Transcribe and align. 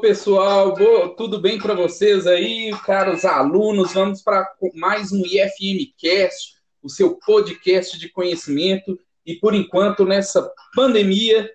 Pessoal, 0.00 0.74
boa, 0.74 1.14
tudo 1.16 1.40
bem 1.40 1.58
para 1.58 1.74
vocês 1.74 2.26
aí, 2.26 2.70
caros 2.84 3.24
alunos? 3.24 3.92
Vamos 3.94 4.22
para 4.22 4.48
mais 4.74 5.10
um 5.10 5.22
IFM 5.24 5.92
Cast, 5.98 6.54
o 6.80 6.88
seu 6.88 7.16
podcast 7.16 7.98
de 7.98 8.08
conhecimento. 8.08 8.98
E 9.26 9.34
por 9.34 9.54
enquanto, 9.54 10.04
nessa 10.04 10.48
pandemia, 10.74 11.50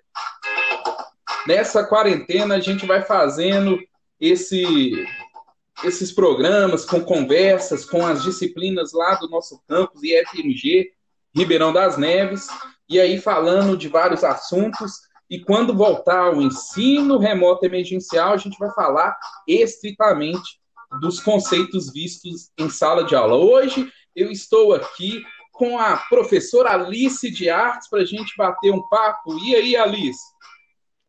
nessa 1.46 1.84
quarentena, 1.84 2.56
a 2.56 2.60
gente 2.60 2.84
vai 2.84 3.02
fazendo 3.02 3.78
esse, 4.20 5.06
esses 5.82 6.12
programas 6.12 6.84
com 6.84 7.00
conversas 7.00 7.84
com 7.84 8.06
as 8.06 8.22
disciplinas 8.22 8.92
lá 8.92 9.14
do 9.14 9.28
nosso 9.28 9.62
campus 9.66 10.02
IFMG, 10.02 10.92
Ribeirão 11.34 11.72
das 11.72 11.96
Neves, 11.96 12.46
e 12.88 13.00
aí 13.00 13.18
falando 13.18 13.76
de 13.76 13.88
vários 13.88 14.22
assuntos. 14.22 15.00
E 15.28 15.40
quando 15.40 15.74
voltar 15.74 16.34
o 16.34 16.42
ensino 16.42 17.18
remoto 17.18 17.64
emergencial, 17.64 18.34
a 18.34 18.36
gente 18.36 18.58
vai 18.58 18.70
falar 18.72 19.16
estritamente 19.48 20.60
dos 21.00 21.20
conceitos 21.20 21.92
vistos 21.92 22.50
em 22.58 22.68
sala 22.68 23.04
de 23.04 23.14
aula. 23.14 23.36
Hoje 23.36 23.90
eu 24.14 24.30
estou 24.30 24.74
aqui 24.74 25.24
com 25.50 25.78
a 25.78 25.96
professora 25.96 26.72
Alice 26.72 27.30
de 27.30 27.48
Artes 27.48 27.88
para 27.88 28.00
a 28.00 28.04
gente 28.04 28.36
bater 28.36 28.72
um 28.72 28.86
papo. 28.88 29.38
E 29.38 29.54
aí, 29.54 29.76
Alice? 29.76 30.20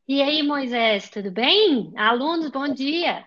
E 0.08 0.22
aí, 0.22 0.44
Moisés, 0.44 1.10
tudo 1.10 1.32
bem? 1.32 1.92
Alunos, 1.98 2.50
bom 2.52 2.68
dia. 2.68 3.26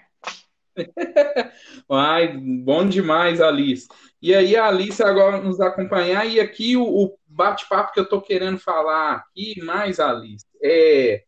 Ai, 1.90 2.36
bom 2.36 2.88
demais, 2.88 3.40
Alice. 3.40 3.88
E 4.22 4.32
aí, 4.32 4.56
a 4.56 4.66
Alice 4.66 5.02
agora 5.02 5.42
nos 5.42 5.60
acompanhar. 5.60 6.24
E 6.24 6.38
aqui 6.38 6.76
o, 6.76 6.84
o 6.84 7.18
bate-papo 7.26 7.92
que 7.92 7.98
eu 7.98 8.04
estou 8.04 8.20
querendo 8.20 8.58
falar 8.58 9.14
aqui, 9.14 9.60
mais, 9.62 9.98
Alice, 9.98 10.46
é, 10.62 11.24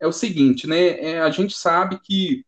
é 0.00 0.06
o 0.06 0.12
seguinte, 0.12 0.66
né? 0.66 1.00
É, 1.00 1.20
a 1.20 1.30
gente 1.30 1.56
sabe 1.56 1.98
que 2.00 2.44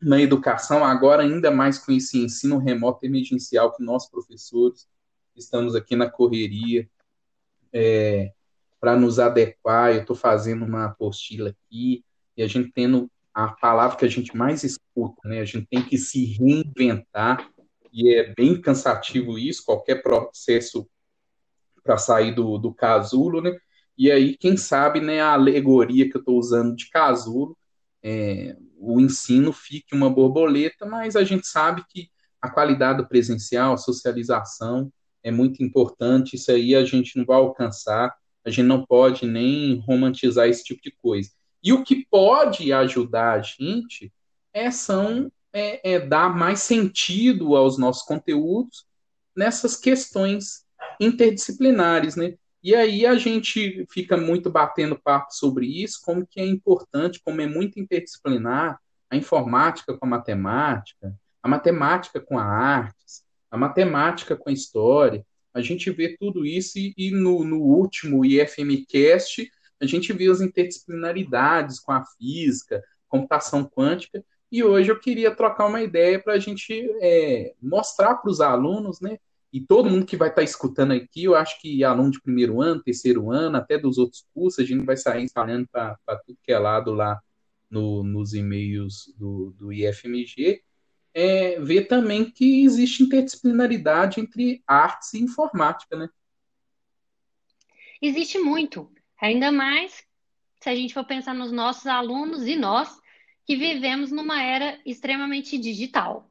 na 0.00 0.20
educação, 0.20 0.84
agora 0.84 1.22
ainda 1.22 1.50
mais 1.50 1.78
com 1.78 1.92
esse 1.92 2.18
ensino 2.18 2.58
remoto 2.58 3.04
emergencial 3.04 3.74
que 3.74 3.82
nós, 3.82 4.08
professores, 4.08 4.86
estamos 5.36 5.74
aqui 5.74 5.96
na 5.96 6.08
correria 6.08 6.88
é, 7.72 8.32
para 8.80 8.96
nos 8.96 9.18
adequar. 9.18 9.92
Eu 9.92 10.02
estou 10.02 10.16
fazendo 10.16 10.64
uma 10.64 10.86
apostila 10.86 11.50
aqui 11.50 12.04
e 12.36 12.42
a 12.42 12.46
gente 12.46 12.70
tendo 12.72 13.10
a 13.34 13.48
palavra 13.48 13.96
que 13.96 14.04
a 14.04 14.08
gente 14.08 14.36
mais 14.36 14.64
escuta, 14.64 15.28
né? 15.28 15.40
A 15.40 15.44
gente 15.44 15.66
tem 15.66 15.82
que 15.82 15.98
se 15.98 16.24
reinventar 16.24 17.50
e 17.92 18.14
é 18.14 18.32
bem 18.34 18.60
cansativo 18.60 19.38
isso, 19.38 19.64
qualquer 19.64 20.02
processo 20.02 20.88
para 21.82 21.96
sair 21.96 22.34
do, 22.34 22.58
do 22.58 22.72
casulo, 22.72 23.40
né? 23.40 23.56
E 23.98 24.12
aí, 24.12 24.36
quem 24.36 24.56
sabe, 24.56 25.00
né, 25.00 25.20
a 25.20 25.32
alegoria 25.32 26.08
que 26.08 26.16
eu 26.16 26.20
estou 26.20 26.38
usando 26.38 26.76
de 26.76 26.88
casulo, 26.88 27.58
é, 28.02 28.56
o 28.78 29.00
ensino 29.00 29.52
fique 29.52 29.94
uma 29.94 30.08
borboleta, 30.08 30.86
mas 30.86 31.16
a 31.16 31.24
gente 31.24 31.48
sabe 31.48 31.84
que 31.88 32.08
a 32.40 32.48
qualidade 32.48 32.98
do 32.98 33.08
presencial, 33.08 33.74
a 33.74 33.78
socialização 33.78 34.92
é 35.22 35.32
muito 35.32 35.64
importante, 35.64 36.36
isso 36.36 36.52
aí 36.52 36.76
a 36.76 36.84
gente 36.84 37.18
não 37.18 37.24
vai 37.24 37.38
alcançar, 37.38 38.14
a 38.44 38.50
gente 38.50 38.66
não 38.66 38.86
pode 38.86 39.26
nem 39.26 39.80
romantizar 39.80 40.46
esse 40.48 40.62
tipo 40.62 40.80
de 40.80 40.92
coisa. 40.92 41.30
E 41.60 41.72
o 41.72 41.82
que 41.82 42.06
pode 42.08 42.72
ajudar 42.72 43.32
a 43.32 43.42
gente 43.42 44.12
é, 44.54 44.70
são, 44.70 45.30
é, 45.52 45.94
é 45.94 46.00
dar 46.00 46.34
mais 46.34 46.60
sentido 46.60 47.56
aos 47.56 47.76
nossos 47.76 48.04
conteúdos 48.04 48.86
nessas 49.36 49.76
questões 49.76 50.64
interdisciplinares, 51.00 52.14
né? 52.14 52.34
E 52.68 52.74
aí 52.74 53.06
a 53.06 53.16
gente 53.16 53.86
fica 53.90 54.14
muito 54.14 54.50
batendo 54.50 55.00
papo 55.00 55.32
sobre 55.32 55.64
isso, 55.64 56.02
como 56.04 56.26
que 56.26 56.38
é 56.38 56.44
importante, 56.44 57.18
como 57.24 57.40
é 57.40 57.46
muito 57.46 57.80
interdisciplinar 57.80 58.78
a 59.08 59.16
informática 59.16 59.96
com 59.96 60.04
a 60.04 60.08
matemática, 60.10 61.18
a 61.42 61.48
matemática 61.48 62.20
com 62.20 62.38
a 62.38 62.44
artes, 62.44 63.24
a 63.50 63.56
matemática 63.56 64.36
com 64.36 64.50
a 64.50 64.52
história. 64.52 65.24
A 65.54 65.62
gente 65.62 65.90
vê 65.90 66.14
tudo 66.20 66.44
isso 66.44 66.78
e, 66.78 66.92
e 66.98 67.10
no, 67.10 67.42
no 67.42 67.58
último 67.58 68.22
IFMcast 68.22 69.50
a 69.80 69.86
gente 69.86 70.12
vê 70.12 70.30
as 70.30 70.42
interdisciplinaridades 70.42 71.80
com 71.80 71.92
a 71.92 72.04
física, 72.18 72.84
computação 73.08 73.64
quântica, 73.64 74.22
e 74.52 74.62
hoje 74.62 74.90
eu 74.90 75.00
queria 75.00 75.34
trocar 75.34 75.68
uma 75.68 75.80
ideia 75.80 76.22
para 76.22 76.34
a 76.34 76.38
gente 76.38 76.86
é, 77.00 77.54
mostrar 77.62 78.16
para 78.16 78.30
os 78.30 78.42
alunos, 78.42 79.00
né? 79.00 79.18
E 79.52 79.60
todo 79.60 79.88
mundo 79.88 80.04
que 80.04 80.16
vai 80.16 80.28
estar 80.28 80.42
tá 80.42 80.44
escutando 80.44 80.92
aqui, 80.92 81.24
eu 81.24 81.34
acho 81.34 81.60
que 81.60 81.82
aluno 81.82 82.10
de 82.10 82.20
primeiro 82.20 82.60
ano, 82.60 82.82
terceiro 82.82 83.30
ano, 83.30 83.56
até 83.56 83.78
dos 83.78 83.96
outros 83.96 84.26
cursos, 84.34 84.58
a 84.58 84.66
gente 84.66 84.84
vai 84.84 84.96
sair 84.96 85.24
espalhando 85.24 85.66
para 85.68 85.96
tudo 86.26 86.38
que 86.42 86.52
é 86.52 86.58
lado 86.58 86.92
lá 86.92 87.18
no, 87.70 88.02
nos 88.02 88.34
e-mails 88.34 89.12
do, 89.16 89.54
do 89.58 89.72
IFMG, 89.72 90.62
é, 91.14 91.58
ver 91.60 91.86
também 91.86 92.30
que 92.30 92.64
existe 92.64 93.02
interdisciplinaridade 93.02 94.20
entre 94.20 94.62
artes 94.66 95.14
e 95.14 95.22
informática, 95.22 95.96
né? 95.96 96.08
Existe 98.00 98.38
muito. 98.38 98.90
Ainda 99.20 99.50
mais 99.50 100.06
se 100.60 100.68
a 100.68 100.74
gente 100.74 100.94
for 100.94 101.04
pensar 101.04 101.34
nos 101.34 101.52
nossos 101.52 101.86
alunos 101.86 102.46
e 102.46 102.56
nós, 102.56 103.00
que 103.46 103.56
vivemos 103.56 104.10
numa 104.10 104.42
era 104.42 104.78
extremamente 104.84 105.56
digital. 105.56 106.30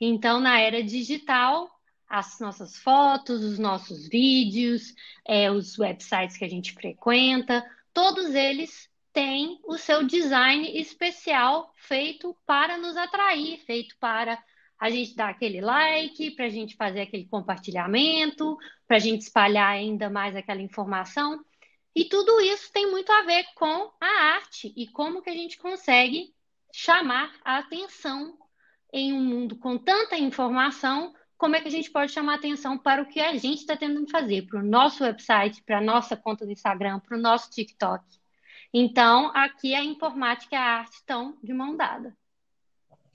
Então, 0.00 0.40
na 0.40 0.58
era 0.58 0.82
digital, 0.82 1.70
as 2.10 2.40
nossas 2.40 2.76
fotos, 2.76 3.44
os 3.44 3.56
nossos 3.56 4.08
vídeos, 4.08 4.92
é, 5.24 5.48
os 5.48 5.78
websites 5.78 6.36
que 6.36 6.44
a 6.44 6.48
gente 6.48 6.72
frequenta, 6.72 7.64
todos 7.94 8.34
eles 8.34 8.90
têm 9.12 9.60
o 9.64 9.78
seu 9.78 10.04
design 10.04 10.76
especial 10.76 11.72
feito 11.76 12.36
para 12.44 12.76
nos 12.76 12.96
atrair, 12.96 13.58
feito 13.64 13.96
para 14.00 14.42
a 14.78 14.90
gente 14.90 15.14
dar 15.14 15.28
aquele 15.28 15.60
like, 15.60 16.32
para 16.32 16.46
a 16.46 16.50
gente 16.50 16.74
fazer 16.74 17.02
aquele 17.02 17.26
compartilhamento, 17.26 18.58
para 18.88 18.96
a 18.96 19.00
gente 19.00 19.22
espalhar 19.22 19.70
ainda 19.70 20.10
mais 20.10 20.34
aquela 20.34 20.62
informação. 20.62 21.44
E 21.94 22.06
tudo 22.06 22.40
isso 22.40 22.72
tem 22.72 22.90
muito 22.90 23.12
a 23.12 23.22
ver 23.22 23.44
com 23.54 23.92
a 24.00 24.06
arte 24.34 24.72
e 24.76 24.88
como 24.88 25.22
que 25.22 25.30
a 25.30 25.34
gente 25.34 25.58
consegue 25.58 26.34
chamar 26.72 27.32
a 27.44 27.58
atenção 27.58 28.36
em 28.92 29.12
um 29.12 29.22
mundo 29.22 29.56
com 29.56 29.78
tanta 29.78 30.16
informação, 30.16 31.14
como 31.40 31.56
é 31.56 31.60
que 31.62 31.68
a 31.68 31.70
gente 31.70 31.90
pode 31.90 32.12
chamar 32.12 32.34
atenção 32.34 32.76
para 32.76 33.00
o 33.00 33.06
que 33.06 33.18
a 33.18 33.32
gente 33.32 33.60
está 33.60 33.74
tentando 33.74 34.06
fazer, 34.10 34.42
para 34.42 34.60
o 34.60 34.62
nosso 34.62 35.02
website, 35.02 35.62
para 35.62 35.78
a 35.78 35.80
nossa 35.80 36.14
conta 36.14 36.44
do 36.44 36.52
Instagram, 36.52 37.00
para 37.00 37.16
o 37.16 37.20
nosso 37.20 37.50
TikTok. 37.50 38.04
Então, 38.74 39.32
aqui 39.34 39.74
a 39.74 39.82
informática 39.82 40.54
e 40.54 40.58
a 40.58 40.62
arte 40.62 40.96
estão 40.96 41.38
de 41.42 41.54
mão 41.54 41.74
dada. 41.74 42.14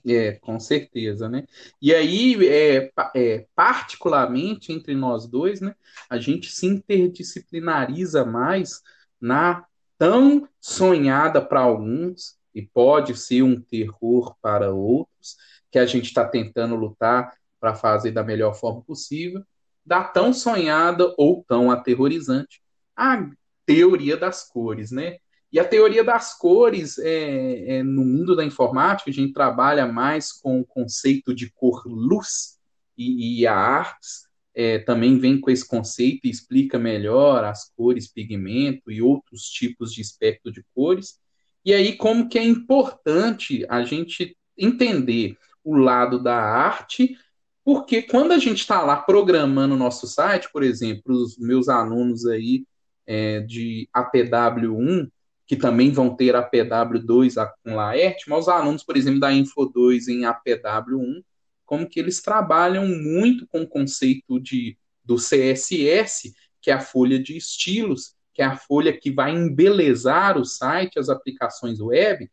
É, 0.04 0.32
com 0.32 0.58
certeza, 0.58 1.28
né? 1.28 1.44
E 1.80 1.94
aí, 1.94 2.36
é, 2.48 2.90
é, 3.14 3.46
particularmente 3.54 4.72
entre 4.72 4.96
nós 4.96 5.28
dois, 5.28 5.60
né, 5.60 5.76
a 6.10 6.18
gente 6.18 6.50
se 6.50 6.66
interdisciplinariza 6.66 8.24
mais 8.24 8.82
na 9.20 9.64
tão 9.96 10.48
sonhada 10.60 11.40
para 11.40 11.60
alguns, 11.60 12.36
e 12.52 12.62
pode 12.62 13.16
ser 13.16 13.42
um 13.42 13.60
terror 13.60 14.34
para 14.42 14.72
outros, 14.72 15.36
que 15.70 15.78
a 15.78 15.86
gente 15.86 16.06
está 16.06 16.26
tentando 16.26 16.74
lutar 16.74 17.32
para 17.66 17.74
fazer 17.74 18.12
da 18.12 18.22
melhor 18.22 18.54
forma 18.54 18.80
possível, 18.82 19.42
da 19.84 20.04
tão 20.04 20.32
sonhada 20.32 21.12
ou 21.18 21.44
tão 21.48 21.68
aterrorizante 21.68 22.62
a 22.94 23.28
teoria 23.64 24.16
das 24.16 24.48
cores, 24.48 24.92
né? 24.92 25.16
E 25.52 25.58
a 25.58 25.64
teoria 25.64 26.04
das 26.04 26.38
cores, 26.38 26.96
é, 26.98 27.78
é, 27.78 27.82
no 27.82 28.04
mundo 28.04 28.36
da 28.36 28.44
informática, 28.44 29.10
a 29.10 29.12
gente 29.12 29.32
trabalha 29.32 29.84
mais 29.84 30.30
com 30.30 30.60
o 30.60 30.64
conceito 30.64 31.34
de 31.34 31.50
cor-luz, 31.50 32.56
e, 32.96 33.40
e, 33.40 33.46
a 33.46 33.54
artes 33.54 34.26
é, 34.54 34.78
também 34.78 35.18
vem 35.18 35.40
com 35.40 35.50
esse 35.50 35.66
conceito 35.66 36.26
e 36.26 36.30
explica 36.30 36.78
melhor 36.78 37.44
as 37.44 37.70
cores, 37.76 38.10
pigmento 38.10 38.90
e 38.90 39.02
outros 39.02 39.42
tipos 39.42 39.92
de 39.92 40.00
espectro 40.00 40.52
de 40.52 40.64
cores. 40.74 41.18
E 41.64 41.74
aí, 41.74 41.96
como 41.96 42.28
que 42.28 42.38
é 42.38 42.44
importante 42.44 43.66
a 43.68 43.82
gente 43.82 44.36
entender 44.56 45.36
o 45.66 45.76
lado 45.76 46.22
da 46.22 46.36
arte, 46.36 47.18
porque 47.66 48.00
quando 48.00 48.30
a 48.30 48.38
gente 48.38 48.60
está 48.60 48.80
lá 48.80 48.96
programando 48.96 49.74
o 49.74 49.76
nosso 49.76 50.06
site, 50.06 50.48
por 50.52 50.62
exemplo, 50.62 51.12
os 51.16 51.36
meus 51.36 51.68
alunos 51.68 52.24
aí 52.24 52.64
é, 53.04 53.40
de 53.40 53.88
APW1, 53.92 55.10
que 55.48 55.56
também 55.56 55.90
vão 55.90 56.14
ter 56.14 56.36
APW2 56.36 57.34
com 57.64 57.74
Laerte, 57.74 58.30
mas 58.30 58.42
os 58.42 58.48
alunos, 58.48 58.84
por 58.84 58.96
exemplo, 58.96 59.18
da 59.18 59.32
Info2 59.32 60.06
em 60.06 60.20
APW1, 60.20 61.24
como 61.64 61.88
que 61.88 61.98
eles 61.98 62.22
trabalham 62.22 62.86
muito 62.86 63.48
com 63.48 63.62
o 63.62 63.68
conceito 63.68 64.38
de, 64.38 64.78
do 65.04 65.16
CSS, 65.16 66.32
que 66.62 66.70
é 66.70 66.74
a 66.74 66.80
folha 66.80 67.20
de 67.20 67.36
estilos, 67.36 68.14
que 68.32 68.42
é 68.42 68.44
a 68.44 68.56
folha 68.56 68.96
que 68.96 69.10
vai 69.10 69.32
embelezar 69.32 70.38
o 70.38 70.44
site, 70.44 71.00
as 71.00 71.08
aplicações 71.08 71.80
web. 71.80 72.30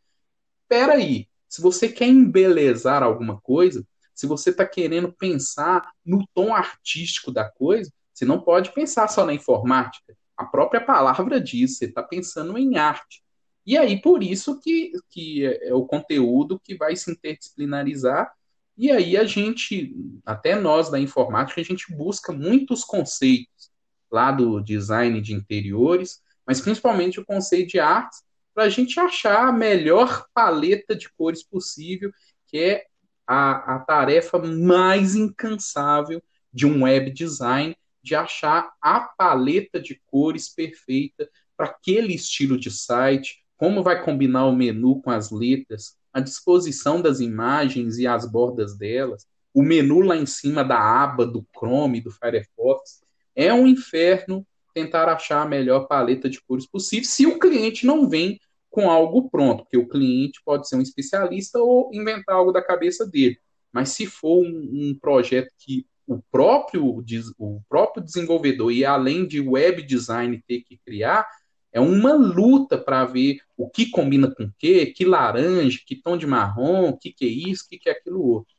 Espera 0.62 0.92
aí, 0.92 1.26
se 1.48 1.60
você 1.60 1.88
quer 1.88 2.06
embelezar 2.06 3.02
alguma 3.02 3.40
coisa, 3.40 3.84
se 4.14 4.26
você 4.26 4.50
está 4.50 4.64
querendo 4.66 5.12
pensar 5.12 5.90
no 6.04 6.26
tom 6.32 6.54
artístico 6.54 7.32
da 7.32 7.48
coisa, 7.50 7.92
você 8.12 8.24
não 8.24 8.40
pode 8.40 8.72
pensar 8.72 9.08
só 9.08 9.26
na 9.26 9.34
informática. 9.34 10.16
A 10.36 10.44
própria 10.44 10.80
palavra 10.80 11.40
diz, 11.40 11.76
você 11.76 11.86
está 11.86 12.02
pensando 12.02 12.56
em 12.56 12.78
arte. 12.78 13.22
E 13.66 13.78
aí, 13.78 14.00
por 14.00 14.22
isso 14.22 14.60
que, 14.60 14.92
que 15.10 15.44
é, 15.46 15.72
o 15.74 15.84
conteúdo 15.86 16.60
que 16.62 16.76
vai 16.76 16.94
se 16.94 17.10
interdisciplinarizar. 17.10 18.30
E 18.76 18.90
aí 18.90 19.16
a 19.16 19.24
gente, 19.24 19.94
até 20.24 20.54
nós 20.54 20.90
da 20.90 20.98
informática, 20.98 21.60
a 21.60 21.64
gente 21.64 21.92
busca 21.94 22.32
muitos 22.32 22.84
conceitos 22.84 23.70
lá 24.10 24.30
do 24.30 24.60
design 24.60 25.20
de 25.20 25.32
interiores, 25.32 26.22
mas 26.46 26.60
principalmente 26.60 27.18
o 27.18 27.24
conceito 27.24 27.70
de 27.70 27.80
artes, 27.80 28.22
para 28.52 28.64
a 28.64 28.68
gente 28.68 29.00
achar 29.00 29.48
a 29.48 29.52
melhor 29.52 30.26
paleta 30.32 30.94
de 30.94 31.08
cores 31.14 31.42
possível, 31.42 32.12
que 32.46 32.58
é 32.58 32.86
a, 33.26 33.76
a 33.76 33.78
tarefa 33.80 34.38
mais 34.38 35.14
incansável 35.14 36.22
de 36.52 36.66
um 36.66 36.84
web 36.84 37.10
design, 37.10 37.76
de 38.02 38.14
achar 38.14 38.72
a 38.80 39.00
paleta 39.00 39.80
de 39.80 40.00
cores 40.06 40.48
perfeita 40.48 41.28
para 41.56 41.66
aquele 41.66 42.14
estilo 42.14 42.58
de 42.58 42.70
site, 42.70 43.42
como 43.56 43.82
vai 43.82 44.02
combinar 44.04 44.46
o 44.46 44.54
menu 44.54 45.00
com 45.00 45.10
as 45.10 45.30
letras, 45.30 45.96
a 46.12 46.20
disposição 46.20 47.00
das 47.00 47.20
imagens 47.20 47.98
e 47.98 48.06
as 48.06 48.30
bordas 48.30 48.76
delas, 48.76 49.26
o 49.52 49.62
menu 49.62 50.00
lá 50.00 50.16
em 50.16 50.26
cima 50.26 50.64
da 50.64 50.78
aba 50.78 51.24
do 51.24 51.46
Chrome, 51.56 52.00
do 52.00 52.10
Firefox. 52.10 53.02
É 53.34 53.52
um 53.52 53.66
inferno 53.66 54.46
tentar 54.74 55.08
achar 55.08 55.42
a 55.42 55.48
melhor 55.48 55.86
paleta 55.86 56.28
de 56.28 56.40
cores 56.42 56.66
possível 56.66 57.08
se 57.08 57.26
o 57.26 57.38
cliente 57.38 57.86
não 57.86 58.08
vem 58.08 58.40
com 58.74 58.90
algo 58.90 59.30
pronto, 59.30 59.62
porque 59.62 59.78
o 59.78 59.88
cliente 59.88 60.42
pode 60.44 60.68
ser 60.68 60.74
um 60.74 60.82
especialista 60.82 61.60
ou 61.60 61.90
inventar 61.94 62.34
algo 62.34 62.50
da 62.50 62.60
cabeça 62.60 63.06
dele. 63.06 63.38
Mas 63.72 63.90
se 63.90 64.04
for 64.04 64.42
um, 64.44 64.48
um 64.72 64.98
projeto 65.00 65.48
que 65.56 65.86
o 66.08 66.20
próprio, 66.30 67.04
o 67.38 67.62
próprio 67.68 68.02
desenvolvedor 68.02 68.72
e 68.72 68.84
além 68.84 69.26
de 69.26 69.40
web 69.40 69.80
design 69.84 70.42
ter 70.46 70.62
que 70.62 70.76
criar, 70.84 71.24
é 71.72 71.78
uma 71.78 72.14
luta 72.14 72.76
para 72.76 73.04
ver 73.04 73.38
o 73.56 73.70
que 73.70 73.90
combina 73.90 74.28
com 74.28 74.42
o 74.42 74.52
que, 74.58 74.86
que 74.86 75.04
laranja, 75.04 75.78
que 75.86 75.94
tom 75.94 76.16
de 76.16 76.26
marrom, 76.26 76.96
que, 76.96 77.12
que 77.12 77.24
é 77.24 77.28
isso, 77.28 77.68
que, 77.68 77.78
que 77.78 77.88
é 77.88 77.92
aquilo 77.92 78.20
outro. 78.20 78.52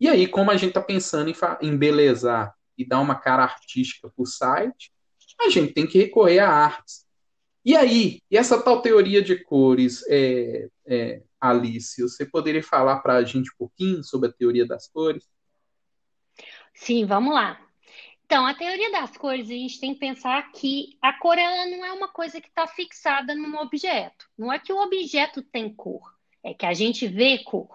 E 0.00 0.08
aí, 0.08 0.26
como 0.26 0.50
a 0.50 0.56
gente 0.56 0.70
está 0.70 0.80
pensando 0.80 1.30
em 1.30 1.68
embelezar 1.68 2.54
e 2.76 2.86
dar 2.86 3.00
uma 3.00 3.16
cara 3.16 3.42
artística 3.42 4.08
para 4.08 4.22
o 4.22 4.26
site, 4.26 4.90
a 5.38 5.50
gente 5.50 5.74
tem 5.74 5.86
que 5.86 5.98
recorrer 5.98 6.38
a 6.38 6.50
artes. 6.50 7.07
E 7.68 7.76
aí, 7.76 8.22
e 8.30 8.38
essa 8.38 8.62
tal 8.62 8.80
teoria 8.80 9.20
de 9.20 9.44
cores, 9.44 10.02
é, 10.08 10.70
é, 10.86 11.22
Alice, 11.38 12.00
você 12.00 12.24
poderia 12.24 12.62
falar 12.62 13.00
para 13.00 13.16
a 13.16 13.22
gente 13.22 13.50
um 13.50 13.56
pouquinho 13.58 14.02
sobre 14.02 14.30
a 14.30 14.32
teoria 14.32 14.66
das 14.66 14.88
cores? 14.88 15.28
Sim, 16.72 17.04
vamos 17.04 17.34
lá. 17.34 17.60
Então, 18.24 18.46
a 18.46 18.54
teoria 18.54 18.90
das 18.90 19.14
cores, 19.18 19.50
a 19.50 19.52
gente 19.52 19.78
tem 19.78 19.92
que 19.92 20.00
pensar 20.00 20.50
que 20.50 20.96
a 21.02 21.12
cor 21.12 21.36
ela 21.36 21.66
não 21.66 21.84
é 21.84 21.92
uma 21.92 22.08
coisa 22.08 22.40
que 22.40 22.48
está 22.48 22.66
fixada 22.66 23.34
num 23.34 23.58
objeto. 23.58 24.26
Não 24.38 24.50
é 24.50 24.58
que 24.58 24.72
o 24.72 24.80
objeto 24.80 25.42
tem 25.42 25.68
cor, 25.68 26.10
é 26.42 26.54
que 26.54 26.64
a 26.64 26.72
gente 26.72 27.06
vê 27.06 27.36
cor, 27.44 27.68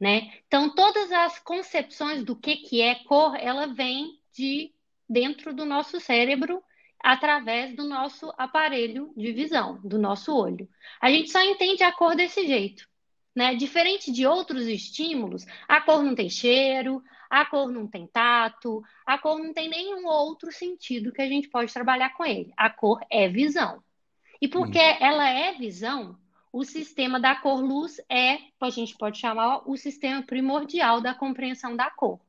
né? 0.00 0.32
Então, 0.46 0.74
todas 0.74 1.12
as 1.12 1.38
concepções 1.38 2.24
do 2.24 2.34
que, 2.34 2.56
que 2.56 2.80
é 2.80 2.94
cor, 3.04 3.36
ela 3.38 3.66
vem 3.66 4.18
de 4.32 4.72
dentro 5.06 5.52
do 5.52 5.66
nosso 5.66 6.00
cérebro 6.00 6.62
através 7.02 7.74
do 7.74 7.84
nosso 7.84 8.32
aparelho 8.36 9.12
de 9.16 9.32
visão, 9.32 9.80
do 9.82 9.98
nosso 9.98 10.34
olho. 10.34 10.68
A 11.00 11.10
gente 11.10 11.30
só 11.30 11.40
entende 11.42 11.82
a 11.82 11.92
cor 11.92 12.14
desse 12.14 12.46
jeito. 12.46 12.86
Né? 13.34 13.54
Diferente 13.54 14.10
de 14.10 14.26
outros 14.26 14.66
estímulos, 14.66 15.46
a 15.68 15.80
cor 15.80 16.02
não 16.02 16.14
tem 16.14 16.28
cheiro, 16.28 17.02
a 17.30 17.44
cor 17.44 17.70
não 17.70 17.86
tem 17.86 18.06
tato, 18.06 18.82
a 19.06 19.16
cor 19.18 19.38
não 19.38 19.52
tem 19.52 19.68
nenhum 19.68 20.06
outro 20.06 20.50
sentido 20.50 21.12
que 21.12 21.22
a 21.22 21.28
gente 21.28 21.48
pode 21.48 21.72
trabalhar 21.72 22.10
com 22.14 22.24
ele. 22.24 22.52
A 22.56 22.68
cor 22.68 23.00
é 23.10 23.28
visão. 23.28 23.82
E 24.40 24.48
porque 24.48 24.78
hum. 24.78 24.96
ela 25.00 25.28
é 25.28 25.52
visão, 25.52 26.18
o 26.52 26.64
sistema 26.64 27.20
da 27.20 27.36
cor-luz 27.36 28.00
é, 28.08 28.38
a 28.60 28.70
gente 28.70 28.96
pode 28.96 29.18
chamar 29.18 29.68
o 29.68 29.76
sistema 29.76 30.22
primordial 30.22 31.00
da 31.00 31.14
compreensão 31.14 31.76
da 31.76 31.90
cor. 31.90 32.20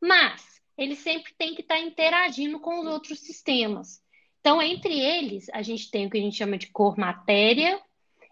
Mas 0.00 0.53
ele 0.76 0.96
sempre 0.96 1.32
tem 1.36 1.54
que 1.54 1.60
estar 1.60 1.78
interagindo 1.78 2.58
com 2.60 2.80
os 2.80 2.86
outros 2.86 3.20
sistemas. 3.20 4.02
Então, 4.40 4.60
entre 4.60 4.98
eles, 4.98 5.48
a 5.50 5.62
gente 5.62 5.90
tem 5.90 6.06
o 6.06 6.10
que 6.10 6.18
a 6.18 6.20
gente 6.20 6.36
chama 6.36 6.58
de 6.58 6.66
cor 6.66 6.98
matéria, 6.98 7.80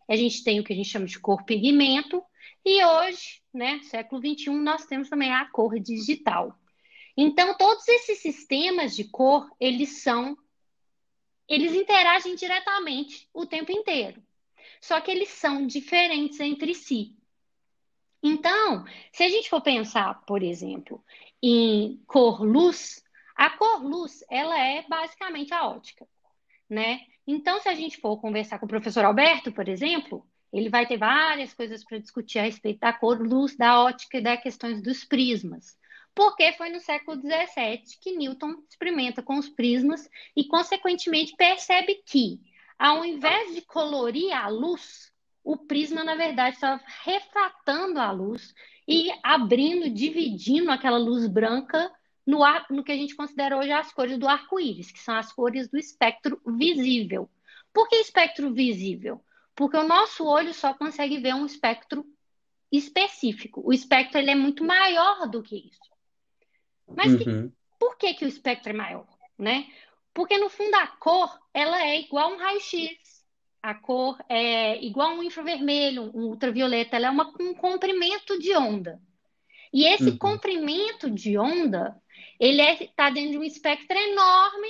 a 0.09 0.17
gente 0.17 0.44
tem 0.44 0.61
o 0.61 0.65
que 0.65 0.73
a 0.73 0.77
gente 0.77 0.89
chama 0.89 1.06
de 1.06 1.19
cor 1.19 1.44
pigmento, 1.44 2.23
e 2.65 2.85
hoje, 2.85 3.43
né, 3.53 3.81
século 3.85 4.21
XXI, 4.21 4.50
nós 4.50 4.85
temos 4.87 5.09
também 5.09 5.33
a 5.33 5.47
cor 5.47 5.79
digital. 5.81 6.55
Então, 7.17 7.56
todos 7.56 7.87
esses 7.89 8.19
sistemas 8.19 8.94
de 8.94 9.05
cor, 9.05 9.50
eles 9.59 10.03
são, 10.03 10.37
eles 11.49 11.73
interagem 11.73 12.35
diretamente 12.35 13.29
o 13.33 13.47
tempo 13.47 13.73
inteiro. 13.73 14.23
Só 14.81 15.00
que 15.00 15.11
eles 15.11 15.29
são 15.29 15.67
diferentes 15.67 16.41
entre 16.41 16.75
si. 16.75 17.17
Então, 18.23 18.85
se 19.12 19.25
a 19.25 19.29
gente 19.29 19.50
for 19.50 19.61
pensar, 19.61 20.25
por 20.25 20.43
exemplo, 20.43 21.05
em 21.43 22.00
cor-luz, 22.06 23.03
a 23.35 23.50
cor-luz, 23.50 24.25
ela 24.31 24.59
é 24.59 24.85
basicamente 24.89 25.53
a 25.53 25.67
ótica, 25.67 26.06
né? 26.71 27.00
Então, 27.27 27.61
se 27.61 27.69
a 27.69 27.75
gente 27.75 27.99
for 27.99 28.21
conversar 28.21 28.59
com 28.59 28.67
o 28.67 28.69
professor 28.69 29.05
Alberto, 29.05 29.53
por 29.53 29.69
exemplo, 29.69 30.27
ele 30.53 30.69
vai 30.69 30.87
ter 30.87 30.99
várias 30.99 31.55
coisas 31.55 31.83
para 31.85 31.99
discutir 31.99 32.39
a 32.39 32.43
respeito 32.43 32.81
da 32.81 32.93
cor-luz, 32.93 33.56
da 33.56 33.83
ótica 33.83 34.19
e 34.19 34.23
das 34.23 34.43
questões 34.43 34.83
dos 34.83 35.05
prismas. 35.05 35.77
Porque 36.15 36.53
foi 36.53 36.69
no 36.69 36.79
século 36.79 37.19
XVII 37.19 37.83
que 38.00 38.17
Newton 38.17 38.56
experimenta 38.69 39.23
com 39.23 39.39
os 39.39 39.49
prismas 39.49 40.09
e, 40.37 40.44
consequentemente, 40.44 41.35
percebe 41.37 42.03
que, 42.05 42.39
ao 42.79 43.05
invés 43.05 43.55
de 43.55 43.62
colorir 43.62 44.31
a 44.33 44.47
luz, 44.49 45.11
o 45.43 45.56
prisma, 45.56 46.05
na 46.05 46.15
verdade, 46.15 46.56
estava 46.56 46.83
refratando 47.03 47.99
a 47.99 48.12
luz 48.12 48.55
e 48.87 49.11
abrindo, 49.23 49.88
dividindo 49.90 50.70
aquela 50.70 50.99
luz 50.99 51.26
branca 51.26 51.90
no, 52.26 52.43
ar, 52.43 52.67
no 52.70 52.84
que 52.84 52.93
a 52.93 52.96
gente 52.96 53.14
considera 53.14 53.56
hoje 53.56 53.73
as 53.73 53.93
cores 53.93 54.19
do 54.19 54.29
arco-íris, 54.29 54.90
que 54.90 54.99
são 54.99 55.17
as 55.17 55.32
cores 55.32 55.69
do 55.69 55.79
espectro 55.79 56.40
visível. 56.46 57.29
Por 57.73 57.88
que 57.88 57.96
espectro 57.96 58.53
visível? 58.53 59.20
Porque 59.55 59.77
o 59.77 59.86
nosso 59.86 60.24
olho 60.24 60.53
só 60.55 60.74
consegue 60.74 61.19
ver 61.19 61.34
um 61.34 61.46
espectro 61.46 62.05
específico. 62.70 63.62
O 63.65 63.72
espectro 63.72 64.19
ele 64.19 64.31
é 64.31 64.34
muito 64.34 64.65
maior 64.65 65.29
do 65.29 65.43
que 65.43 65.56
isso. 65.56 65.93
Mas 66.89 67.12
uhum. 67.12 67.19
que, 67.19 67.55
por 67.79 67.96
que, 67.96 68.15
que 68.15 68.24
o 68.24 68.29
espectro 68.29 68.70
é 68.70 68.72
maior? 68.72 69.06
Né? 69.39 69.67
Porque 70.15 70.39
no 70.39 70.48
fundo 70.48 70.74
a 70.77 70.86
cor 70.86 71.39
ela 71.53 71.82
é 71.82 72.01
igual 72.01 72.31
a 72.31 72.34
um 72.34 72.39
raio-x. 72.39 73.12
A 73.63 73.75
cor 73.75 74.19
é 74.29 74.83
igual 74.85 75.11
a 75.11 75.15
um 75.15 75.23
infravermelho, 75.23 76.11
um 76.15 76.27
ultravioleta. 76.27 76.97
Ela 76.97 77.07
é 77.07 77.11
uma, 77.11 77.33
um 77.41 77.55
comprimento 77.55 78.39
de 78.39 78.55
onda. 78.57 79.01
E 79.73 79.85
esse 79.85 80.11
uhum. 80.11 80.19
comprimento 80.19 81.11
de 81.11 81.39
onda, 81.39 81.97
ele 82.39 82.61
está 82.61 82.85
é, 82.85 82.89
tá 82.89 83.11
dentro 83.11 83.33
de 83.33 83.39
um 83.39 83.45
espectro 83.45 83.97
enorme 83.97 84.69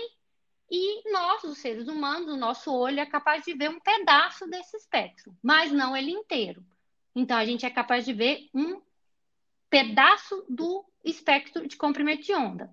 e 0.74 1.12
nós, 1.12 1.44
os 1.44 1.58
seres 1.58 1.86
humanos, 1.86 2.32
o 2.32 2.36
nosso 2.36 2.74
olho 2.74 3.00
é 3.00 3.04
capaz 3.04 3.44
de 3.44 3.52
ver 3.52 3.68
um 3.68 3.78
pedaço 3.78 4.46
desse 4.48 4.74
espectro, 4.76 5.36
mas 5.42 5.70
não 5.70 5.94
ele 5.94 6.10
inteiro. 6.10 6.64
Então, 7.14 7.36
a 7.36 7.44
gente 7.44 7.66
é 7.66 7.70
capaz 7.70 8.06
de 8.06 8.14
ver 8.14 8.48
um 8.54 8.80
pedaço 9.68 10.46
do 10.48 10.82
espectro 11.04 11.68
de 11.68 11.76
comprimento 11.76 12.22
de 12.22 12.32
onda. 12.32 12.70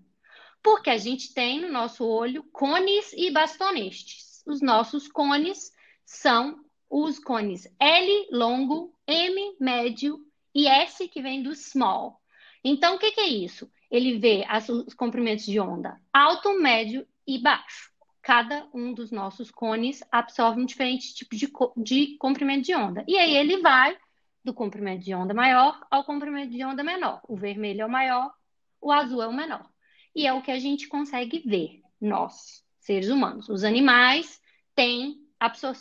Porque 0.63 0.89
a 0.89 0.97
gente 0.97 1.33
tem 1.33 1.59
no 1.59 1.69
nosso 1.69 2.05
olho 2.05 2.43
cones 2.53 3.11
e 3.13 3.31
bastonestes. 3.31 4.43
Os 4.45 4.61
nossos 4.61 5.09
cones 5.09 5.73
são 6.09 6.59
os 6.89 7.19
cones 7.19 7.71
L 7.79 8.27
longo, 8.31 8.91
M 9.05 9.55
médio 9.59 10.19
e 10.55 10.67
S 10.67 11.07
que 11.07 11.21
vem 11.21 11.43
do 11.43 11.53
small. 11.53 12.19
Então, 12.63 12.95
o 12.95 12.99
que, 12.99 13.11
que 13.11 13.21
é 13.21 13.27
isso? 13.27 13.71
Ele 13.91 14.17
vê 14.17 14.43
as, 14.47 14.67
os 14.69 14.95
comprimentos 14.95 15.45
de 15.45 15.59
onda 15.59 16.01
alto, 16.11 16.59
médio 16.59 17.07
e 17.27 17.37
baixo. 17.37 17.91
Cada 18.23 18.67
um 18.73 18.91
dos 18.91 19.11
nossos 19.11 19.51
cones 19.51 20.03
absorve 20.11 20.59
um 20.59 20.65
diferente 20.65 21.13
tipo 21.13 21.35
de, 21.35 21.47
de 21.77 22.17
comprimento 22.17 22.63
de 22.63 22.75
onda. 22.75 23.05
E 23.07 23.15
aí 23.15 23.37
ele 23.37 23.61
vai 23.61 23.95
do 24.43 24.51
comprimento 24.51 25.05
de 25.05 25.13
onda 25.13 25.33
maior 25.33 25.79
ao 25.91 26.03
comprimento 26.03 26.51
de 26.51 26.65
onda 26.65 26.83
menor. 26.83 27.21
O 27.27 27.37
vermelho 27.37 27.83
é 27.83 27.85
o 27.85 27.89
maior, 27.89 28.33
o 28.81 28.91
azul 28.91 29.21
é 29.21 29.27
o 29.27 29.33
menor. 29.33 29.69
E 30.15 30.25
é 30.25 30.33
o 30.33 30.41
que 30.41 30.51
a 30.51 30.57
gente 30.57 30.87
consegue 30.87 31.43
ver, 31.45 31.81
nós, 32.01 32.63
seres 32.79 33.09
humanos. 33.09 33.47
Os 33.47 33.63
animais 33.63 34.41
têm 34.73 35.28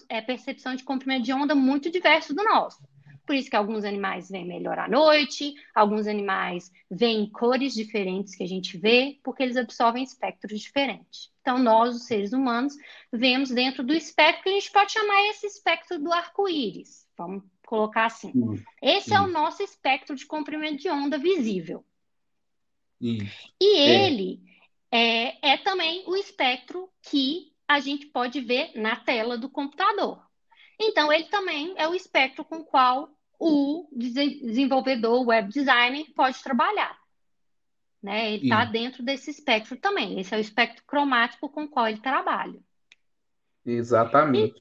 é, 0.08 0.20
percepção 0.20 0.74
de 0.74 0.84
comprimento 0.84 1.24
de 1.24 1.32
onda 1.32 1.54
muito 1.54 1.90
diverso 1.90 2.34
do 2.34 2.42
nosso. 2.44 2.78
Por 3.28 3.34
isso 3.34 3.50
que 3.50 3.56
alguns 3.56 3.84
animais 3.84 4.30
veem 4.30 4.46
melhor 4.46 4.78
à 4.78 4.88
noite, 4.88 5.54
alguns 5.74 6.06
animais 6.06 6.72
veem 6.90 7.28
cores 7.28 7.74
diferentes 7.74 8.34
que 8.34 8.42
a 8.42 8.48
gente 8.48 8.78
vê, 8.78 9.18
porque 9.22 9.42
eles 9.42 9.58
absorvem 9.58 10.02
espectros 10.02 10.58
diferentes. 10.58 11.30
Então, 11.42 11.58
nós, 11.58 11.94
os 11.94 12.06
seres 12.06 12.32
humanos, 12.32 12.74
vemos 13.12 13.50
dentro 13.50 13.84
do 13.84 13.92
espectro 13.92 14.44
que 14.44 14.48
a 14.48 14.52
gente 14.52 14.72
pode 14.72 14.92
chamar 14.92 15.28
esse 15.28 15.46
espectro 15.46 15.98
do 15.98 16.10
arco-íris. 16.10 17.06
Vamos 17.18 17.44
colocar 17.66 18.06
assim. 18.06 18.32
Esse 18.80 19.12
é 19.12 19.20
o 19.20 19.26
nosso 19.26 19.62
espectro 19.62 20.16
de 20.16 20.24
comprimento 20.24 20.80
de 20.80 20.88
onda 20.88 21.18
visível. 21.18 21.84
E 23.60 23.76
é. 23.76 24.06
ele 24.06 24.40
é, 24.90 25.52
é 25.52 25.56
também 25.58 26.02
o 26.06 26.16
espectro 26.16 26.88
que 27.02 27.47
a 27.68 27.80
gente 27.80 28.06
pode 28.06 28.40
ver 28.40 28.72
na 28.75 28.96
tela 28.96 29.37
do 29.37 29.50
computador. 29.50 30.26
Então, 30.80 31.12
ele 31.12 31.25
também 31.25 31.75
é 31.76 31.87
o 31.87 31.94
espectro 31.94 32.44
com 32.44 32.60
o 32.60 32.64
qual 32.64 33.10
o 33.38 33.88
desenvolvedor 33.92 35.26
web 35.26 35.52
designer 35.52 36.06
pode 36.14 36.42
trabalhar. 36.42 36.98
Né? 38.02 38.32
Ele 38.32 38.44
está 38.44 38.64
dentro 38.64 39.02
desse 39.02 39.30
espectro 39.30 39.76
também. 39.76 40.18
Esse 40.18 40.34
é 40.34 40.38
o 40.38 40.40
espectro 40.40 40.84
cromático 40.87 41.48
com 41.48 41.64
o 41.64 41.68
qual 41.68 41.88
ele 41.88 42.00
trabalha. 42.00 42.58
Exatamente. 43.66 44.60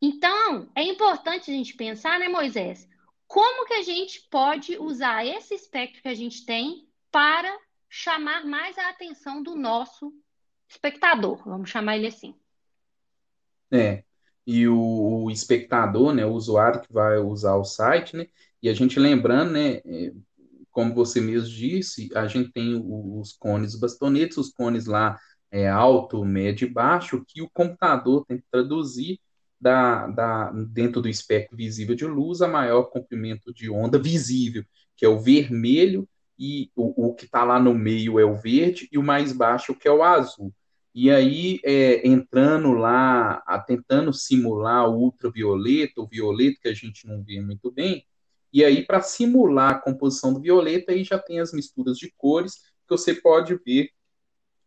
E, 0.00 0.08
então, 0.08 0.70
é 0.74 0.82
importante 0.82 1.50
a 1.50 1.54
gente 1.54 1.74
pensar, 1.74 2.18
né, 2.18 2.28
Moisés? 2.28 2.88
Como 3.26 3.66
que 3.66 3.74
a 3.74 3.82
gente 3.82 4.20
pode 4.30 4.76
usar 4.78 5.24
esse 5.24 5.54
espectro 5.54 6.02
que 6.02 6.08
a 6.08 6.14
gente 6.14 6.44
tem 6.44 6.88
para 7.10 7.56
chamar 7.88 8.44
mais 8.44 8.76
a 8.76 8.90
atenção 8.90 9.42
do 9.42 9.56
nosso 9.56 10.12
espectador, 10.68 11.42
vamos 11.44 11.70
chamar 11.70 11.96
ele 11.96 12.06
assim. 12.06 12.34
É, 13.70 14.04
e 14.46 14.66
o, 14.66 15.24
o, 15.24 15.30
espectador, 15.30 16.14
né, 16.14 16.24
o 16.24 16.32
usuário 16.32 16.80
que 16.80 16.92
vai 16.92 17.18
usar 17.18 17.56
o 17.56 17.64
site, 17.64 18.16
né, 18.16 18.26
e 18.62 18.68
a 18.68 18.74
gente 18.74 18.98
lembrando, 18.98 19.52
né, 19.52 19.80
é, 19.84 20.12
como 20.70 20.94
você 20.94 21.20
mesmo 21.20 21.48
disse, 21.48 22.08
a 22.14 22.26
gente 22.26 22.52
tem 22.52 22.80
os 22.84 23.32
cones 23.32 23.74
bastonetes, 23.78 24.38
os 24.38 24.52
cones 24.52 24.86
lá 24.86 25.18
é, 25.50 25.68
alto, 25.68 26.24
médio 26.24 26.66
e 26.66 26.70
baixo, 26.70 27.24
que 27.26 27.42
o 27.42 27.50
computador 27.50 28.24
tem 28.26 28.38
que 28.38 28.44
traduzir 28.50 29.20
da, 29.60 30.06
da, 30.06 30.52
dentro 30.52 31.02
do 31.02 31.08
espectro 31.08 31.56
visível 31.56 31.94
de 31.94 32.06
luz 32.06 32.40
a 32.42 32.48
maior 32.48 32.84
comprimento 32.84 33.52
de 33.52 33.68
onda 33.68 33.98
visível, 33.98 34.64
que 34.96 35.04
é 35.04 35.08
o 35.08 35.18
vermelho, 35.18 36.08
e 36.38 36.70
o, 36.76 37.08
o 37.08 37.14
que 37.14 37.24
está 37.24 37.42
lá 37.42 37.58
no 37.58 37.74
meio 37.74 38.18
é 38.20 38.24
o 38.24 38.36
verde, 38.36 38.88
e 38.92 38.98
o 38.98 39.02
mais 39.02 39.32
baixo 39.32 39.74
que 39.74 39.88
é 39.88 39.92
o 39.92 40.02
azul. 40.02 40.54
E 41.00 41.12
aí, 41.12 41.60
é, 41.62 42.04
entrando 42.04 42.72
lá, 42.72 43.40
tentando 43.68 44.12
simular 44.12 44.90
o 44.90 44.98
ultravioleta, 44.98 46.00
o 46.00 46.08
violeta, 46.08 46.58
que 46.60 46.68
a 46.68 46.74
gente 46.74 47.06
não 47.06 47.22
vê 47.22 47.40
muito 47.40 47.70
bem, 47.70 48.04
e 48.52 48.64
aí, 48.64 48.84
para 48.84 49.00
simular 49.00 49.70
a 49.70 49.78
composição 49.78 50.34
do 50.34 50.40
violeta, 50.40 50.90
aí 50.90 51.04
já 51.04 51.16
tem 51.16 51.38
as 51.38 51.52
misturas 51.52 51.98
de 51.98 52.12
cores 52.16 52.54
que 52.56 52.88
você 52.88 53.14
pode 53.14 53.54
ver 53.64 53.90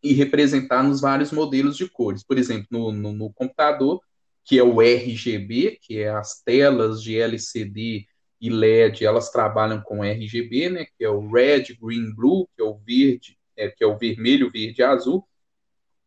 e 0.01 0.13
representar 0.13 0.81
nos 0.81 1.01
vários 1.01 1.33
modelos 1.33 1.75
de 1.75 1.89
cores. 1.89 2.23
Por 2.23 2.37
exemplo, 2.37 2.67
no, 2.71 2.93
no, 2.93 3.11
no 3.11 3.33
computador, 3.33 3.99
que 4.45 4.57
é 4.57 4.63
o 4.63 4.81
RGB, 4.81 5.79
que 5.81 5.99
é 5.99 6.11
as 6.11 6.41
telas 6.41 7.03
de 7.03 7.19
LCD 7.19 8.05
e 8.39 8.49
LED, 8.49 9.03
elas 9.05 9.29
trabalham 9.31 9.81
com 9.81 10.01
RGB, 10.01 10.69
né, 10.69 10.85
que 10.97 11.03
é 11.03 11.09
o 11.09 11.29
Red, 11.29 11.75
Green, 11.81 12.15
Blue, 12.15 12.47
que 12.55 12.61
é 12.61 12.65
o 12.65 12.77
verde, 12.77 13.37
é, 13.57 13.69
que 13.69 13.83
é 13.83 13.87
o 13.87 13.97
vermelho, 13.97 14.49
verde 14.49 14.79
e 14.79 14.85
azul. 14.85 15.27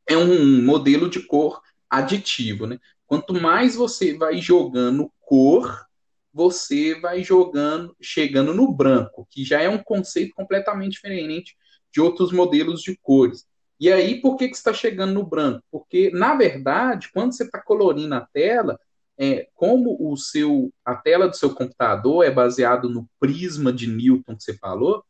É 0.08 0.16
um 0.16 0.62
modelo 0.62 1.08
de 1.08 1.20
cor 1.20 1.60
aditivo, 1.88 2.66
né? 2.66 2.78
Quanto 3.06 3.34
mais 3.34 3.74
você 3.74 4.16
vai 4.16 4.38
jogando 4.38 5.10
cor, 5.20 5.86
você 6.32 6.98
vai 6.98 7.22
jogando, 7.22 7.96
chegando 8.00 8.52
no 8.52 8.72
branco, 8.72 9.26
que 9.30 9.44
já 9.44 9.60
é 9.60 9.68
um 9.68 9.78
conceito 9.78 10.34
completamente 10.34 10.92
diferente 10.92 11.56
de 11.92 12.00
outros 12.00 12.32
modelos 12.32 12.82
de 12.82 12.98
cores. 13.00 13.46
E 13.78 13.92
aí, 13.92 14.20
por 14.20 14.36
que, 14.36 14.48
que 14.48 14.56
está 14.56 14.72
chegando 14.72 15.12
no 15.12 15.24
branco? 15.24 15.62
Porque, 15.70 16.10
na 16.10 16.34
verdade, 16.34 17.10
quando 17.12 17.32
você 17.32 17.44
está 17.44 17.60
colorindo 17.60 18.14
a 18.14 18.20
tela, 18.20 18.78
é, 19.16 19.48
como 19.54 19.96
o 20.00 20.16
seu, 20.16 20.72
a 20.84 20.96
tela 20.96 21.28
do 21.28 21.36
seu 21.36 21.54
computador 21.54 22.24
é 22.24 22.30
baseado 22.30 22.88
no 22.88 23.08
prisma 23.20 23.72
de 23.72 23.86
Newton 23.86 24.36
que 24.36 24.42
você 24.42 24.56
falou, 24.56 25.04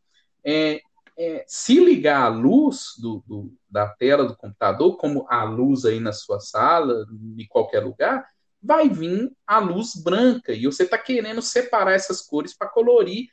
é, 0.44 0.80
é, 1.16 1.44
se 1.46 1.78
ligar 1.78 2.22
a 2.22 2.28
luz 2.28 2.94
do, 2.98 3.22
do, 3.26 3.52
da 3.70 3.88
tela 3.88 4.24
do 4.24 4.36
computador, 4.36 4.96
como 4.96 5.26
a 5.28 5.44
luz 5.44 5.84
aí 5.84 6.00
na 6.00 6.12
sua 6.12 6.40
sala, 6.40 7.06
em 7.38 7.46
qualquer 7.46 7.80
lugar, 7.84 8.26
vai 8.62 8.88
vir 8.88 9.30
a 9.46 9.58
luz 9.58 9.94
branca. 9.94 10.52
E 10.52 10.66
você 10.66 10.84
está 10.84 10.98
querendo 10.98 11.42
separar 11.42 11.92
essas 11.92 12.20
cores 12.20 12.56
para 12.56 12.68
colorir 12.68 13.28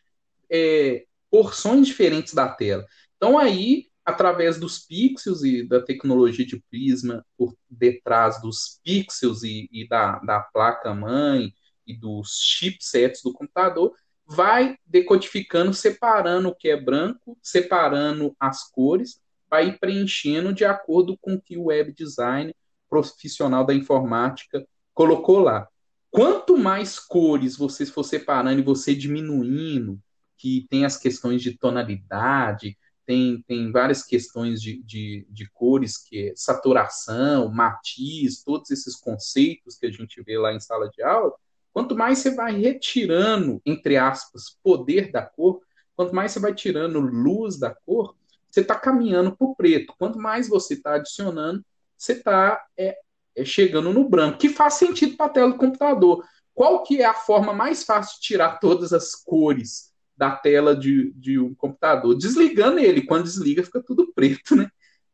é, 0.50 1.06
porções 1.30 1.88
diferentes 1.88 2.34
da 2.34 2.48
tela. 2.50 2.86
Então 3.16 3.38
aí 3.38 3.92
através 4.04 4.60
dos 4.60 4.80
pixels 4.80 5.44
e 5.44 5.64
da 5.64 5.82
tecnologia 5.82 6.46
de 6.46 6.60
prisma 6.70 7.26
por 7.38 7.56
detrás 7.70 8.42
dos 8.42 8.80
pixels 8.84 9.44
e, 9.44 9.70
e 9.72 9.88
da, 9.88 10.20
da 10.20 10.40
placa-mãe 10.40 11.54
e 11.86 11.96
dos 11.96 12.40
chipsets 12.42 13.22
do 13.24 13.34
computador, 13.34 13.94
vai 14.34 14.78
decodificando, 14.86 15.74
separando 15.74 16.50
o 16.50 16.56
que 16.56 16.70
é 16.70 16.80
branco, 16.80 17.38
separando 17.44 18.34
as 18.40 18.64
cores, 18.72 19.20
vai 19.50 19.78
preenchendo 19.78 20.54
de 20.54 20.64
acordo 20.64 21.18
com 21.18 21.34
o 21.34 21.42
que 21.42 21.58
o 21.58 21.66
web 21.66 21.92
design 21.92 22.56
profissional 22.90 23.66
da 23.66 23.74
informática 23.74 24.66
colocou 24.94 25.40
lá. 25.40 25.68
Quanto 26.10 26.58
mais 26.58 26.98
cores 26.98 27.58
você 27.58 27.86
for 27.86 28.04
separando 28.04 28.62
e 28.62 28.64
você 28.64 28.96
diminuindo, 28.96 30.00
que 30.38 30.66
tem 30.70 30.86
as 30.86 30.96
questões 30.96 31.42
de 31.42 31.58
tonalidade, 31.58 32.78
tem, 33.06 33.44
tem 33.46 33.70
várias 33.70 34.04
questões 34.04 34.62
de, 34.62 34.82
de, 34.84 35.28
de 35.30 35.50
cores, 35.52 35.98
que 35.98 36.30
é 36.30 36.34
saturação, 36.38 37.50
matiz, 37.50 38.42
todos 38.44 38.72
esses 38.72 38.96
conceitos 38.96 39.78
que 39.78 39.86
a 39.86 39.92
gente 39.92 40.22
vê 40.24 40.38
lá 40.38 40.54
em 40.54 40.60
sala 40.60 40.90
de 40.90 41.04
aula, 41.04 41.34
quanto 41.74 41.96
mais 41.96 42.20
você 42.20 42.36
vai 42.36 42.60
retirando, 42.60 43.62
entre 43.66 43.98
aspas, 43.98 44.58
poder 44.63 45.12
da 45.12 45.22
cor, 45.22 45.62
quanto 45.96 46.13
mais 46.13 46.32
você 46.32 46.40
vai 46.40 46.54
tirando 46.54 47.00
luz 47.00 47.60
da 47.60 47.74
cor, 47.74 48.16
você 48.50 48.62
está 48.62 48.75
caminhando 48.75 49.36
para 49.36 49.48
o 49.48 49.56
preto. 49.56 49.94
Quanto 49.98 50.20
mais 50.20 50.50
você 50.50 50.74
está 50.74 50.96
adicionando, 50.96 51.63
você 51.98 52.13
está 52.13 52.62
é, 52.78 52.98
é, 53.36 53.46
chegando 53.46 53.94
no 53.94 54.10
branco, 54.10 54.38
que 54.38 54.50
faz 54.50 54.74
sentido 54.75 55.16
para 55.16 55.28
a 55.28 55.30
tela 55.30 55.51
do 55.51 55.58
computador. 55.58 56.25
Qual 56.54 56.84
que 56.84 57.01
é 57.01 57.06
a 57.06 57.13
forma 57.13 57.54
mais 57.54 57.84
fácil 57.84 58.16
de 58.16 58.22
tirar 58.28 58.60
todas 58.60 58.92
as 58.92 59.16
cores 59.16 59.92
da 60.22 60.36
tela 60.36 60.75
de, 60.75 61.12
de 61.13 61.40
um 61.40 61.56
computador, 61.56 62.16
desligando 62.16 62.78
ele. 62.78 63.01
Quando 63.01 63.24
desliga, 63.24 63.63
fica 63.63 63.82
tudo 63.82 64.13
preto, 64.13 64.56
né? 64.56 64.70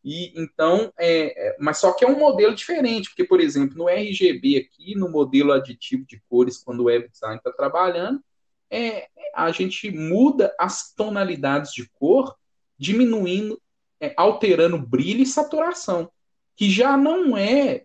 E 0.09 0.31
então, 0.39 0.89
é, 0.97 1.49
é, 1.49 1.57
mas 1.59 1.79
só 1.79 1.91
que 1.91 2.05
é 2.05 2.07
um 2.07 2.17
modelo 2.17 2.55
diferente, 2.55 3.09
porque, 3.09 3.25
por 3.25 3.41
exemplo, 3.41 3.77
no 3.77 3.89
RGB 3.89 4.55
aqui, 4.55 4.95
no 4.95 5.09
modelo 5.09 5.51
aditivo 5.51 6.05
de 6.05 6.17
cores, 6.29 6.63
quando 6.63 6.79
o 6.79 6.83
web 6.85 7.09
design 7.09 7.35
está 7.35 7.51
trabalhando, 7.51 8.23
é, 8.71 9.09
a 9.35 9.51
gente 9.51 9.91
muda 9.91 10.55
as 10.57 10.93
tonalidades 10.93 11.73
de 11.73 11.89
cor, 11.89 12.33
diminuindo, 12.79 13.61
é, 13.99 14.13
alterando 14.15 14.77
brilho 14.79 15.23
e 15.23 15.25
saturação, 15.25 16.09
que 16.55 16.69
já 16.69 16.95
não 16.95 17.35
é 17.35 17.83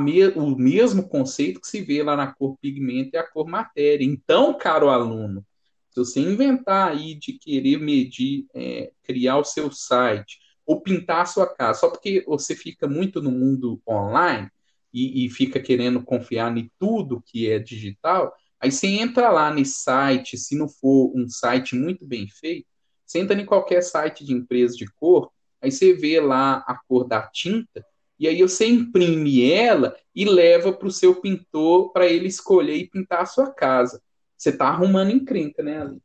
me, 0.00 0.26
o 0.28 0.56
mesmo 0.56 1.06
conceito 1.10 1.60
que 1.60 1.68
se 1.68 1.82
vê 1.82 2.02
lá 2.02 2.16
na 2.16 2.32
cor 2.32 2.56
pigmento 2.56 3.16
e 3.16 3.18
a 3.18 3.22
cor 3.22 3.46
matéria. 3.46 4.02
Então, 4.02 4.56
caro 4.56 4.88
aluno, 4.88 5.44
se 5.90 6.00
você 6.00 6.20
inventar 6.20 6.92
aí 6.92 7.14
de 7.14 7.34
querer 7.34 7.78
medir, 7.78 8.46
é, 8.54 8.90
criar 9.02 9.36
o 9.36 9.44
seu 9.44 9.70
site 9.70 10.42
ou 10.66 10.80
pintar 10.80 11.22
a 11.22 11.26
sua 11.26 11.46
casa, 11.46 11.80
só 11.80 11.90
porque 11.90 12.24
você 12.26 12.54
fica 12.54 12.88
muito 12.88 13.20
no 13.20 13.30
mundo 13.30 13.80
online 13.86 14.48
e, 14.92 15.26
e 15.26 15.30
fica 15.30 15.60
querendo 15.60 16.02
confiar 16.02 16.56
em 16.56 16.70
tudo 16.78 17.22
que 17.26 17.50
é 17.50 17.58
digital, 17.58 18.34
aí 18.60 18.70
você 18.70 18.86
entra 18.86 19.30
lá 19.30 19.52
nesse 19.52 19.82
site, 19.82 20.38
se 20.38 20.56
não 20.56 20.68
for 20.68 21.12
um 21.14 21.28
site 21.28 21.74
muito 21.74 22.06
bem 22.06 22.28
feito, 22.28 22.66
você 23.04 23.18
entra 23.18 23.38
em 23.38 23.44
qualquer 23.44 23.82
site 23.82 24.24
de 24.24 24.32
empresa 24.32 24.74
de 24.76 24.86
cor, 24.86 25.30
aí 25.60 25.70
você 25.70 25.92
vê 25.92 26.20
lá 26.20 26.64
a 26.66 26.78
cor 26.88 27.06
da 27.06 27.22
tinta, 27.22 27.84
e 28.18 28.28
aí 28.28 28.40
você 28.40 28.66
imprime 28.66 29.50
ela 29.50 29.96
e 30.14 30.24
leva 30.24 30.72
para 30.72 30.86
o 30.86 30.92
seu 30.92 31.20
pintor 31.20 31.92
para 31.92 32.06
ele 32.06 32.28
escolher 32.28 32.76
e 32.76 32.88
pintar 32.88 33.22
a 33.22 33.26
sua 33.26 33.52
casa. 33.52 34.00
Você 34.36 34.50
está 34.50 34.68
arrumando 34.68 35.10
encrenca, 35.10 35.62
né, 35.62 35.80
Ali? 35.80 36.00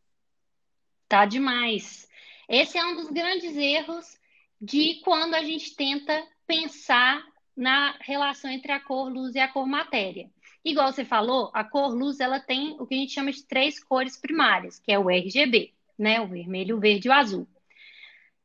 Tá 1.08 1.26
demais. 1.26 2.08
Esse 2.48 2.78
é 2.78 2.86
um 2.86 2.96
dos 2.96 3.10
grandes 3.10 3.56
erros 3.56 4.18
de 4.62 5.02
quando 5.04 5.36
a 5.36 5.44
gente 5.44 5.76
tenta 5.76 6.26
pensar 6.46 7.26
na 7.56 7.96
relação 8.00 8.50
entre 8.50 8.72
a 8.72 8.80
cor 8.80 9.10
luz 9.10 9.36
e 9.36 9.40
a 9.40 9.48
cor 9.48 9.68
matéria. 9.68 10.30
Igual 10.64 10.92
você 10.92 11.06
falou, 11.06 11.50
a 11.54 11.64
cor 11.64 11.94
luz 11.94 12.20
ela 12.20 12.40
tem 12.40 12.76
o 12.80 12.86
que 12.86 12.96
a 12.96 12.98
gente 12.98 13.14
chama 13.14 13.32
de 13.32 13.44
três 13.44 13.82
cores 13.84 14.18
primárias, 14.18 14.80
que 14.80 14.92
é 14.92 15.00
o 15.00 15.10
RGB, 15.10 15.74
né? 15.98 16.22
O 16.22 16.28
vermelho, 16.28 16.78
o 16.78 16.80
verde 16.80 17.08
e 17.08 17.12
o 17.12 17.14
azul. 17.14 17.48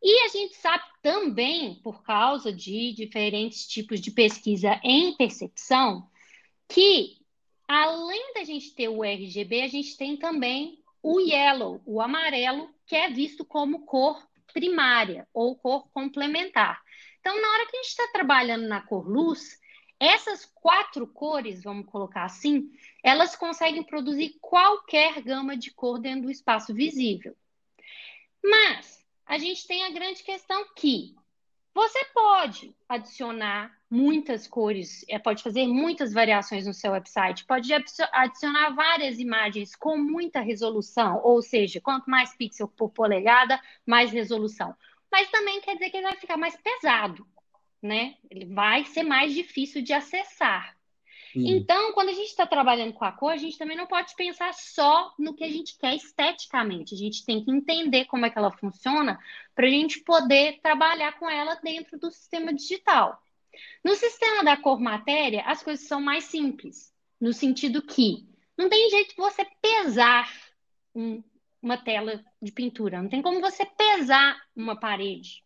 E 0.02 0.24
a 0.24 0.28
gente 0.28 0.54
sabe 0.56 0.84
também, 1.02 1.76
por 1.76 2.02
causa 2.02 2.52
de 2.52 2.92
diferentes 2.92 3.66
tipos 3.66 4.00
de 4.00 4.10
pesquisa 4.10 4.78
em 4.82 5.16
percepção, 5.16 6.08
que 6.68 7.24
Além 7.66 8.34
da 8.34 8.44
gente 8.44 8.74
ter 8.74 8.88
o 8.88 9.02
RGB, 9.02 9.62
a 9.62 9.68
gente 9.68 9.96
tem 9.96 10.16
também 10.16 10.78
o 11.02 11.18
yellow, 11.18 11.80
o 11.86 12.00
amarelo, 12.00 12.68
que 12.86 12.94
é 12.94 13.08
visto 13.08 13.44
como 13.44 13.86
cor 13.86 14.22
primária 14.54 15.28
ou 15.34 15.56
cor 15.56 15.90
complementar. 15.90 16.80
Então, 17.20 17.38
na 17.42 17.48
hora 17.50 17.66
que 17.66 17.76
a 17.76 17.82
gente 17.82 17.90
está 17.90 18.08
trabalhando 18.12 18.66
na 18.66 18.80
cor 18.80 19.06
luz, 19.06 19.58
essas 19.98 20.46
quatro 20.46 21.06
cores, 21.06 21.62
vamos 21.62 21.86
colocar 21.86 22.24
assim, 22.24 22.70
elas 23.02 23.36
conseguem 23.36 23.82
produzir 23.82 24.38
qualquer 24.40 25.20
gama 25.22 25.56
de 25.56 25.70
cor 25.72 25.98
dentro 25.98 26.22
do 26.22 26.30
espaço 26.30 26.72
visível. 26.72 27.36
Mas 28.42 29.04
a 29.26 29.38
gente 29.38 29.66
tem 29.66 29.84
a 29.84 29.90
grande 29.90 30.22
questão 30.22 30.66
que 30.76 31.14
Você 31.74 32.04
pode 32.14 32.72
adicionar 32.88 33.76
muitas 33.90 34.46
cores, 34.46 35.04
é, 35.08 35.18
pode 35.18 35.42
fazer 35.42 35.66
muitas 35.66 36.12
variações 36.12 36.66
no 36.66 36.72
seu 36.72 36.92
website, 36.92 37.44
pode 37.44 37.72
adicionar 37.74 38.70
várias 38.70 39.18
imagens 39.18 39.74
com 39.74 39.98
muita 39.98 40.40
resolução, 40.40 41.20
ou 41.24 41.42
seja, 41.42 41.80
quanto 41.80 42.08
mais 42.08 42.36
pixel 42.36 42.68
por 42.68 42.90
polegada, 42.90 43.60
mais 43.84 44.12
resolução. 44.12 44.74
Mas 45.10 45.28
também 45.30 45.60
quer 45.60 45.74
dizer 45.74 45.90
que 45.90 45.96
ele 45.96 46.06
vai 46.06 46.16
ficar 46.16 46.36
mais 46.36 46.56
pesado, 46.56 47.26
né? 47.82 48.16
Ele 48.30 48.46
vai 48.46 48.84
ser 48.84 49.02
mais 49.02 49.34
difícil 49.34 49.82
de 49.82 49.92
acessar. 49.92 50.73
Então, 51.36 51.92
quando 51.92 52.10
a 52.10 52.12
gente 52.12 52.28
está 52.28 52.46
trabalhando 52.46 52.92
com 52.92 53.04
a 53.04 53.10
cor, 53.10 53.32
a 53.32 53.36
gente 53.36 53.58
também 53.58 53.76
não 53.76 53.86
pode 53.86 54.14
pensar 54.14 54.52
só 54.54 55.12
no 55.18 55.34
que 55.34 55.42
a 55.42 55.48
gente 55.48 55.76
quer 55.78 55.94
esteticamente. 55.96 56.94
A 56.94 56.98
gente 56.98 57.24
tem 57.24 57.44
que 57.44 57.50
entender 57.50 58.04
como 58.04 58.24
é 58.24 58.30
que 58.30 58.38
ela 58.38 58.52
funciona 58.52 59.18
para 59.54 59.66
a 59.66 59.70
gente 59.70 60.00
poder 60.00 60.60
trabalhar 60.60 61.18
com 61.18 61.28
ela 61.28 61.56
dentro 61.56 61.98
do 61.98 62.10
sistema 62.10 62.54
digital. 62.54 63.20
No 63.82 63.94
sistema 63.94 64.44
da 64.44 64.56
cor 64.56 64.80
matéria, 64.80 65.42
as 65.46 65.62
coisas 65.62 65.86
são 65.86 66.00
mais 66.00 66.24
simples, 66.24 66.92
no 67.20 67.32
sentido 67.32 67.82
que 67.82 68.26
não 68.56 68.68
tem 68.68 68.90
jeito 68.90 69.10
de 69.10 69.16
você 69.16 69.44
pesar 69.60 70.30
um, 70.94 71.22
uma 71.60 71.76
tela 71.76 72.24
de 72.40 72.52
pintura, 72.52 73.02
não 73.02 73.08
tem 73.08 73.22
como 73.22 73.40
você 73.40 73.64
pesar 73.64 74.40
uma 74.54 74.78
parede, 74.78 75.44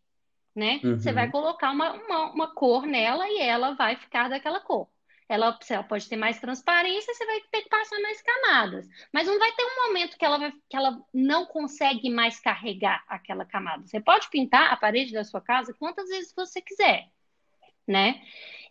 né? 0.54 0.80
Uhum. 0.82 0.98
Você 0.98 1.12
vai 1.12 1.30
colocar 1.30 1.70
uma, 1.70 1.92
uma, 1.92 2.32
uma 2.32 2.54
cor 2.54 2.86
nela 2.86 3.28
e 3.28 3.38
ela 3.40 3.74
vai 3.74 3.96
ficar 3.96 4.28
daquela 4.28 4.60
cor 4.60 4.88
ela, 5.28 5.58
ela 5.68 5.82
pode 5.82 6.08
ter 6.08 6.16
mais 6.16 6.40
transparência, 6.40 7.12
você 7.12 7.26
vai 7.26 7.40
ter 7.52 7.62
que 7.62 7.68
passar 7.68 8.00
mais 8.00 8.22
camadas. 8.22 8.88
Mas 9.12 9.26
não 9.26 9.38
vai 9.38 9.52
ter 9.52 9.62
um 9.62 9.86
momento 9.86 10.16
que 10.16 10.24
ela, 10.24 10.38
vai, 10.38 10.52
que 10.68 10.76
ela 10.76 11.02
não 11.12 11.44
consegue 11.44 12.08
mais 12.08 12.40
carregar 12.40 13.04
aquela 13.06 13.44
camada. 13.44 13.86
Você 13.86 14.00
pode 14.00 14.30
pintar 14.30 14.72
a 14.72 14.76
parede 14.76 15.12
da 15.12 15.24
sua 15.24 15.40
casa 15.40 15.74
quantas 15.74 16.08
vezes 16.08 16.32
você 16.34 16.62
quiser, 16.62 17.08
né? 17.86 18.22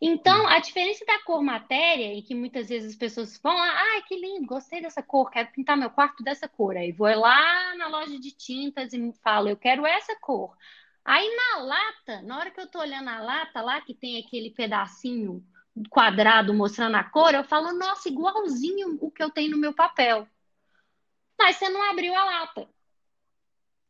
Então, 0.01 0.47
a 0.47 0.59
diferença 0.59 1.05
da 1.05 1.19
cor 1.23 1.41
matéria, 1.41 2.13
e 2.13 2.21
que 2.21 2.35
muitas 2.35 2.69
vezes 2.69 2.91
as 2.91 2.97
pessoas 2.97 3.37
falam, 3.37 3.61
ah, 3.61 4.01
que 4.07 4.15
lindo, 4.15 4.45
gostei 4.45 4.81
dessa 4.81 5.01
cor, 5.01 5.29
quero 5.29 5.51
pintar 5.51 5.77
meu 5.77 5.89
quarto 5.89 6.23
dessa 6.23 6.47
cor. 6.47 6.75
Aí 6.75 6.91
vou 6.91 7.07
lá 7.07 7.75
na 7.75 7.87
loja 7.87 8.19
de 8.19 8.31
tintas 8.31 8.93
e 8.93 9.13
falo, 9.23 9.49
eu 9.49 9.57
quero 9.57 9.85
essa 9.85 10.15
cor. 10.19 10.55
Aí 11.05 11.35
na 11.35 11.63
lata, 11.63 12.21
na 12.23 12.37
hora 12.37 12.51
que 12.51 12.59
eu 12.59 12.67
tô 12.67 12.79
olhando 12.79 13.09
a 13.09 13.19
lata 13.19 13.61
lá, 13.61 13.79
que 13.81 13.93
tem 13.93 14.19
aquele 14.19 14.51
pedacinho 14.51 15.43
quadrado 15.89 16.53
mostrando 16.53 16.95
a 16.95 17.03
cor, 17.03 17.33
eu 17.33 17.43
falo, 17.43 17.73
nossa, 17.73 18.09
igualzinho 18.09 18.97
o 19.01 19.11
que 19.11 19.23
eu 19.23 19.29
tenho 19.29 19.51
no 19.51 19.57
meu 19.57 19.73
papel. 19.73 20.27
Mas 21.37 21.57
você 21.57 21.69
não 21.69 21.83
abriu 21.83 22.15
a 22.15 22.23
lata. 22.23 22.67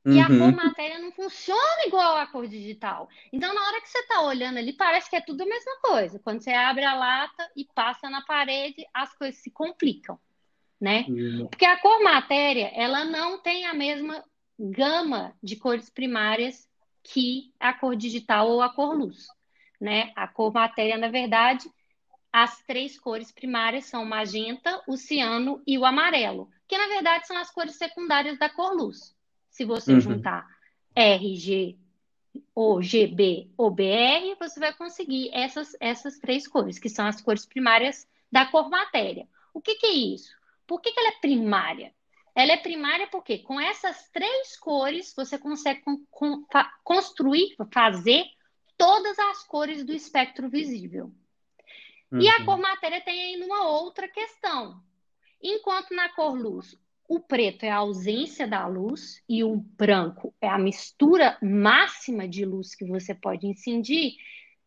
E 0.05 0.11
uhum. 0.11 0.21
a 0.21 0.27
cor 0.27 0.55
matéria 0.55 0.99
não 0.99 1.11
funciona 1.11 1.85
igual 1.85 2.15
a 2.15 2.25
cor 2.27 2.47
digital. 2.47 3.09
Então, 3.31 3.53
na 3.53 3.61
hora 3.61 3.81
que 3.81 3.89
você 3.89 3.99
está 3.99 4.21
olhando 4.21 4.57
ali, 4.57 4.71
parece 4.71 5.09
que 5.09 5.17
é 5.17 5.21
tudo 5.21 5.41
a 5.41 5.45
mesma 5.45 5.81
coisa. 5.81 6.17
Quando 6.19 6.41
você 6.41 6.51
abre 6.51 6.85
a 6.85 6.95
lata 6.95 7.51
e 7.55 7.65
passa 7.75 8.09
na 8.09 8.21
parede, 8.21 8.85
as 8.93 9.13
coisas 9.17 9.41
se 9.41 9.51
complicam, 9.51 10.17
né? 10.79 11.05
Uhum. 11.09 11.47
Porque 11.47 11.65
a 11.65 11.77
cor 11.81 12.01
matéria, 12.01 12.71
ela 12.73 13.03
não 13.03 13.41
tem 13.41 13.65
a 13.65 13.73
mesma 13.73 14.23
gama 14.57 15.33
de 15.43 15.57
cores 15.57 15.89
primárias 15.89 16.69
que 17.03 17.53
a 17.59 17.73
cor 17.73 17.95
digital 17.95 18.49
ou 18.49 18.61
a 18.61 18.69
cor 18.69 18.95
luz, 18.95 19.27
né? 19.79 20.13
A 20.15 20.25
cor 20.25 20.53
matéria, 20.53 20.97
na 20.97 21.09
verdade, 21.09 21.69
as 22.31 22.61
três 22.63 22.99
cores 22.99 23.31
primárias 23.31 23.85
são 23.85 24.03
o 24.03 24.05
magenta, 24.05 24.81
o 24.87 24.97
ciano 24.97 25.61
e 25.65 25.77
o 25.77 25.85
amarelo, 25.85 26.49
que 26.67 26.77
na 26.77 26.87
verdade 26.87 27.27
são 27.27 27.37
as 27.37 27.49
cores 27.51 27.75
secundárias 27.75 28.37
da 28.37 28.49
cor 28.49 28.73
luz. 28.73 29.15
Se 29.49 29.65
você 29.65 29.93
uhum. 29.93 29.99
juntar 30.01 30.45
RG 30.95 31.77
GB 32.81 33.51
ou 33.57 33.71
BR, 33.71 34.35
você 34.39 34.59
vai 34.59 34.73
conseguir 34.73 35.29
essas, 35.33 35.75
essas 35.79 36.19
três 36.19 36.47
cores, 36.47 36.77
que 36.77 36.89
são 36.89 37.05
as 37.05 37.21
cores 37.21 37.45
primárias 37.45 38.07
da 38.31 38.45
cor 38.45 38.69
matéria. 38.69 39.27
O 39.53 39.61
que, 39.61 39.75
que 39.75 39.85
é 39.85 39.93
isso? 39.93 40.35
Por 40.65 40.81
que, 40.81 40.91
que 40.91 40.99
ela 40.99 41.09
é 41.09 41.19
primária? 41.19 41.93
Ela 42.35 42.51
é 42.51 42.57
primária 42.57 43.07
porque 43.07 43.39
com 43.39 43.59
essas 43.59 44.09
três 44.09 44.55
cores 44.59 45.13
você 45.15 45.39
consegue 45.39 45.81
con 45.81 46.05
con 46.11 46.45
construir, 46.83 47.55
fazer 47.73 48.25
todas 48.77 49.17
as 49.17 49.43
cores 49.47 49.83
do 49.83 49.91
espectro 49.91 50.47
visível. 50.47 51.11
Uhum. 52.11 52.21
E 52.21 52.29
a 52.29 52.39
uhum. 52.39 52.45
cor 52.45 52.57
matéria 52.57 53.01
tem 53.01 53.33
ainda 53.33 53.45
uma 53.45 53.67
outra 53.67 54.07
questão. 54.07 54.81
Enquanto 55.41 55.93
na 55.93 56.09
cor 56.09 56.37
luz 56.37 56.77
o 57.07 57.21
preto 57.21 57.63
é 57.63 57.69
a 57.69 57.77
ausência 57.77 58.45
da 58.45 58.67
luz 58.67 59.23
e 59.29 59.43
o 59.43 59.55
branco 59.55 60.35
é 60.41 60.49
a 60.49 60.57
mistura 60.57 61.37
máxima 61.41 62.27
de 62.27 62.43
luz 62.43 62.75
que 62.75 62.85
você 62.85 63.15
pode 63.15 63.47
incidir, 63.47 64.17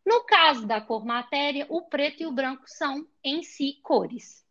no 0.06 0.24
caso 0.24 0.66
da 0.66 0.80
cor 0.80 1.04
matéria, 1.04 1.66
o 1.68 1.82
preto 1.82 2.22
e 2.22 2.26
o 2.26 2.32
branco 2.32 2.62
são 2.66 3.06
em 3.22 3.42
si 3.42 3.78
cores, 3.82 4.42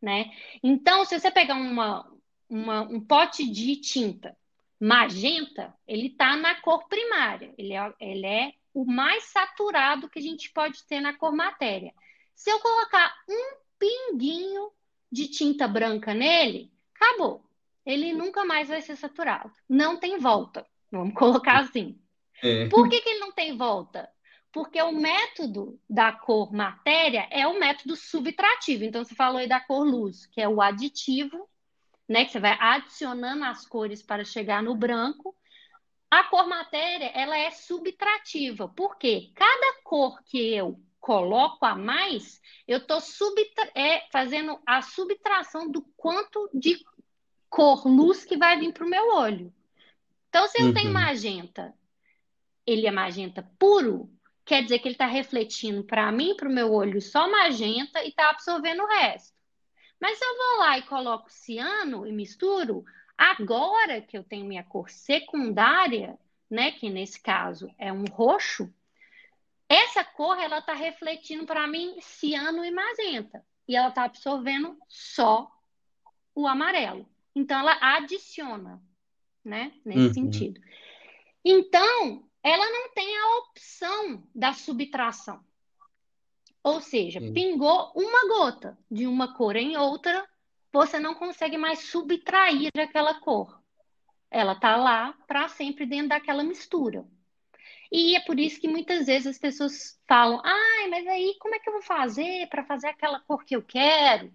né? 0.00 0.32
Então, 0.62 1.04
se 1.04 1.18
você 1.18 1.30
pegar 1.30 1.56
uma, 1.56 2.10
uma 2.48 2.80
um 2.82 2.98
pote 2.98 3.48
de 3.50 3.76
tinta 3.76 4.34
magenta, 4.80 5.74
ele 5.86 6.06
está 6.06 6.34
na 6.34 6.54
cor 6.62 6.88
primária, 6.88 7.52
ele 7.58 7.74
é, 7.74 7.94
ele 8.00 8.26
é 8.26 8.52
o 8.72 8.86
mais 8.86 9.24
saturado 9.24 10.08
que 10.08 10.18
a 10.18 10.22
gente 10.22 10.50
pode 10.50 10.82
ter 10.84 11.00
na 11.00 11.12
cor 11.12 11.32
matéria. 11.32 11.92
Se 12.38 12.50
eu 12.50 12.60
colocar 12.60 13.12
um 13.28 13.56
pinguinho 13.80 14.70
de 15.10 15.26
tinta 15.26 15.66
branca 15.66 16.14
nele, 16.14 16.72
acabou. 16.94 17.44
Ele 17.84 18.12
nunca 18.12 18.44
mais 18.44 18.68
vai 18.68 18.80
ser 18.80 18.94
saturado. 18.94 19.52
Não 19.68 19.98
tem 19.98 20.18
volta. 20.18 20.64
Vamos 20.90 21.14
colocar 21.18 21.58
assim. 21.62 22.00
É. 22.40 22.68
Por 22.68 22.88
que, 22.88 23.00
que 23.00 23.08
ele 23.08 23.18
não 23.18 23.32
tem 23.32 23.56
volta? 23.56 24.08
Porque 24.52 24.80
o 24.80 24.92
método 24.92 25.80
da 25.90 26.12
cor 26.12 26.52
matéria 26.52 27.26
é 27.32 27.44
o 27.44 27.58
método 27.58 27.96
subtrativo. 27.96 28.84
Então, 28.84 29.02
você 29.02 29.16
falou 29.16 29.38
aí 29.38 29.48
da 29.48 29.58
cor 29.58 29.84
luz, 29.84 30.24
que 30.26 30.40
é 30.40 30.48
o 30.48 30.62
aditivo, 30.62 31.50
né? 32.08 32.24
Que 32.24 32.30
você 32.30 32.38
vai 32.38 32.56
adicionando 32.60 33.44
as 33.44 33.66
cores 33.66 34.00
para 34.00 34.24
chegar 34.24 34.62
no 34.62 34.76
branco. 34.76 35.34
A 36.08 36.22
cor 36.22 36.46
matéria, 36.46 37.10
ela 37.16 37.36
é 37.36 37.50
subtrativa. 37.50 38.68
Por 38.68 38.96
quê? 38.96 39.32
Cada 39.34 39.82
cor 39.82 40.22
que 40.22 40.54
eu 40.54 40.80
coloco 41.00 41.64
a 41.64 41.74
mais, 41.74 42.40
eu 42.66 42.78
estou 42.78 42.98
é, 43.74 44.06
fazendo 44.10 44.60
a 44.66 44.82
subtração 44.82 45.70
do 45.70 45.82
quanto 45.96 46.50
de 46.52 46.84
cor, 47.48 47.86
luz 47.86 48.24
que 48.24 48.36
vai 48.36 48.58
vir 48.58 48.72
para 48.72 48.86
o 48.86 48.90
meu 48.90 49.14
olho. 49.14 49.52
Então, 50.28 50.46
se 50.48 50.60
eu 50.60 50.66
uhum. 50.66 50.74
tenho 50.74 50.92
magenta, 50.92 51.74
ele 52.66 52.86
é 52.86 52.90
magenta 52.90 53.48
puro, 53.58 54.10
quer 54.44 54.62
dizer 54.62 54.78
que 54.78 54.88
ele 54.88 54.94
está 54.94 55.06
refletindo 55.06 55.82
para 55.82 56.10
mim, 56.12 56.36
para 56.36 56.48
o 56.48 56.52
meu 56.52 56.72
olho, 56.72 57.00
só 57.00 57.30
magenta 57.30 58.02
e 58.02 58.08
está 58.08 58.30
absorvendo 58.30 58.82
o 58.82 58.86
resto. 58.86 59.36
Mas 60.00 60.18
se 60.18 60.24
eu 60.24 60.36
vou 60.36 60.58
lá 60.60 60.78
e 60.78 60.82
coloco 60.82 61.30
ciano 61.30 62.06
e 62.06 62.12
misturo, 62.12 62.84
agora 63.16 64.00
que 64.00 64.16
eu 64.16 64.22
tenho 64.22 64.46
minha 64.46 64.62
cor 64.62 64.88
secundária, 64.90 66.18
né, 66.50 66.70
que 66.72 66.88
nesse 66.88 67.20
caso 67.20 67.70
é 67.78 67.92
um 67.92 68.04
roxo, 68.04 68.72
essa 69.68 70.02
cor, 70.02 70.38
ela 70.38 70.58
está 70.58 70.72
refletindo 70.72 71.44
para 71.44 71.66
mim 71.66 71.96
ciano 72.00 72.64
e 72.64 72.70
magenta. 72.70 73.44
E 73.66 73.76
ela 73.76 73.88
está 73.88 74.04
absorvendo 74.04 74.78
só 74.88 75.50
o 76.34 76.46
amarelo. 76.46 77.06
Então, 77.34 77.60
ela 77.60 77.76
adiciona, 77.80 78.82
né? 79.44 79.72
Nesse 79.84 80.06
uhum. 80.06 80.14
sentido. 80.14 80.60
Então, 81.44 82.28
ela 82.42 82.70
não 82.70 82.92
tem 82.92 83.16
a 83.18 83.36
opção 83.38 84.26
da 84.34 84.54
subtração. 84.54 85.44
Ou 86.62 86.80
seja, 86.80 87.20
Sim. 87.20 87.32
pingou 87.32 87.92
uma 87.94 88.28
gota 88.28 88.78
de 88.90 89.06
uma 89.06 89.34
cor 89.34 89.56
em 89.56 89.76
outra, 89.76 90.26
você 90.72 90.98
não 90.98 91.14
consegue 91.14 91.56
mais 91.56 91.80
subtrair 91.80 92.70
aquela 92.78 93.20
cor. 93.20 93.62
Ela 94.30 94.52
está 94.52 94.76
lá 94.76 95.14
para 95.26 95.48
sempre 95.48 95.86
dentro 95.86 96.10
daquela 96.10 96.42
mistura. 96.42 97.06
E 97.90 98.16
é 98.16 98.20
por 98.20 98.38
isso 98.38 98.60
que 98.60 98.68
muitas 98.68 99.06
vezes 99.06 99.26
as 99.26 99.38
pessoas 99.38 99.98
falam: 100.06 100.40
ai, 100.44 100.88
mas 100.88 101.06
aí 101.06 101.36
como 101.40 101.54
é 101.54 101.58
que 101.58 101.68
eu 101.68 101.72
vou 101.72 101.82
fazer 101.82 102.48
para 102.48 102.64
fazer 102.64 102.88
aquela 102.88 103.20
cor 103.20 103.44
que 103.44 103.56
eu 103.56 103.62
quero? 103.62 104.32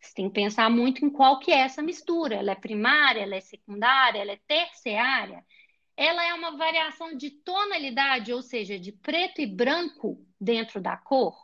Você 0.00 0.14
tem 0.14 0.28
que 0.28 0.34
pensar 0.34 0.70
muito 0.70 1.04
em 1.04 1.10
qual 1.10 1.38
que 1.38 1.52
é 1.52 1.58
essa 1.58 1.82
mistura. 1.82 2.36
Ela 2.36 2.52
é 2.52 2.54
primária, 2.54 3.20
ela 3.20 3.36
é 3.36 3.40
secundária, 3.40 4.20
ela 4.20 4.32
é 4.32 4.40
terciária. 4.46 5.44
Ela 5.96 6.24
é 6.24 6.32
uma 6.32 6.56
variação 6.56 7.14
de 7.14 7.30
tonalidade, 7.30 8.32
ou 8.32 8.40
seja, 8.40 8.78
de 8.78 8.90
preto 8.90 9.42
e 9.42 9.46
branco 9.46 10.24
dentro 10.40 10.80
da 10.80 10.96
cor, 10.96 11.36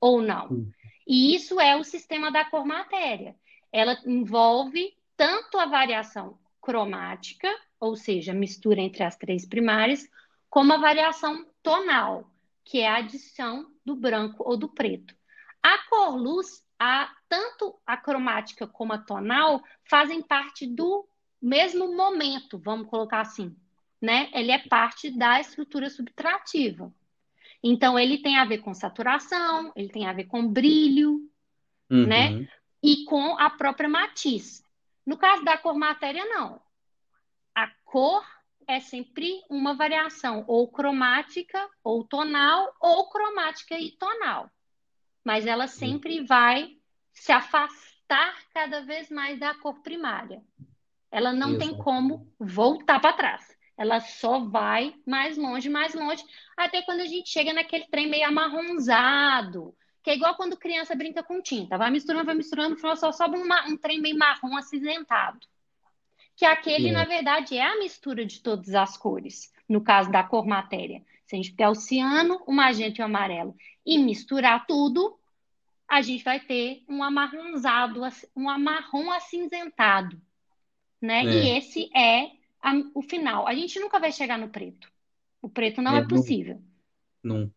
ou 0.00 0.22
não. 0.22 0.68
E 1.04 1.34
isso 1.34 1.58
é 1.60 1.74
o 1.74 1.82
sistema 1.82 2.30
da 2.30 2.44
cor 2.44 2.64
matéria. 2.64 3.34
Ela 3.72 3.98
envolve 4.06 4.96
tanto 5.16 5.58
a 5.58 5.66
variação 5.66 6.38
cromática, 6.60 7.52
ou 7.80 7.96
seja, 7.96 8.32
mistura 8.32 8.80
entre 8.80 9.02
as 9.02 9.16
três 9.16 9.44
primárias, 9.44 10.08
como 10.50 10.72
a 10.72 10.78
variação 10.78 11.46
tonal, 11.62 12.30
que 12.64 12.80
é 12.80 12.88
a 12.88 12.96
adição 12.96 13.70
do 13.84 13.96
branco 13.96 14.42
ou 14.46 14.56
do 14.56 14.68
preto. 14.68 15.14
A 15.62 15.78
cor 15.88 16.16
luz, 16.16 16.62
a, 16.78 17.12
tanto 17.28 17.78
a 17.86 17.96
cromática 17.96 18.66
como 18.66 18.92
a 18.92 18.98
tonal, 18.98 19.62
fazem 19.84 20.22
parte 20.22 20.66
do 20.66 21.08
mesmo 21.40 21.96
momento, 21.96 22.58
vamos 22.58 22.88
colocar 22.88 23.20
assim, 23.20 23.56
né? 24.00 24.30
Ele 24.32 24.50
é 24.50 24.58
parte 24.58 25.10
da 25.10 25.40
estrutura 25.40 25.88
subtrativa. 25.90 26.92
Então, 27.62 27.98
ele 27.98 28.18
tem 28.18 28.38
a 28.38 28.44
ver 28.44 28.58
com 28.58 28.72
saturação, 28.72 29.72
ele 29.74 29.88
tem 29.88 30.06
a 30.06 30.12
ver 30.12 30.24
com 30.24 30.46
brilho, 30.46 31.28
uhum. 31.90 32.06
né? 32.06 32.48
E 32.82 33.04
com 33.04 33.36
a 33.38 33.50
própria 33.50 33.88
matiz. 33.88 34.62
No 35.04 35.16
caso 35.16 35.44
da 35.44 35.58
cor 35.58 35.74
matéria, 35.74 36.24
não. 36.26 36.60
A 37.54 37.66
cor 37.84 38.24
é 38.68 38.80
sempre 38.80 39.42
uma 39.48 39.74
variação 39.74 40.44
ou 40.46 40.70
cromática 40.70 41.58
ou 41.82 42.04
tonal 42.04 42.70
ou 42.78 43.08
cromática 43.08 43.78
e 43.78 43.92
tonal. 43.92 44.50
Mas 45.24 45.46
ela 45.46 45.66
sempre 45.66 46.22
vai 46.26 46.76
se 47.14 47.32
afastar 47.32 48.36
cada 48.52 48.82
vez 48.82 49.10
mais 49.10 49.40
da 49.40 49.54
cor 49.54 49.80
primária. 49.80 50.42
Ela 51.10 51.32
não 51.32 51.54
Exato. 51.54 51.66
tem 51.66 51.78
como 51.78 52.30
voltar 52.38 53.00
para 53.00 53.16
trás. 53.16 53.56
Ela 53.74 54.00
só 54.00 54.40
vai 54.40 54.94
mais 55.06 55.38
longe, 55.38 55.70
mais 55.70 55.94
longe, 55.94 56.22
até 56.54 56.82
quando 56.82 57.00
a 57.00 57.06
gente 57.06 57.30
chega 57.30 57.54
naquele 57.54 57.86
trem 57.86 58.06
meio 58.08 58.26
amarronzado, 58.26 59.74
que 60.02 60.10
é 60.10 60.14
igual 60.14 60.36
quando 60.36 60.58
criança 60.58 60.94
brinca 60.94 61.22
com 61.22 61.40
tinta. 61.40 61.78
Vai 61.78 61.90
misturando, 61.90 62.26
vai 62.26 62.34
misturando, 62.34 62.70
no 62.70 62.76
final 62.76 62.96
só 62.96 63.12
sobe 63.12 63.38
um 63.38 63.76
trem 63.78 64.00
meio 64.00 64.18
marrom 64.18 64.56
acinzentado. 64.56 65.38
Que 66.38 66.44
aquele, 66.44 66.90
é. 66.90 66.92
na 66.92 67.04
verdade, 67.04 67.58
é 67.58 67.66
a 67.66 67.80
mistura 67.80 68.24
de 68.24 68.40
todas 68.40 68.72
as 68.72 68.96
cores, 68.96 69.52
no 69.68 69.80
caso 69.80 70.08
da 70.08 70.22
cor 70.22 70.46
matéria. 70.46 71.02
Se 71.26 71.34
a 71.34 71.36
gente 71.36 71.50
pegar 71.50 71.70
o 71.70 71.74
ciano, 71.74 72.40
o 72.46 72.52
magenta 72.52 73.00
e 73.00 73.02
o 73.02 73.06
amarelo 73.06 73.56
e 73.84 73.98
misturar 73.98 74.64
tudo, 74.64 75.18
a 75.88 76.00
gente 76.00 76.22
vai 76.22 76.38
ter 76.38 76.84
um 76.88 77.02
amarronzado, 77.02 78.00
um 78.36 78.48
amarrom 78.48 79.10
acinzentado, 79.10 80.16
né? 81.02 81.24
É. 81.24 81.24
E 81.24 81.58
esse 81.58 81.90
é 81.92 82.30
a, 82.62 82.72
o 82.94 83.02
final. 83.02 83.48
A 83.48 83.54
gente 83.54 83.80
nunca 83.80 83.98
vai 83.98 84.12
chegar 84.12 84.38
no 84.38 84.48
preto. 84.48 84.88
O 85.42 85.48
preto 85.48 85.82
não 85.82 85.96
é, 85.96 85.98
é 85.98 86.06
possível. 86.06 86.62
Nunca. 87.20 87.52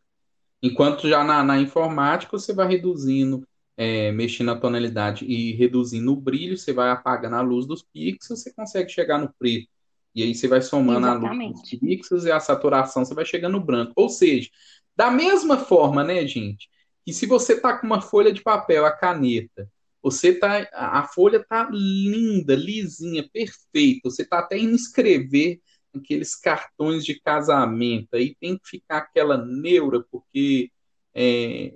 Enquanto 0.59 1.07
já 1.07 1.23
na, 1.23 1.43
na 1.43 1.59
informática 1.59 2.31
você 2.31 2.51
vai 2.51 2.67
reduzindo, 2.67 3.47
é, 3.81 4.11
mexendo 4.11 4.51
a 4.51 4.55
tonalidade 4.55 5.25
e 5.25 5.53
reduzindo 5.53 6.13
o 6.13 6.15
brilho, 6.15 6.55
você 6.55 6.71
vai 6.71 6.91
apagando 6.91 7.35
a 7.35 7.41
luz 7.41 7.65
dos 7.65 7.81
pixels, 7.81 8.43
você 8.43 8.53
consegue 8.53 8.91
chegar 8.91 9.17
no 9.17 9.33
preto. 9.39 9.67
E 10.13 10.21
aí 10.21 10.35
você 10.35 10.47
vai 10.47 10.61
somando 10.61 11.07
Exatamente. 11.07 11.47
a 11.47 11.47
luz 11.47 11.61
dos 11.61 11.79
pixels 11.79 12.25
e 12.25 12.31
a 12.31 12.39
saturação, 12.39 13.03
você 13.03 13.15
vai 13.15 13.25
chegando 13.25 13.53
no 13.53 13.65
branco. 13.65 13.91
Ou 13.95 14.07
seja, 14.07 14.51
da 14.95 15.09
mesma 15.09 15.57
forma, 15.57 16.03
né, 16.03 16.27
gente, 16.27 16.69
que 17.03 17.11
se 17.11 17.25
você 17.25 17.59
tá 17.59 17.75
com 17.75 17.87
uma 17.87 18.01
folha 18.01 18.31
de 18.31 18.43
papel, 18.43 18.85
a 18.85 18.91
caneta, 18.91 19.67
você 19.99 20.31
tá, 20.31 20.69
a 20.73 21.07
folha 21.07 21.43
tá 21.43 21.67
linda, 21.71 22.53
lisinha, 22.53 23.27
perfeita. 23.33 24.11
Você 24.11 24.23
tá 24.23 24.39
até 24.39 24.59
indo 24.59 24.75
escrever 24.75 25.59
aqueles 25.91 26.35
cartões 26.35 27.03
de 27.03 27.19
casamento. 27.19 28.13
Aí 28.13 28.35
tem 28.39 28.59
que 28.59 28.69
ficar 28.69 28.99
aquela 28.99 29.43
neura 29.43 30.05
porque 30.11 30.69
é, 31.15 31.73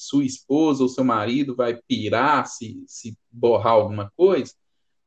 sua 0.00 0.24
esposa 0.24 0.82
ou 0.82 0.88
seu 0.88 1.04
marido 1.04 1.54
vai 1.54 1.78
pirar 1.88 2.46
se, 2.46 2.82
se 2.86 3.16
borrar 3.30 3.74
alguma 3.74 4.10
coisa. 4.16 4.52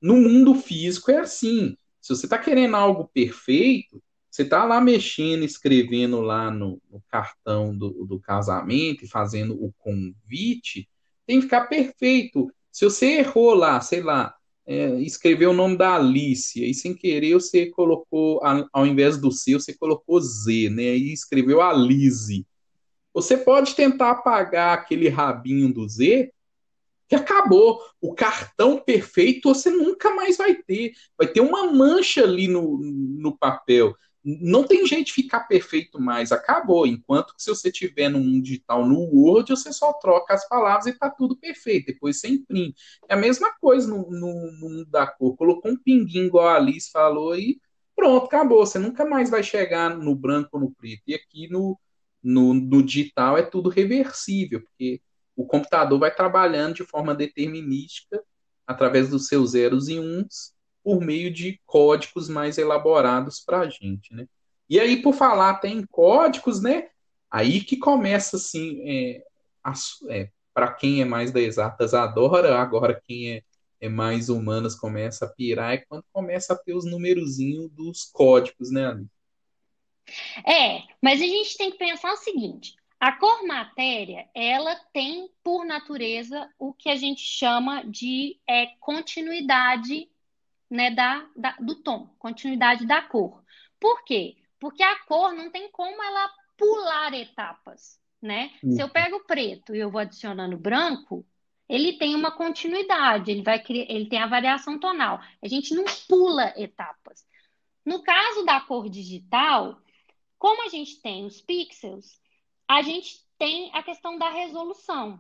No 0.02 0.16
mundo 0.16 0.56
físico 0.56 1.12
é 1.12 1.20
assim. 1.20 1.76
Se 2.02 2.16
você 2.16 2.26
está 2.26 2.38
querendo 2.38 2.76
algo 2.76 3.10
perfeito, 3.14 4.02
você 4.30 4.44
está 4.44 4.66
lá 4.66 4.82
mexendo, 4.82 5.44
escrevendo 5.44 6.20
lá 6.22 6.50
no, 6.50 6.82
no 6.92 7.02
cartão 7.08 7.78
do, 7.78 8.06
do 8.06 8.20
casamento 8.20 9.06
e 9.06 9.08
fazendo 9.08 9.54
o 9.54 9.72
convite 9.78 10.90
tem 11.26 11.38
que 11.38 11.44
ficar 11.44 11.68
perfeito. 11.68 12.52
Se 12.72 12.86
você 12.86 13.20
errou 13.20 13.54
lá, 13.54 13.80
sei 13.82 14.02
lá, 14.02 14.36
é, 14.66 15.00
escreveu 15.02 15.52
o 15.52 15.54
nome 15.54 15.78
da 15.78 15.96
Alice, 15.96 16.64
e 16.64 16.74
sem 16.74 16.94
querer 16.94 17.34
você 17.34 17.68
colocou, 17.68 18.42
ao 18.72 18.88
invés 18.88 19.18
do 19.18 19.32
C, 19.32 19.54
você 19.54 19.74
colocou 19.74 20.20
Z, 20.20 20.70
né? 20.70 20.96
E 20.96 21.14
escreveu 21.14 21.62
Alice. 21.62 22.46
Você 23.14 23.38
pode 23.38 23.76
tentar 23.76 24.12
apagar 24.12 24.78
aquele 24.78 25.10
rabinho 25.10 25.74
do 25.74 25.88
Z, 25.88 26.32
que 27.08 27.16
acabou. 27.16 27.80
O 28.02 28.14
cartão 28.14 28.80
perfeito 28.80 29.54
você 29.54 29.70
nunca 29.70 30.14
mais 30.14 30.38
vai 30.38 30.56
ter. 30.56 30.94
Vai 31.18 31.28
ter 31.28 31.42
uma 31.42 31.72
mancha 31.72 32.24
ali 32.24 32.48
no, 32.48 32.78
no 32.80 33.38
papel 33.38 33.96
não 34.24 34.64
tem 34.64 34.86
jeito 34.86 35.08
de 35.08 35.14
ficar 35.14 35.42
perfeito 35.42 36.00
mais, 36.00 36.32
acabou. 36.32 36.88
Enquanto 36.88 37.36
que 37.36 37.44
se 37.44 37.50
você 37.50 37.72
tiver 37.72 38.10
mundo 38.10 38.42
digital, 38.42 38.86
no 38.86 39.00
Word, 39.00 39.50
você 39.50 39.74
só 39.74 39.92
troca 39.94 40.34
as 40.34 40.48
palavras 40.48 40.86
e 40.86 40.92
está 40.92 41.10
tudo 41.10 41.36
perfeito. 41.36 41.88
Depois 41.88 42.20
você 42.20 42.30
imprime. 42.30 42.74
É 43.10 43.16
a 43.16 43.18
mesma 43.18 43.52
coisa 43.60 43.88
no, 43.88 44.10
no, 44.10 44.52
no 44.52 44.70
mundo 44.70 44.86
da 44.86 45.06
cor. 45.06 45.36
Colocou 45.36 45.72
um 45.72 45.78
pinguinho, 45.78 46.26
igual 46.26 46.48
a 46.48 46.56
Alice 46.56 46.90
falou, 46.90 47.36
e 47.36 47.60
pronto, 47.96 48.26
acabou. 48.26 48.66
Você 48.66 48.80
nunca 48.80 49.06
mais 49.06 49.30
vai 49.30 49.44
chegar 49.44 49.98
no 49.98 50.16
branco 50.16 50.52
ou 50.54 50.62
no 50.62 50.72
preto. 50.72 51.04
E 51.06 51.16
aqui 51.16 51.50
no, 51.50 51.78
no, 52.24 52.54
no 52.54 52.82
digital 52.82 53.38
é 53.38 53.44
tudo 53.44 53.70
reversível, 53.70 54.62
porque 54.62 55.02
o 55.36 55.46
computador 55.46 56.00
vai 56.00 56.14
trabalhando 56.14 56.76
de 56.76 56.84
forma 56.84 57.14
determinística 57.14 58.24
através 58.66 59.10
dos 59.10 59.28
seus 59.28 59.52
zeros 59.52 59.90
e 59.90 60.00
uns 60.00 60.54
por 60.84 61.00
meio 61.02 61.32
de 61.32 61.60
códigos 61.66 62.30
mais 62.30 62.58
elaborados 62.58 63.40
para 63.40 63.60
a 63.62 63.70
gente, 63.70 64.14
né? 64.14 64.28
E 64.70 64.80
aí, 64.80 65.02
por 65.02 65.14
falar 65.14 65.52
até 65.52 65.70
em 65.70 65.86
códigos, 65.86 66.62
né? 66.62 66.90
Aí 67.30 67.62
que 67.62 67.78
começa, 67.78 68.38
assim, 68.38 68.82
é, 68.86 69.24
é, 70.10 70.30
para 70.54 70.72
quem 70.74 71.02
é 71.02 71.06
mais 71.06 71.32
da 71.32 71.40
exatas 71.40 71.94
adora, 71.94 72.60
agora 72.60 73.02
quem 73.06 73.34
é, 73.34 73.44
é 73.80 73.90
mais 73.90 74.30
humanas 74.30 74.76
começa 74.76 75.26
a 75.26 75.30
pirar, 75.30 75.74
é 75.74 75.78
quando 75.78 76.04
começa 76.12 76.54
a 76.54 76.58
ter 76.58 76.74
os 76.74 76.86
numerozinhos 76.86 77.70
dos 77.72 78.04
códigos, 78.04 78.72
né, 78.72 78.88
Ali? 78.88 79.08
É, 80.46 80.84
mas 81.02 81.22
a 81.22 81.26
gente 81.26 81.58
tem 81.58 81.72
que 81.72 81.78
pensar 81.78 82.12
o 82.14 82.18
seguinte: 82.18 82.76
a 83.00 83.12
cor 83.12 83.46
matéria, 83.46 84.30
ela 84.34 84.76
tem, 84.94 85.30
por 85.44 85.66
natureza, 85.66 86.50
o 86.58 86.74
que 86.74 86.90
a 86.90 86.96
gente 86.96 87.22
chama 87.22 87.84
de 87.84 88.40
é, 88.48 88.68
continuidade 88.80 90.10
né, 90.70 90.90
da, 90.90 91.28
da, 91.36 91.52
do 91.60 91.76
tom, 91.76 92.08
continuidade 92.18 92.86
da 92.86 93.02
cor. 93.02 93.44
Por 93.80 94.04
quê? 94.06 94.38
Porque 94.60 94.82
a 94.82 94.98
cor 95.00 95.34
não 95.34 95.52
tem 95.52 95.70
como 95.70 96.02
ela 96.02 96.32
pular 96.58 97.14
etapas, 97.14 98.00
né? 98.22 98.52
Uhum. 98.64 98.72
Se 98.72 98.82
eu 98.82 98.90
pego 98.90 99.18
o 99.18 99.26
preto 99.26 99.76
e 99.76 99.80
eu 99.80 99.92
vou 99.92 100.00
adicionando 100.00 100.58
branco, 100.58 101.26
ele 101.68 101.98
tem 101.98 102.16
uma 102.16 102.32
continuidade, 102.32 103.32
ele 103.32 103.44
vai 103.44 103.62
criar, 103.62 103.86
ele 103.90 104.08
tem 104.08 104.20
a 104.20 104.28
variação 104.28 104.80
tonal. 104.80 105.20
A 105.42 105.48
gente 105.48 105.76
não 105.76 105.84
pula 106.08 106.54
etapas. 106.56 107.26
No 107.86 108.02
caso 108.02 108.46
da 108.46 108.62
cor 108.62 108.90
digital, 108.90 109.82
como 110.44 110.62
a 110.62 110.68
gente 110.68 111.00
tem 111.00 111.26
os 111.26 111.40
pixels, 111.40 112.20
a 112.68 112.82
gente 112.82 113.26
tem 113.38 113.72
a 113.74 113.82
questão 113.82 114.18
da 114.18 114.30
resolução. 114.30 115.18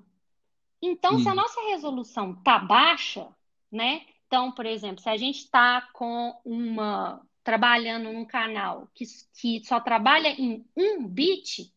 Então, 0.82 1.18
se 1.18 1.30
a 1.30 1.34
nossa 1.34 1.62
resolução 1.70 2.36
tá 2.44 2.60
baixa, 2.60 3.34
né? 3.72 4.06
Então, 4.28 4.52
por 4.52 4.66
exemplo, 4.66 5.02
se 5.02 5.08
a 5.08 5.16
gente 5.16 5.38
está 5.38 5.88
com 5.94 6.38
uma 6.44 7.26
trabalhando 7.42 8.12
num 8.12 8.26
canal 8.26 8.90
que, 8.94 9.06
que 9.40 9.64
só 9.66 9.80
trabalha 9.80 10.28
em 10.28 10.66
um 10.76 11.08
bit, 11.08 11.74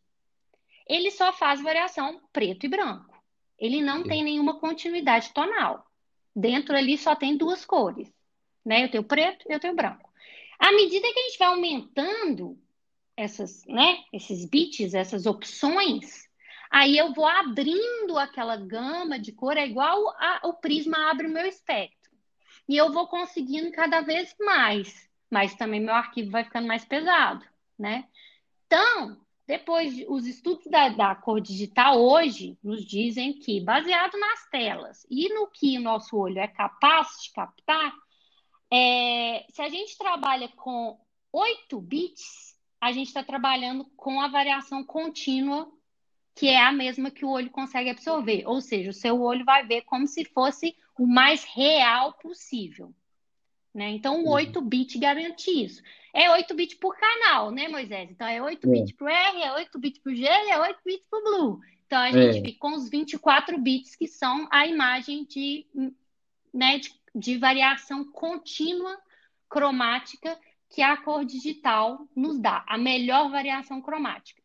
ele 0.88 1.12
só 1.12 1.32
faz 1.32 1.62
variação 1.62 2.20
preto 2.32 2.66
e 2.66 2.68
branco. 2.68 3.16
Ele 3.56 3.80
não 3.80 4.02
Sim. 4.02 4.08
tem 4.08 4.24
nenhuma 4.24 4.58
continuidade 4.58 5.32
tonal. 5.32 5.86
Dentro 6.34 6.76
ali 6.76 6.98
só 6.98 7.14
tem 7.14 7.36
duas 7.36 7.64
cores, 7.64 8.12
né? 8.64 8.82
Eu 8.82 8.90
tenho 8.90 9.04
preto 9.04 9.46
e 9.48 9.52
eu 9.52 9.60
tenho 9.60 9.76
branco. 9.76 10.10
À 10.58 10.72
medida 10.72 11.12
que 11.12 11.18
a 11.20 11.22
gente 11.22 11.38
vai 11.38 11.46
aumentando 11.46 12.65
essas, 13.16 13.64
né, 13.66 14.04
esses 14.12 14.44
bits, 14.44 14.94
essas 14.94 15.26
opções, 15.26 16.28
aí 16.70 16.96
eu 16.98 17.12
vou 17.14 17.26
abrindo 17.26 18.18
aquela 18.18 18.56
gama 18.56 19.18
de 19.18 19.32
cor, 19.32 19.56
é 19.56 19.66
igual 19.66 20.10
a, 20.18 20.40
o 20.44 20.54
prisma 20.54 21.10
abre 21.10 21.26
o 21.26 21.32
meu 21.32 21.46
espectro 21.46 22.12
e 22.68 22.76
eu 22.76 22.92
vou 22.92 23.06
conseguindo 23.06 23.70
cada 23.72 24.00
vez 24.00 24.34
mais, 24.40 25.08
mas 25.30 25.54
também 25.54 25.80
meu 25.80 25.94
arquivo 25.94 26.30
vai 26.30 26.44
ficando 26.44 26.66
mais 26.66 26.84
pesado, 26.84 27.44
né? 27.78 28.06
Então, 28.66 29.16
depois, 29.46 29.94
os 30.08 30.26
estudos 30.26 30.66
da, 30.66 30.88
da 30.88 31.14
cor 31.14 31.40
digital 31.40 32.02
hoje 32.02 32.58
nos 32.62 32.84
dizem 32.84 33.32
que, 33.38 33.60
baseado 33.60 34.18
nas 34.18 34.48
telas 34.50 35.06
e 35.08 35.28
no 35.32 35.46
que 35.46 35.78
o 35.78 35.82
nosso 35.82 36.16
olho 36.16 36.40
é 36.40 36.48
capaz 36.48 37.08
de 37.22 37.32
captar, 37.32 37.94
é, 38.72 39.46
se 39.48 39.62
a 39.62 39.68
gente 39.68 39.96
trabalha 39.96 40.48
com 40.48 40.98
8 41.32 41.80
bits, 41.80 42.55
a 42.80 42.92
gente 42.92 43.08
está 43.08 43.22
trabalhando 43.22 43.84
com 43.96 44.20
a 44.20 44.28
variação 44.28 44.84
contínua, 44.84 45.70
que 46.34 46.48
é 46.48 46.60
a 46.60 46.72
mesma 46.72 47.10
que 47.10 47.24
o 47.24 47.30
olho 47.30 47.50
consegue 47.50 47.90
absorver. 47.90 48.44
Ou 48.46 48.60
seja, 48.60 48.90
o 48.90 48.94
seu 48.94 49.20
olho 49.20 49.44
vai 49.44 49.66
ver 49.66 49.82
como 49.82 50.06
se 50.06 50.24
fosse 50.24 50.76
o 50.98 51.06
mais 51.06 51.44
real 51.44 52.12
possível. 52.14 52.94
Né? 53.74 53.90
Então, 53.90 54.24
o 54.24 54.28
8-bit 54.28 54.94
uhum. 54.94 55.00
garante 55.00 55.50
isso. 55.50 55.82
É 56.14 56.30
8 56.30 56.54
bits 56.54 56.78
por 56.78 56.96
canal, 56.96 57.50
né, 57.50 57.68
Moisés? 57.68 58.10
Então, 58.10 58.26
é 58.26 58.42
8 58.42 58.72
é. 58.72 58.92
para 58.96 59.04
o 59.04 59.08
R, 59.08 59.42
é 59.42 59.52
8 59.52 59.78
bits 59.78 60.00
para 60.00 60.12
o 60.12 60.14
G 60.14 60.24
e 60.24 60.50
é 60.50 60.58
8 60.58 60.80
bits 60.84 61.06
para 61.08 61.18
o 61.18 61.22
Blue. 61.22 61.60
Então, 61.86 61.98
a 61.98 62.10
gente 62.10 62.38
é. 62.38 62.42
fica 62.42 62.58
com 62.58 62.74
os 62.74 62.88
24 62.88 63.58
bits, 63.58 63.94
que 63.94 64.08
são 64.08 64.48
a 64.50 64.66
imagem 64.66 65.24
de, 65.26 65.66
né, 66.54 66.78
de, 66.78 66.90
de 67.14 67.36
variação 67.36 68.04
contínua 68.10 68.98
cromática 69.48 70.38
que 70.68 70.82
a 70.82 70.96
cor 70.96 71.24
digital 71.24 72.06
nos 72.14 72.40
dá, 72.40 72.64
a 72.66 72.76
melhor 72.76 73.30
variação 73.30 73.80
cromática. 73.80 74.42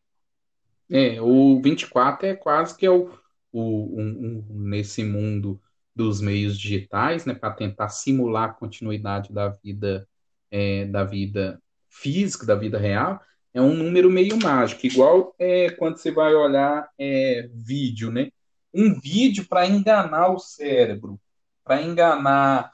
É, 0.89 1.21
o 1.21 1.61
24 1.61 2.27
é 2.27 2.35
quase 2.35 2.77
que 2.77 2.85
é 2.85 2.91
o, 2.91 3.09
o 3.51 3.99
um, 3.99 4.45
um, 4.49 4.59
nesse 4.69 5.03
mundo 5.03 5.61
dos 5.95 6.21
meios 6.21 6.57
digitais, 6.57 7.25
né, 7.25 7.33
para 7.33 7.53
tentar 7.53 7.89
simular 7.89 8.49
a 8.49 8.53
continuidade 8.53 9.33
da 9.33 9.49
vida 9.49 10.07
é, 10.51 10.85
da 10.85 11.05
vida 11.05 11.61
física, 11.89 12.45
da 12.45 12.55
vida 12.55 12.77
real, 12.77 13.21
é 13.53 13.61
um 13.61 13.73
número 13.73 14.09
meio 14.09 14.37
mágico, 14.37 14.85
igual 14.85 15.35
é, 15.39 15.69
quando 15.71 15.97
você 15.97 16.11
vai 16.11 16.33
olhar 16.33 16.87
é, 16.97 17.49
vídeo, 17.53 18.11
né? 18.11 18.29
Um 18.73 18.99
vídeo 18.99 19.45
para 19.47 19.67
enganar 19.67 20.29
o 20.29 20.39
cérebro, 20.39 21.19
para 21.63 21.81
enganar 21.81 22.71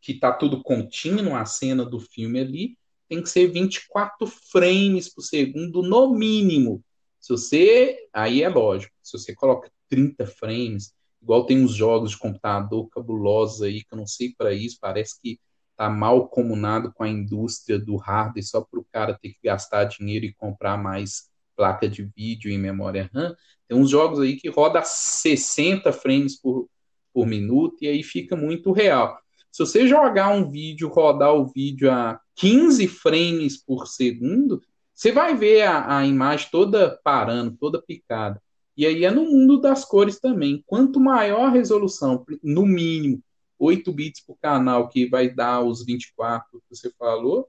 que 0.00 0.12
está 0.12 0.32
tudo 0.32 0.62
contínuo, 0.62 1.34
a 1.34 1.44
cena 1.44 1.84
do 1.84 1.98
filme 1.98 2.40
ali, 2.40 2.78
tem 3.10 3.20
que 3.20 3.28
ser 3.28 3.48
24 3.48 4.24
frames 4.24 5.12
por 5.12 5.22
segundo, 5.22 5.82
no 5.82 6.14
mínimo. 6.14 6.80
Se 7.18 7.32
você. 7.32 7.98
Aí 8.12 8.42
é 8.42 8.48
lógico, 8.48 8.94
se 9.02 9.18
você 9.18 9.34
coloca 9.34 9.68
30 9.88 10.24
frames, 10.26 10.94
igual 11.20 11.44
tem 11.44 11.60
uns 11.60 11.74
jogos 11.74 12.12
de 12.12 12.18
computador 12.18 12.88
cabulosos 12.88 13.62
aí, 13.62 13.82
que 13.82 13.92
eu 13.92 13.98
não 13.98 14.06
sei 14.06 14.32
para 14.38 14.54
isso, 14.54 14.78
parece 14.80 15.20
que 15.20 15.40
tá 15.76 15.90
mal 15.90 16.28
comunado 16.28 16.92
com 16.92 17.02
a 17.02 17.08
indústria 17.08 17.78
do 17.78 17.96
hardware 17.96 18.46
só 18.46 18.60
para 18.60 18.78
o 18.78 18.86
cara 18.92 19.18
ter 19.20 19.30
que 19.30 19.38
gastar 19.42 19.84
dinheiro 19.84 20.26
e 20.26 20.34
comprar 20.34 20.78
mais 20.78 21.28
placa 21.56 21.88
de 21.88 22.04
vídeo 22.16 22.50
e 22.50 22.56
memória 22.56 23.10
RAM. 23.12 23.34
Tem 23.66 23.76
uns 23.76 23.90
jogos 23.90 24.20
aí 24.20 24.36
que 24.36 24.48
roda 24.48 24.82
60 24.82 25.92
frames 25.92 26.40
por, 26.40 26.68
por 27.12 27.26
minuto 27.26 27.76
e 27.82 27.88
aí 27.88 28.04
fica 28.04 28.36
muito 28.36 28.70
real. 28.70 29.18
Se 29.50 29.66
você 29.66 29.88
jogar 29.88 30.28
um 30.28 30.48
vídeo, 30.48 30.88
rodar 30.88 31.34
o 31.34 31.46
vídeo 31.46 31.90
a 31.90 32.20
15 32.40 32.88
frames 32.88 33.62
por 33.62 33.86
segundo, 33.86 34.62
você 34.94 35.12
vai 35.12 35.36
ver 35.36 35.62
a, 35.62 35.98
a 35.98 36.06
imagem 36.06 36.48
toda 36.50 36.98
parando, 37.04 37.54
toda 37.58 37.82
picada. 37.82 38.42
E 38.74 38.86
aí 38.86 39.04
é 39.04 39.10
no 39.10 39.26
mundo 39.26 39.60
das 39.60 39.84
cores 39.84 40.18
também. 40.18 40.64
Quanto 40.66 40.98
maior 40.98 41.46
a 41.46 41.50
resolução, 41.50 42.24
no 42.42 42.64
mínimo, 42.64 43.22
8 43.58 43.92
bits 43.92 44.24
por 44.24 44.38
canal, 44.38 44.88
que 44.88 45.06
vai 45.06 45.28
dar 45.28 45.60
os 45.60 45.84
24 45.84 46.60
que 46.60 46.74
você 46.74 46.90
falou, 46.98 47.46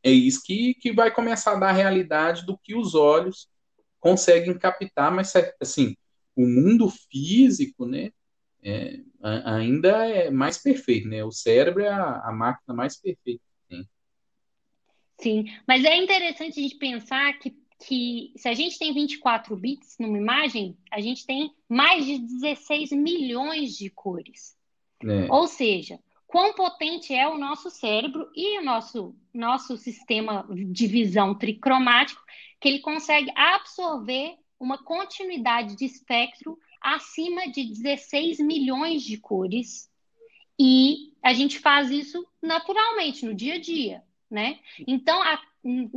é 0.00 0.12
isso 0.12 0.42
que, 0.44 0.74
que 0.74 0.92
vai 0.92 1.10
começar 1.10 1.52
a 1.52 1.58
dar 1.58 1.70
a 1.70 1.72
realidade 1.72 2.46
do 2.46 2.56
que 2.56 2.76
os 2.76 2.94
olhos 2.94 3.48
conseguem 3.98 4.56
captar, 4.56 5.10
mas 5.10 5.32
assim, 5.60 5.96
o 6.36 6.46
mundo 6.46 6.88
físico, 7.10 7.84
né, 7.84 8.12
é, 8.62 9.00
ainda 9.22 10.06
é 10.08 10.30
mais 10.30 10.58
perfeito, 10.58 11.08
né? 11.08 11.24
O 11.24 11.32
cérebro 11.32 11.82
é 11.82 11.88
a, 11.88 12.28
a 12.28 12.32
máquina 12.32 12.74
mais 12.74 12.96
perfeita. 13.00 13.42
Sim, 15.20 15.44
mas 15.66 15.84
é 15.84 15.96
interessante 15.96 16.58
a 16.58 16.62
gente 16.62 16.76
pensar 16.76 17.32
que, 17.38 17.56
que 17.86 18.32
se 18.36 18.48
a 18.48 18.54
gente 18.54 18.78
tem 18.78 18.92
24 18.92 19.56
bits 19.56 19.96
numa 19.98 20.18
imagem, 20.18 20.76
a 20.90 21.00
gente 21.00 21.24
tem 21.26 21.52
mais 21.68 22.04
de 22.04 22.18
16 22.18 22.90
milhões 22.92 23.76
de 23.76 23.90
cores. 23.90 24.56
É. 25.02 25.32
Ou 25.32 25.46
seja, 25.46 25.98
quão 26.26 26.52
potente 26.54 27.14
é 27.14 27.28
o 27.28 27.38
nosso 27.38 27.70
cérebro 27.70 28.28
e 28.34 28.58
o 28.58 28.64
nosso, 28.64 29.14
nosso 29.32 29.76
sistema 29.76 30.46
de 30.50 30.86
visão 30.86 31.34
tricromático, 31.34 32.20
que 32.60 32.68
ele 32.68 32.80
consegue 32.80 33.30
absorver 33.36 34.36
uma 34.58 34.82
continuidade 34.82 35.76
de 35.76 35.84
espectro 35.84 36.58
acima 36.80 37.50
de 37.50 37.64
16 37.64 38.40
milhões 38.40 39.02
de 39.02 39.16
cores. 39.18 39.88
E 40.58 41.12
a 41.22 41.32
gente 41.32 41.58
faz 41.58 41.90
isso 41.90 42.26
naturalmente 42.42 43.24
no 43.24 43.34
dia 43.34 43.54
a 43.54 43.60
dia, 43.60 44.02
né? 44.34 44.58
Então, 44.86 45.22
a, 45.22 45.40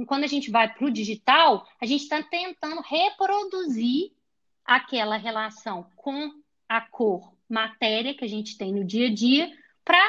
quando 0.06 0.24
a 0.24 0.28
gente 0.28 0.52
vai 0.52 0.72
para 0.72 0.86
o 0.86 0.92
digital, 0.92 1.68
a 1.82 1.86
gente 1.86 2.04
está 2.04 2.22
tentando 2.22 2.82
reproduzir 2.82 4.12
aquela 4.64 5.18
relação 5.18 5.90
com 5.96 6.32
a 6.70 6.80
cor 6.80 7.34
matéria 7.50 8.14
que 8.14 8.24
a 8.24 8.28
gente 8.28 8.58
tem 8.58 8.72
no 8.72 8.86
dia 8.86 9.08
a 9.08 9.14
dia 9.14 9.52
para 9.84 10.06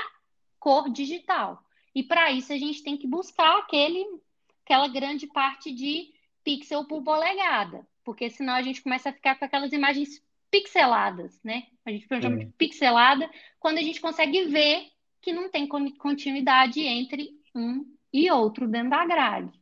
cor 0.61 0.91
digital. 0.91 1.65
E 1.95 2.03
para 2.03 2.31
isso 2.31 2.53
a 2.53 2.59
gente 2.59 2.83
tem 2.83 2.99
que 2.99 3.07
buscar 3.07 3.59
aquele, 3.61 4.05
aquela 4.65 4.89
grande 4.89 5.27
parte 5.27 5.73
de 5.73 6.13
pixel 6.45 6.85
por 6.85 7.03
polegada, 7.03 7.87
porque 8.05 8.29
senão 8.29 8.55
a 8.55 8.63
gente 8.63 8.83
começa 8.83 9.09
a 9.09 9.13
ficar 9.13 9.37
com 9.37 9.45
aquelas 9.45 9.73
imagens 9.73 10.23
pixeladas, 10.51 11.41
né? 11.43 11.67
A 11.87 11.91
gente 11.91 12.07
chama 12.07 12.39
de 12.39 12.47
pixelada 12.59 13.31
quando 13.59 13.79
a 13.79 13.83
gente 13.83 14.01
consegue 14.01 14.45
ver 14.47 14.91
que 15.23 15.33
não 15.33 15.51
tem 15.51 15.67
continuidade 15.67 16.81
entre 16.81 17.31
um 17.55 17.85
e 18.13 18.31
outro 18.31 18.69
dentro 18.69 18.91
da 18.91 19.07
grade. 19.07 19.53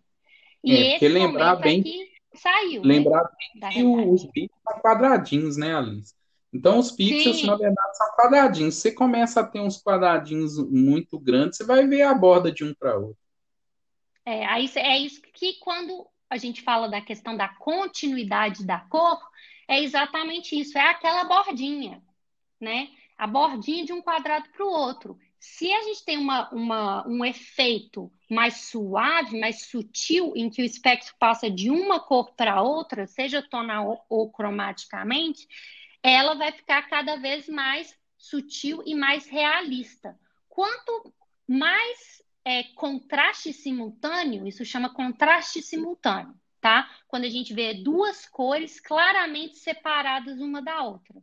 E 0.62 0.72
é, 0.72 0.96
esse 0.96 1.08
lembrar 1.08 1.56
bem 1.56 1.82
que 1.82 2.16
saiu. 2.34 2.82
Né, 2.82 2.88
lembrar 2.88 3.22
né, 3.22 3.28
bem 3.60 3.70
que 3.70 3.84
os 3.84 4.24
pixels 4.26 4.60
são 4.62 4.80
quadradinhos, 4.80 5.56
né, 5.56 5.76
Alice? 5.76 6.14
Então, 6.52 6.78
os 6.78 6.90
pixels, 6.90 7.38
Sim. 7.38 7.46
na 7.46 7.56
verdade, 7.56 7.96
são 7.96 8.16
quadradinhos. 8.16 8.76
Você 8.76 8.90
começa 8.92 9.40
a 9.40 9.46
ter 9.46 9.60
uns 9.60 9.82
quadradinhos 9.82 10.56
muito 10.70 11.18
grandes, 11.18 11.58
você 11.58 11.64
vai 11.64 11.86
ver 11.86 12.02
a 12.02 12.14
borda 12.14 12.50
de 12.50 12.64
um 12.64 12.74
para 12.74 12.96
outro. 12.96 13.18
É, 14.24 14.44
aí, 14.46 14.70
é 14.76 14.98
isso 14.98 15.20
que 15.34 15.54
quando 15.60 16.06
a 16.28 16.36
gente 16.36 16.62
fala 16.62 16.88
da 16.88 17.00
questão 17.00 17.36
da 17.36 17.48
continuidade 17.48 18.64
da 18.64 18.80
cor, 18.80 19.20
é 19.68 19.82
exatamente 19.82 20.58
isso, 20.58 20.76
é 20.76 20.88
aquela 20.88 21.24
bordinha, 21.24 22.02
né? 22.60 22.88
A 23.16 23.26
bordinha 23.26 23.84
de 23.84 23.92
um 23.92 24.02
quadrado 24.02 24.48
para 24.50 24.64
o 24.64 24.70
outro. 24.70 25.18
Se 25.38 25.72
a 25.72 25.82
gente 25.82 26.04
tem 26.04 26.18
uma, 26.18 26.50
uma, 26.50 27.06
um 27.06 27.24
efeito 27.24 28.10
mais 28.28 28.68
suave, 28.68 29.38
mais 29.38 29.62
sutil, 29.62 30.32
em 30.34 30.50
que 30.50 30.62
o 30.62 30.64
espectro 30.64 31.14
passa 31.18 31.50
de 31.50 31.70
uma 31.70 32.00
cor 32.00 32.32
para 32.32 32.62
outra, 32.62 33.06
seja 33.06 33.42
tonal 33.42 34.04
ou 34.08 34.30
cromaticamente, 34.30 35.46
ela 36.02 36.34
vai 36.34 36.52
ficar 36.52 36.88
cada 36.88 37.16
vez 37.16 37.48
mais 37.48 37.96
sutil 38.16 38.82
e 38.84 38.94
mais 38.94 39.26
realista. 39.28 40.18
Quanto 40.48 41.12
mais 41.46 42.22
é, 42.44 42.64
contraste 42.74 43.52
simultâneo, 43.52 44.46
isso 44.46 44.64
chama 44.64 44.92
contraste 44.92 45.62
simultâneo, 45.62 46.34
tá? 46.60 46.90
Quando 47.08 47.24
a 47.24 47.28
gente 47.28 47.52
vê 47.54 47.74
duas 47.74 48.26
cores 48.26 48.80
claramente 48.80 49.58
separadas 49.58 50.40
uma 50.40 50.62
da 50.62 50.82
outra. 50.82 51.14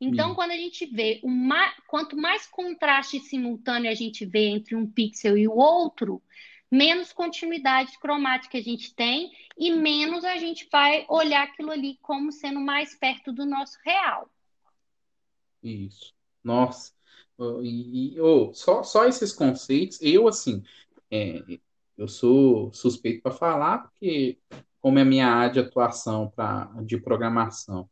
Então, 0.00 0.34
quando 0.34 0.50
a 0.50 0.56
gente 0.56 0.84
vê, 0.86 1.20
uma, 1.22 1.72
quanto 1.86 2.16
mais 2.16 2.46
contraste 2.46 3.18
simultâneo 3.20 3.90
a 3.90 3.94
gente 3.94 4.26
vê 4.26 4.48
entre 4.48 4.76
um 4.76 4.86
pixel 4.86 5.38
e 5.38 5.48
o 5.48 5.56
outro, 5.56 6.22
menos 6.70 7.12
continuidade 7.12 7.98
cromática 7.98 8.58
a 8.58 8.62
gente 8.62 8.94
tem 8.94 9.30
e 9.56 9.70
menos 9.72 10.24
a 10.24 10.36
gente 10.36 10.68
vai 10.70 11.06
olhar 11.08 11.44
aquilo 11.44 11.70
ali 11.70 11.98
como 12.02 12.30
sendo 12.30 12.60
mais 12.60 12.94
perto 12.98 13.32
do 13.32 13.46
nosso 13.46 13.78
real. 13.84 14.30
Isso. 15.62 16.14
Nossa. 16.44 16.92
E, 17.62 18.14
e 18.14 18.20
oh, 18.20 18.52
só, 18.52 18.82
só 18.82 19.06
esses 19.06 19.32
conceitos, 19.32 20.00
eu 20.00 20.28
assim, 20.28 20.62
é, 21.10 21.42
eu 21.96 22.08
sou 22.08 22.72
suspeito 22.72 23.22
para 23.22 23.32
falar, 23.32 23.78
porque 23.78 24.38
como 24.80 24.98
é 24.98 25.02
a 25.02 25.06
minha 25.06 25.28
área 25.28 25.54
de 25.54 25.60
atuação 25.60 26.30
pra, 26.30 26.70
de 26.82 26.98
programação 26.98 27.88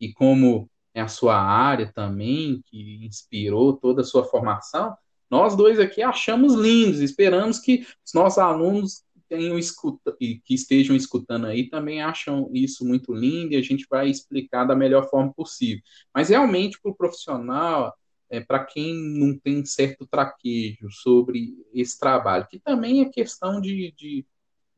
e 0.00 0.12
como 0.12 0.68
é 0.94 1.00
a 1.00 1.08
sua 1.08 1.36
área 1.36 1.90
também, 1.92 2.62
que 2.66 3.04
inspirou 3.04 3.74
toda 3.74 4.02
a 4.02 4.04
sua 4.04 4.24
formação, 4.24 4.96
nós 5.30 5.56
dois 5.56 5.80
aqui 5.80 6.00
achamos 6.02 6.54
lindos, 6.54 7.00
esperamos 7.00 7.58
que 7.58 7.86
os 8.06 8.14
nossos 8.14 8.38
alunos 8.38 9.02
tenham 9.28 9.58
escuta, 9.58 10.14
que 10.18 10.40
estejam 10.48 10.94
escutando 10.94 11.46
aí 11.46 11.68
também 11.68 12.02
acham 12.02 12.48
isso 12.52 12.86
muito 12.86 13.12
lindo 13.12 13.52
e 13.52 13.56
a 13.56 13.62
gente 13.62 13.86
vai 13.90 14.08
explicar 14.08 14.64
da 14.64 14.76
melhor 14.76 15.08
forma 15.10 15.32
possível. 15.32 15.82
Mas 16.14 16.28
realmente 16.28 16.80
para 16.80 16.92
o 16.92 16.94
profissional, 16.94 17.92
é, 18.30 18.40
para 18.40 18.64
quem 18.64 18.94
não 18.94 19.36
tem 19.38 19.64
certo 19.64 20.06
traquejo 20.06 20.90
sobre 20.90 21.54
esse 21.72 21.98
trabalho, 21.98 22.46
que 22.48 22.58
também 22.58 23.00
é 23.00 23.06
questão 23.06 23.60
de, 23.60 23.92
de, 23.96 24.24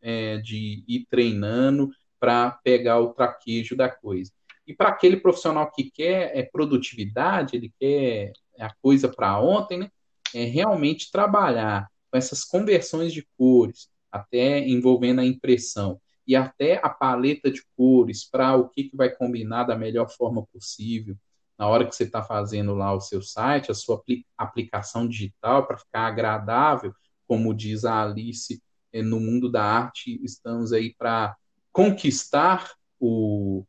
é, 0.00 0.38
de 0.38 0.85
ir 0.87 1.07
treinando 1.11 1.90
para 2.18 2.50
pegar 2.50 3.00
o 3.00 3.12
traquejo 3.12 3.76
da 3.76 3.88
coisa. 3.88 4.33
E 4.66 4.74
para 4.74 4.88
aquele 4.88 5.16
profissional 5.18 5.70
que 5.70 5.90
quer 5.90 6.37
é, 6.37 6.42
produtividade, 6.42 7.57
ele 7.57 7.72
quer 7.79 8.33
a 8.59 8.72
coisa 8.83 9.09
para 9.09 9.40
ontem, 9.40 9.79
né? 9.79 9.90
é 10.35 10.44
realmente 10.44 11.11
trabalhar 11.11 11.88
com 12.11 12.18
essas 12.18 12.44
conversões 12.44 13.12
de 13.12 13.26
cores, 13.38 13.88
até 14.11 14.66
envolvendo 14.66 15.20
a 15.20 15.24
impressão, 15.24 16.00
e 16.26 16.35
até 16.35 16.81
a 16.83 16.88
paleta 16.88 17.50
de 17.50 17.62
cores 17.76 18.29
para 18.29 18.57
o 18.57 18.68
que, 18.68 18.85
que 18.85 18.96
vai 18.96 19.09
combinar 19.11 19.64
da 19.64 19.76
melhor 19.76 20.09
forma 20.11 20.44
possível, 20.52 21.16
na 21.59 21.68
hora 21.68 21.87
que 21.87 21.94
você 21.94 22.05
está 22.05 22.22
fazendo 22.22 22.74
lá 22.74 22.92
o 22.92 23.00
seu 23.00 23.22
site, 23.22 23.70
a 23.70 23.74
sua 23.74 24.02
aplicação 24.37 25.07
digital, 25.07 25.66
para 25.66 25.79
ficar 25.79 26.07
agradável, 26.07 26.92
como 27.26 27.55
diz 27.55 27.85
a 27.85 28.02
Alice, 28.02 28.61
eh, 28.92 29.02
no 29.02 29.20
mundo 29.20 29.50
da 29.50 29.62
arte, 29.62 30.20
estamos 30.22 30.72
aí 30.72 30.94
para 30.94 31.37
conquistar 31.72 32.72
o, 32.98 33.64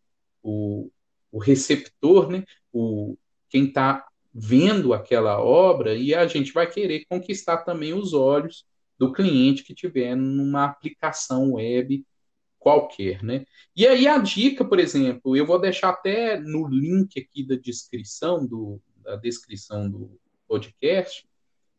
o, 0.48 0.92
o 1.32 1.40
receptor, 1.40 2.30
né? 2.30 2.44
o, 2.72 3.18
quem 3.50 3.66
está 3.66 4.06
vendo 4.34 4.94
aquela 4.94 5.42
obra 5.42 5.96
e 5.96 6.14
a 6.14 6.28
gente 6.28 6.54
vai 6.54 6.70
querer 6.70 7.06
conquistar 7.10 7.58
também 7.58 7.94
os 7.94 8.14
olhos 8.14 8.66
do 8.98 9.12
cliente 9.12 9.64
que 9.64 9.74
tiver 9.74 10.16
numa 10.16 10.66
aplicação 10.66 11.54
web 11.54 12.06
qualquer, 12.58 13.24
né? 13.24 13.46
E 13.76 13.86
aí 13.88 14.08
a 14.08 14.18
dica, 14.18 14.66
por 14.66 14.80
exemplo, 14.80 15.36
eu 15.36 15.46
vou 15.46 15.60
deixar 15.60 15.90
até 15.90 16.40
no 16.40 16.68
link 16.68 17.20
aqui 17.20 17.46
da 17.46 17.56
descrição 17.56 18.46
do 18.46 18.82
da 19.04 19.16
descrição 19.16 19.90
do 19.90 20.20
podcast, 20.48 21.26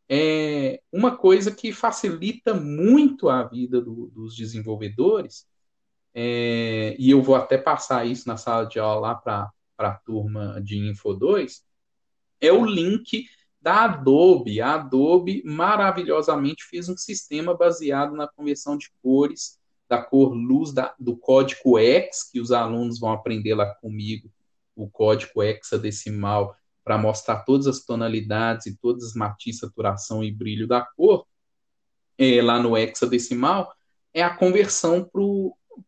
é 0.09 0.81
uma 0.91 1.15
coisa 1.15 1.51
que 1.51 1.71
facilita 1.71 2.55
muito 2.55 3.29
a 3.29 3.43
vida 3.43 3.79
do, 3.79 4.07
dos 4.07 4.35
desenvolvedores, 4.35 5.45
é, 6.13 6.95
e 6.97 7.11
eu 7.11 7.21
vou 7.21 7.35
até 7.35 7.57
passar 7.57 8.05
isso 8.05 8.27
na 8.27 8.37
sala 8.37 8.65
de 8.65 8.79
aula 8.79 9.09
lá 9.09 9.15
para 9.15 9.51
a 9.77 9.93
turma 9.93 10.59
de 10.61 10.77
Info 10.77 11.13
2, 11.13 11.63
é 12.41 12.51
o 12.51 12.65
link 12.65 13.25
da 13.61 13.85
Adobe. 13.85 14.61
A 14.61 14.75
Adobe 14.75 15.43
maravilhosamente 15.45 16.63
fez 16.63 16.89
um 16.89 16.97
sistema 16.97 17.55
baseado 17.55 18.15
na 18.15 18.27
conversão 18.27 18.77
de 18.77 18.89
cores 19.01 19.59
da 19.87 20.01
cor 20.01 20.33
luz 20.33 20.71
da, 20.71 20.93
do 20.99 21.17
código 21.17 21.79
X, 21.79 22.29
que 22.31 22.39
os 22.39 22.51
alunos 22.51 22.99
vão 22.99 23.11
aprender 23.11 23.55
lá 23.55 23.65
comigo, 23.75 24.31
o 24.75 24.87
código 24.87 25.41
hexadecimal, 25.41 26.55
para 26.83 26.97
mostrar 26.97 27.43
todas 27.43 27.65
as 27.65 27.83
tonalidades 27.83 28.67
e 28.67 28.77
todas 28.77 29.03
as 29.03 29.13
matizes, 29.13 29.61
saturação 29.61 30.23
e 30.23 30.31
brilho 30.31 30.67
da 30.67 30.81
cor, 30.81 31.25
é, 32.17 32.41
lá 32.41 32.59
no 32.59 32.77
hexadecimal, 32.77 33.73
é 34.13 34.21
a 34.21 34.35
conversão 34.35 35.03
para 35.03 35.21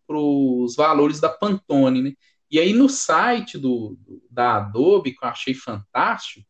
os 0.07 0.75
valores 0.75 1.19
da 1.19 1.29
Pantone. 1.29 2.01
Né? 2.01 2.13
E 2.49 2.59
aí 2.59 2.73
no 2.73 2.89
site 2.89 3.57
do, 3.57 3.97
da 4.29 4.57
Adobe, 4.57 5.13
que 5.13 5.23
eu 5.23 5.29
achei 5.29 5.53
fantástico, 5.53 6.45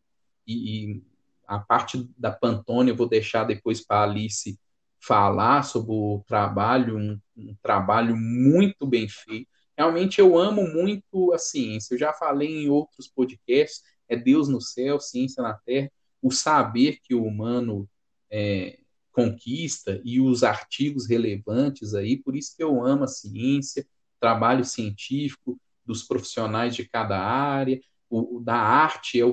e, 0.48 0.94
e 0.94 1.04
a 1.48 1.60
parte 1.60 2.10
da 2.18 2.32
Pantone 2.32 2.90
eu 2.90 2.96
vou 2.96 3.08
deixar 3.08 3.44
depois 3.44 3.86
para 3.86 3.98
a 3.98 4.04
Alice 4.04 4.60
falar 5.00 5.64
sobre 5.64 5.92
o 5.92 6.24
trabalho, 6.28 6.98
um, 6.98 7.20
um, 7.36 7.56
trabalho 7.62 8.16
muito 8.16 8.86
bem 8.86 9.08
feito. 9.08 9.50
Realmente 9.78 10.20
eu 10.20 10.38
amo 10.38 10.68
muito 10.68 11.34
a 11.34 11.38
ciência. 11.38 11.94
Eu 11.94 12.00
já 12.00 12.14
falei 12.14 12.64
em 12.64 12.70
outros 12.70 13.08
podcasts, 13.08 13.82
é 14.08 14.16
Deus 14.16 14.48
no 14.48 14.62
céu, 14.62 15.00
ciência 15.00 15.42
na 15.42 15.54
terra, 15.54 15.92
o 16.22 16.32
saber 16.32 17.00
que 17.04 17.16
o 17.16 17.24
humano 17.24 17.90
é, 18.30 18.80
conquista 19.12 20.02
e 20.04 20.20
os 20.20 20.44
artigos 20.44 21.08
relevantes 21.08 21.94
aí, 21.94 22.18
por 22.18 22.36
isso 22.36 22.56
que 22.56 22.64
eu 22.64 22.86
amo 22.86 23.04
a 23.04 23.08
ciência, 23.08 23.86
trabalho 24.20 24.64
científico 24.64 25.60
dos 25.86 26.04
profissionais 26.04 26.76
de 26.76 26.88
cada 26.88 27.20
área, 27.20 27.82
o, 28.10 28.42
da 28.42 28.56
arte 28.56 29.20
é 29.20 29.26
o, 29.26 29.32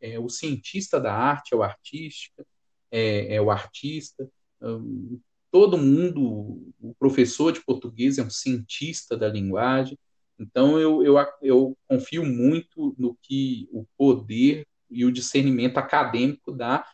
é 0.00 0.18
o 0.18 0.28
cientista 0.28 0.98
da 0.98 1.14
arte, 1.14 1.54
é 1.54 1.56
o 1.56 1.62
artística, 1.62 2.46
é, 2.90 3.36
é 3.36 3.40
o 3.40 3.50
artista, 3.50 4.28
hum, 4.62 5.20
todo 5.50 5.78
mundo, 5.78 6.72
o 6.80 6.94
professor 6.98 7.52
de 7.52 7.64
português 7.64 8.18
é 8.18 8.22
um 8.22 8.30
cientista 8.30 9.16
da 9.16 9.28
linguagem, 9.28 9.98
então 10.38 10.78
eu, 10.78 11.02
eu, 11.04 11.14
eu 11.42 11.78
confio 11.86 12.24
muito 12.24 12.94
no 12.98 13.16
que 13.22 13.68
o 13.70 13.86
poder 13.96 14.66
e 14.90 15.04
o 15.04 15.12
discernimento 15.12 15.78
acadêmico 15.78 16.50
dá 16.50 16.84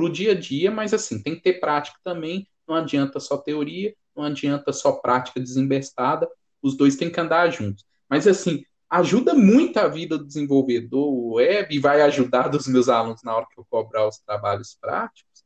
para 0.00 0.06
o 0.06 0.10
dia 0.10 0.32
a 0.32 0.34
dia, 0.34 0.70
mas 0.70 0.94
assim, 0.94 1.22
tem 1.22 1.34
que 1.34 1.42
ter 1.42 1.60
prática 1.60 1.98
também, 2.02 2.48
não 2.66 2.74
adianta 2.74 3.20
só 3.20 3.36
teoria, 3.36 3.94
não 4.16 4.24
adianta 4.24 4.72
só 4.72 4.92
prática 4.92 5.38
desembestada, 5.38 6.26
os 6.62 6.74
dois 6.74 6.96
têm 6.96 7.10
que 7.10 7.20
andar 7.20 7.50
juntos. 7.50 7.84
Mas 8.08 8.26
assim, 8.26 8.64
ajuda 8.88 9.34
muito 9.34 9.76
a 9.76 9.88
vida 9.88 10.16
do 10.16 10.26
desenvolvedor 10.26 11.34
web 11.34 11.74
e 11.74 11.78
vai 11.78 12.00
ajudar 12.00 12.48
dos 12.48 12.66
meus 12.66 12.88
alunos 12.88 13.22
na 13.22 13.36
hora 13.36 13.46
que 13.52 13.60
eu 13.60 13.66
cobrar 13.68 14.08
os 14.08 14.18
trabalhos 14.18 14.74
práticos. 14.80 15.44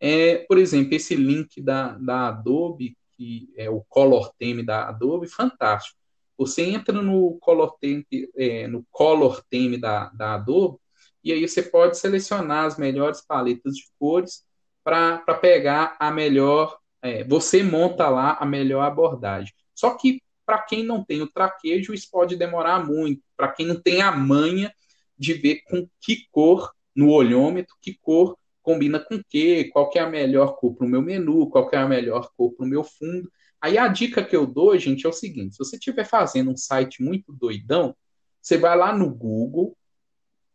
É, 0.00 0.38
por 0.48 0.58
exemplo, 0.58 0.94
esse 0.94 1.14
link 1.14 1.62
da, 1.62 1.96
da 1.96 2.26
Adobe, 2.26 2.96
que 3.16 3.52
é 3.56 3.70
o 3.70 3.84
Color 3.88 4.32
Theme 4.36 4.64
da 4.64 4.88
Adobe, 4.88 5.28
fantástico. 5.28 5.96
Você 6.36 6.62
entra 6.62 7.00
no 7.00 7.38
Color 7.40 7.76
Theme, 7.80 8.04
é, 8.36 8.66
no 8.66 8.84
Color 8.90 9.44
Theme 9.48 9.78
da, 9.78 10.08
da 10.08 10.34
Adobe 10.34 10.81
e 11.22 11.32
aí 11.32 11.46
você 11.46 11.62
pode 11.62 11.98
selecionar 11.98 12.66
as 12.66 12.76
melhores 12.76 13.20
paletas 13.20 13.74
de 13.76 13.84
cores 13.98 14.44
para 14.82 15.18
pegar 15.40 15.96
a 15.98 16.10
melhor. 16.10 16.76
É, 17.00 17.24
você 17.24 17.62
monta 17.62 18.08
lá 18.08 18.36
a 18.40 18.46
melhor 18.46 18.82
abordagem. 18.82 19.52
Só 19.74 19.96
que 19.96 20.20
para 20.44 20.58
quem 20.62 20.84
não 20.84 21.04
tem 21.04 21.22
o 21.22 21.30
traquejo, 21.30 21.94
isso 21.94 22.08
pode 22.10 22.36
demorar 22.36 22.84
muito. 22.84 23.22
Para 23.36 23.48
quem 23.48 23.66
não 23.66 23.80
tem 23.80 24.02
a 24.02 24.12
manha 24.12 24.72
de 25.18 25.34
ver 25.34 25.62
com 25.68 25.88
que 26.00 26.26
cor 26.30 26.72
no 26.94 27.10
olhômetro, 27.10 27.74
que 27.80 27.96
cor 28.00 28.36
combina 28.62 29.00
com 29.00 29.20
que, 29.28 29.64
qual 29.66 29.90
que 29.90 29.98
é 29.98 30.02
a 30.02 30.08
melhor 30.08 30.56
cor 30.56 30.74
para 30.74 30.86
o 30.86 30.88
meu 30.88 31.02
menu, 31.02 31.48
qual 31.50 31.68
que 31.68 31.76
é 31.76 31.78
a 31.78 31.88
melhor 31.88 32.30
cor 32.36 32.52
para 32.52 32.64
o 32.64 32.68
meu 32.68 32.84
fundo. 32.84 33.30
Aí 33.60 33.78
a 33.78 33.88
dica 33.88 34.24
que 34.24 34.34
eu 34.34 34.46
dou, 34.46 34.76
gente, 34.78 35.06
é 35.06 35.08
o 35.08 35.12
seguinte: 35.12 35.54
se 35.54 35.58
você 35.58 35.76
estiver 35.76 36.04
fazendo 36.04 36.50
um 36.50 36.56
site 36.56 37.02
muito 37.02 37.32
doidão, 37.32 37.94
você 38.40 38.58
vai 38.58 38.76
lá 38.76 38.96
no 38.96 39.12
Google 39.12 39.76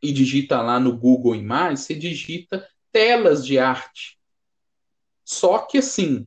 e 0.02 0.12
digita 0.12 0.62
lá 0.62 0.80
no 0.80 0.96
Google 0.96 1.36
Imagens, 1.36 1.82
você 1.82 1.96
digita 1.96 2.68
telas 2.92 3.46
de 3.46 3.58
arte. 3.58 4.18
Só 5.24 5.60
que 5.60 5.80
assim, 5.80 6.26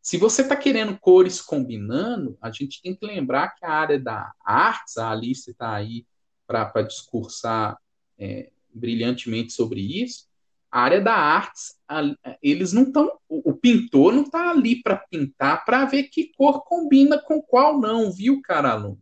se 0.00 0.16
você 0.16 0.42
está 0.42 0.56
querendo 0.56 0.98
cores 0.98 1.40
combinando, 1.40 2.36
a 2.40 2.50
gente 2.50 2.80
tem 2.82 2.94
que 2.94 3.04
lembrar 3.04 3.54
que 3.54 3.64
a 3.64 3.72
área 3.72 3.98
da 3.98 4.32
artes, 4.42 4.96
a 4.96 5.10
Alice 5.10 5.50
está 5.50 5.74
aí 5.74 6.06
para 6.46 6.82
discursar 6.82 7.78
é, 8.18 8.50
brilhantemente 8.72 9.52
sobre 9.52 9.80
isso. 10.02 10.28
A 10.70 10.82
área 10.82 11.00
da 11.00 11.14
artes, 11.14 11.76
a, 11.88 12.02
eles 12.42 12.72
não 12.72 12.84
estão. 12.84 13.12
O, 13.28 13.50
o, 13.50 13.54
pintor 13.54 14.12
não 14.12 14.22
está 14.22 14.50
ali 14.50 14.80
para 14.82 14.96
pintar 14.96 15.64
para 15.64 15.84
ver 15.84 16.04
que 16.04 16.32
cor 16.36 16.62
combina 16.64 17.18
com 17.18 17.42
qual 17.42 17.78
não, 17.78 18.10
viu, 18.10 18.40
cara 18.40 18.70
aluno? 18.70 19.00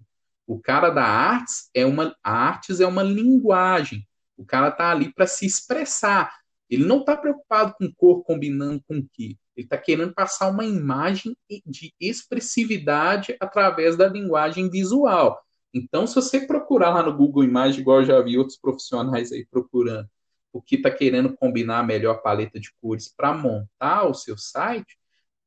O 0.48 0.58
cara 0.58 0.88
da 0.88 1.04
artes 1.04 1.68
é 1.74 1.84
uma. 1.84 2.16
A 2.24 2.32
artes 2.32 2.80
é 2.80 2.87
uma 2.87 3.02
linguagem. 3.02 4.08
O 4.34 4.46
cara 4.46 4.68
está 4.68 4.90
ali 4.90 5.12
para 5.12 5.26
se 5.26 5.44
expressar. 5.44 6.34
Ele 6.70 6.87
não 6.87 7.00
está 7.00 7.14
preocupado 7.14 7.74
com 7.78 7.92
cor 7.92 8.24
combinando 8.24 8.82
com 8.88 9.06
que. 9.12 9.38
Ele 9.54 9.66
está 9.66 9.76
querendo 9.76 10.14
passar 10.14 10.48
uma 10.48 10.64
imagem 10.64 11.37
de 11.66 11.92
expressividade 12.00 13.37
através 13.38 13.94
da 13.94 14.08
linguagem 14.08 14.70
visual. 14.70 15.38
Então, 15.74 16.06
se 16.06 16.14
você 16.14 16.46
procurar 16.46 16.94
lá 16.94 17.02
no 17.02 17.14
Google 17.14 17.44
Imagens, 17.44 17.78
igual 17.78 17.98
eu 17.98 18.06
já 18.06 18.20
vi 18.22 18.38
outros 18.38 18.56
profissionais 18.56 19.30
aí 19.30 19.44
procurando, 19.44 20.08
o 20.50 20.62
que 20.62 20.76
está 20.76 20.90
querendo 20.90 21.37
combinar 21.37 21.80
a 21.80 21.82
melhor 21.82 22.22
paleta 22.22 22.58
de 22.58 22.72
cores 22.80 23.12
para 23.14 23.34
montar 23.34 24.04
o 24.04 24.14
seu 24.14 24.38
site, 24.38 24.96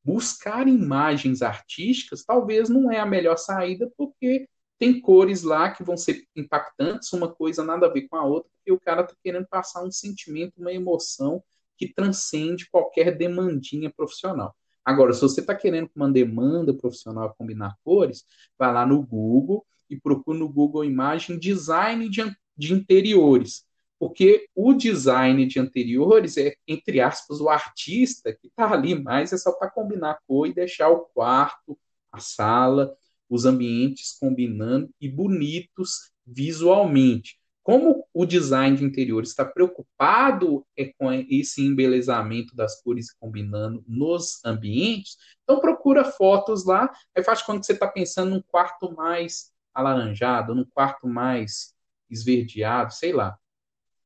buscar 0.04 0.68
imagens 0.68 1.42
artísticas 1.42 2.24
talvez 2.24 2.68
não 2.68 2.90
é 2.90 3.00
a 3.00 3.06
melhor 3.06 3.36
saída, 3.36 3.90
porque 3.96 4.48
tem 4.82 5.00
cores 5.00 5.44
lá 5.44 5.70
que 5.70 5.84
vão 5.84 5.96
ser 5.96 6.26
impactantes, 6.34 7.12
uma 7.12 7.32
coisa 7.32 7.62
nada 7.62 7.86
a 7.86 7.88
ver 7.88 8.08
com 8.08 8.16
a 8.16 8.24
outra, 8.24 8.50
porque 8.56 8.72
o 8.72 8.80
cara 8.80 9.02
está 9.02 9.14
querendo 9.22 9.46
passar 9.46 9.84
um 9.84 9.92
sentimento, 9.92 10.54
uma 10.58 10.72
emoção 10.72 11.40
que 11.78 11.94
transcende 11.94 12.68
qualquer 12.68 13.16
demandinha 13.16 13.92
profissional. 13.96 14.56
Agora, 14.84 15.12
se 15.12 15.20
você 15.20 15.40
está 15.40 15.54
querendo 15.54 15.88
uma 15.94 16.10
demanda 16.10 16.74
profissional 16.74 17.32
combinar 17.38 17.76
cores, 17.84 18.24
vai 18.58 18.72
lá 18.72 18.84
no 18.84 19.00
Google 19.06 19.64
e 19.88 20.00
procura 20.00 20.36
no 20.36 20.48
Google 20.48 20.84
Imagem 20.84 21.38
design 21.38 22.08
de, 22.08 22.36
de 22.56 22.74
interiores. 22.74 23.64
Porque 24.00 24.48
o 24.52 24.72
design 24.72 25.46
de 25.46 25.60
interiores 25.60 26.36
é, 26.36 26.56
entre 26.66 27.00
aspas, 27.00 27.40
o 27.40 27.48
artista 27.48 28.32
que 28.32 28.48
está 28.48 28.72
ali 28.72 29.00
mais 29.00 29.32
é 29.32 29.38
só 29.38 29.52
para 29.52 29.70
combinar 29.70 30.18
cor 30.26 30.48
e 30.48 30.52
deixar 30.52 30.88
o 30.88 31.04
quarto, 31.14 31.78
a 32.10 32.18
sala, 32.18 32.92
os 33.32 33.46
ambientes 33.46 34.14
combinando 34.20 34.90
e 35.00 35.08
bonitos 35.08 36.12
visualmente. 36.26 37.40
Como 37.62 38.06
o 38.12 38.26
design 38.26 38.76
de 38.76 38.84
interior 38.84 39.22
está 39.22 39.42
preocupado 39.42 40.66
é 40.76 40.92
com 40.98 41.10
esse 41.10 41.64
embelezamento 41.64 42.54
das 42.54 42.82
cores 42.82 43.10
combinando 43.18 43.82
nos 43.88 44.44
ambientes, 44.44 45.16
então 45.42 45.60
procura 45.60 46.04
fotos 46.04 46.66
lá. 46.66 46.92
Aí 47.16 47.24
faz 47.24 47.40
quando 47.40 47.64
você 47.64 47.72
está 47.72 47.88
pensando 47.88 48.32
num 48.32 48.42
quarto 48.42 48.94
mais 48.94 49.50
alaranjado, 49.72 50.54
num 50.54 50.66
quarto 50.66 51.08
mais 51.08 51.74
esverdeado, 52.10 52.92
sei 52.92 53.14
lá. 53.14 53.38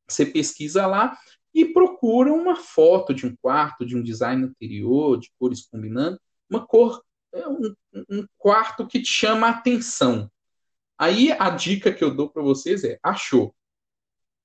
Você 0.07 0.25
pesquisa 0.25 0.87
lá 0.87 1.17
e 1.53 1.65
procura 1.65 2.31
uma 2.31 2.55
foto 2.55 3.13
de 3.13 3.25
um 3.25 3.35
quarto, 3.35 3.85
de 3.85 3.97
um 3.97 4.01
design 4.01 4.45
interior, 4.45 5.19
de 5.19 5.29
cores 5.37 5.67
combinando, 5.67 6.17
uma 6.49 6.65
cor, 6.65 7.03
é 7.33 7.47
um, 7.47 7.75
um 8.09 8.27
quarto 8.37 8.87
que 8.87 9.01
te 9.01 9.09
chama 9.09 9.47
a 9.47 9.51
atenção. 9.51 10.31
Aí 10.97 11.31
a 11.31 11.49
dica 11.49 11.93
que 11.93 12.03
eu 12.03 12.13
dou 12.13 12.29
para 12.29 12.41
vocês 12.41 12.83
é: 12.83 12.99
achou? 13.03 13.55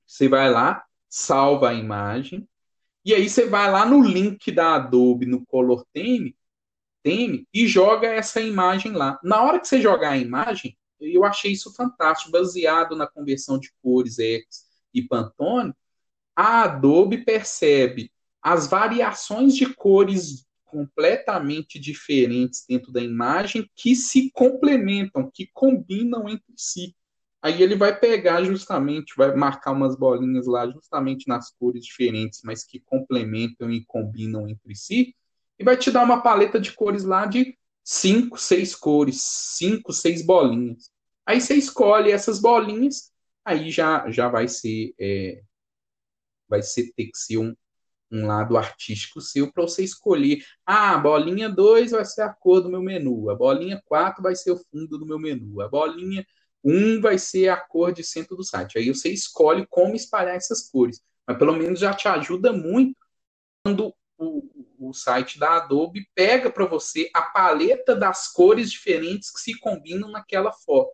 Você 0.07 0.29
vai 0.29 0.51
lá, 0.51 0.85
salva 1.09 1.71
a 1.71 1.75
imagem, 1.75 2.47
e 3.05 3.15
aí 3.15 3.29
você 3.29 3.47
vai 3.47 3.71
lá 3.71 3.87
no 3.87 4.03
link 4.03 4.51
da 4.53 4.75
Adobe 4.75 5.27
no 5.27 5.45
Color 5.47 5.85
Theme, 5.93 6.37
Theme 7.03 7.47
e 7.53 7.67
joga 7.67 8.09
essa 8.09 8.41
imagem 8.41 8.93
lá. 8.93 9.19
Na 9.23 9.43
hora 9.43 9.59
que 9.59 9.67
você 9.67 9.81
jogar 9.81 10.11
a 10.11 10.19
imagem, 10.19 10.79
eu 11.01 11.25
achei 11.25 11.53
isso 11.53 11.75
fantástico, 11.75 12.31
baseado 12.31 12.95
na 12.95 13.07
conversão 13.07 13.59
de 13.59 13.73
cores 13.83 14.19
X 14.19 14.67
e 14.95 15.03
Pantone, 15.03 15.75
a 16.37 16.63
Adobe 16.63 17.25
percebe 17.25 18.13
as 18.41 18.67
variações 18.67 19.55
de 19.55 19.73
cores 19.75 20.47
completamente 20.73 21.79
diferentes 21.79 22.65
dentro 22.67 22.91
da 22.91 23.03
imagem 23.03 23.71
que 23.77 23.95
se 23.95 24.31
complementam, 24.31 25.31
que 25.31 25.47
combinam 25.53 26.27
entre 26.31 26.55
si. 26.57 26.97
Aí 27.43 27.63
ele 27.63 27.77
vai 27.77 27.99
pegar 27.99 28.43
justamente, 28.43 29.13
vai 29.15 29.35
marcar 29.37 29.73
umas 29.73 29.95
bolinhas 29.95 30.47
lá 30.47 30.67
justamente 30.67 31.29
nas 31.29 31.51
cores 31.51 31.85
diferentes, 31.85 32.41
mas 32.43 32.65
que 32.65 32.81
complementam 32.81 33.71
e 33.71 33.85
combinam 33.85 34.49
entre 34.49 34.75
si, 34.75 35.15
e 35.59 35.65
vai 35.65 35.77
te 35.77 35.91
dar 35.91 36.05
uma 36.05 36.23
paleta 36.23 36.59
de 36.59 36.73
cores 36.73 37.05
lá 37.05 37.27
de 37.27 37.55
cinco, 37.85 38.39
seis 38.39 38.75
cores, 38.75 39.21
cinco, 39.21 39.93
seis 39.93 40.25
bolinhas. 40.25 40.91
Aí 41.27 41.39
você 41.39 41.55
escolhe 41.55 42.11
essas 42.11 42.41
bolinhas, 42.41 43.13
aí 43.45 43.71
já, 43.71 44.11
já 44.11 44.29
vai 44.29 44.49
ser 44.49 44.95
é, 44.99 45.43
vai 46.49 46.63
ser 46.63 46.93
ter 46.97 47.07
que 47.07 47.19
ser 47.19 47.39
um, 47.39 47.55
um 48.13 48.27
lado 48.27 48.57
artístico 48.59 49.21
seu 49.21 49.51
para 49.51 49.63
você 49.63 49.83
escolher. 49.83 50.45
Ah, 50.67 50.95
a 50.95 50.99
bolinha 50.99 51.49
2 51.49 51.93
vai 51.93 52.05
ser 52.05 52.23
a 52.23 52.33
cor 52.33 52.61
do 52.61 52.69
meu 52.69 52.83
menu, 52.83 53.31
a 53.31 53.35
bolinha 53.35 53.83
4 53.87 54.23
vai 54.23 54.37
ser 54.37 54.53
o 54.53 54.59
fundo 54.71 54.99
do 54.99 55.07
meu 55.07 55.19
menu, 55.19 55.61
a 55.63 55.69
bolinha 55.69 56.25
um 56.65 57.01
vai 57.01 57.19
ser 57.19 57.49
a 57.49 57.57
cor 57.57 57.93
de 57.93 58.05
centro 58.05 58.37
do 58.37 58.45
site. 58.45 58.79
Aí 58.79 58.89
você 58.89 59.09
escolhe 59.09 59.67
como 59.69 59.97
espalhar 59.97 60.37
essas 60.37 60.71
cores. 60.71 61.03
Mas 61.27 61.39
pelo 61.39 61.55
menos 61.55 61.81
já 61.81 61.93
te 61.95 62.07
ajuda 62.07 62.53
muito 62.53 62.97
quando 63.65 63.95
o, 64.19 64.89
o 64.91 64.93
site 64.93 65.39
da 65.39 65.57
Adobe 65.57 66.09
pega 66.15 66.51
para 66.51 66.67
você 66.67 67.11
a 67.15 67.23
paleta 67.23 67.97
das 67.97 68.33
cores 68.33 68.71
diferentes 68.71 69.31
que 69.31 69.41
se 69.41 69.59
combinam 69.59 70.11
naquela 70.11 70.53
foto. 70.53 70.93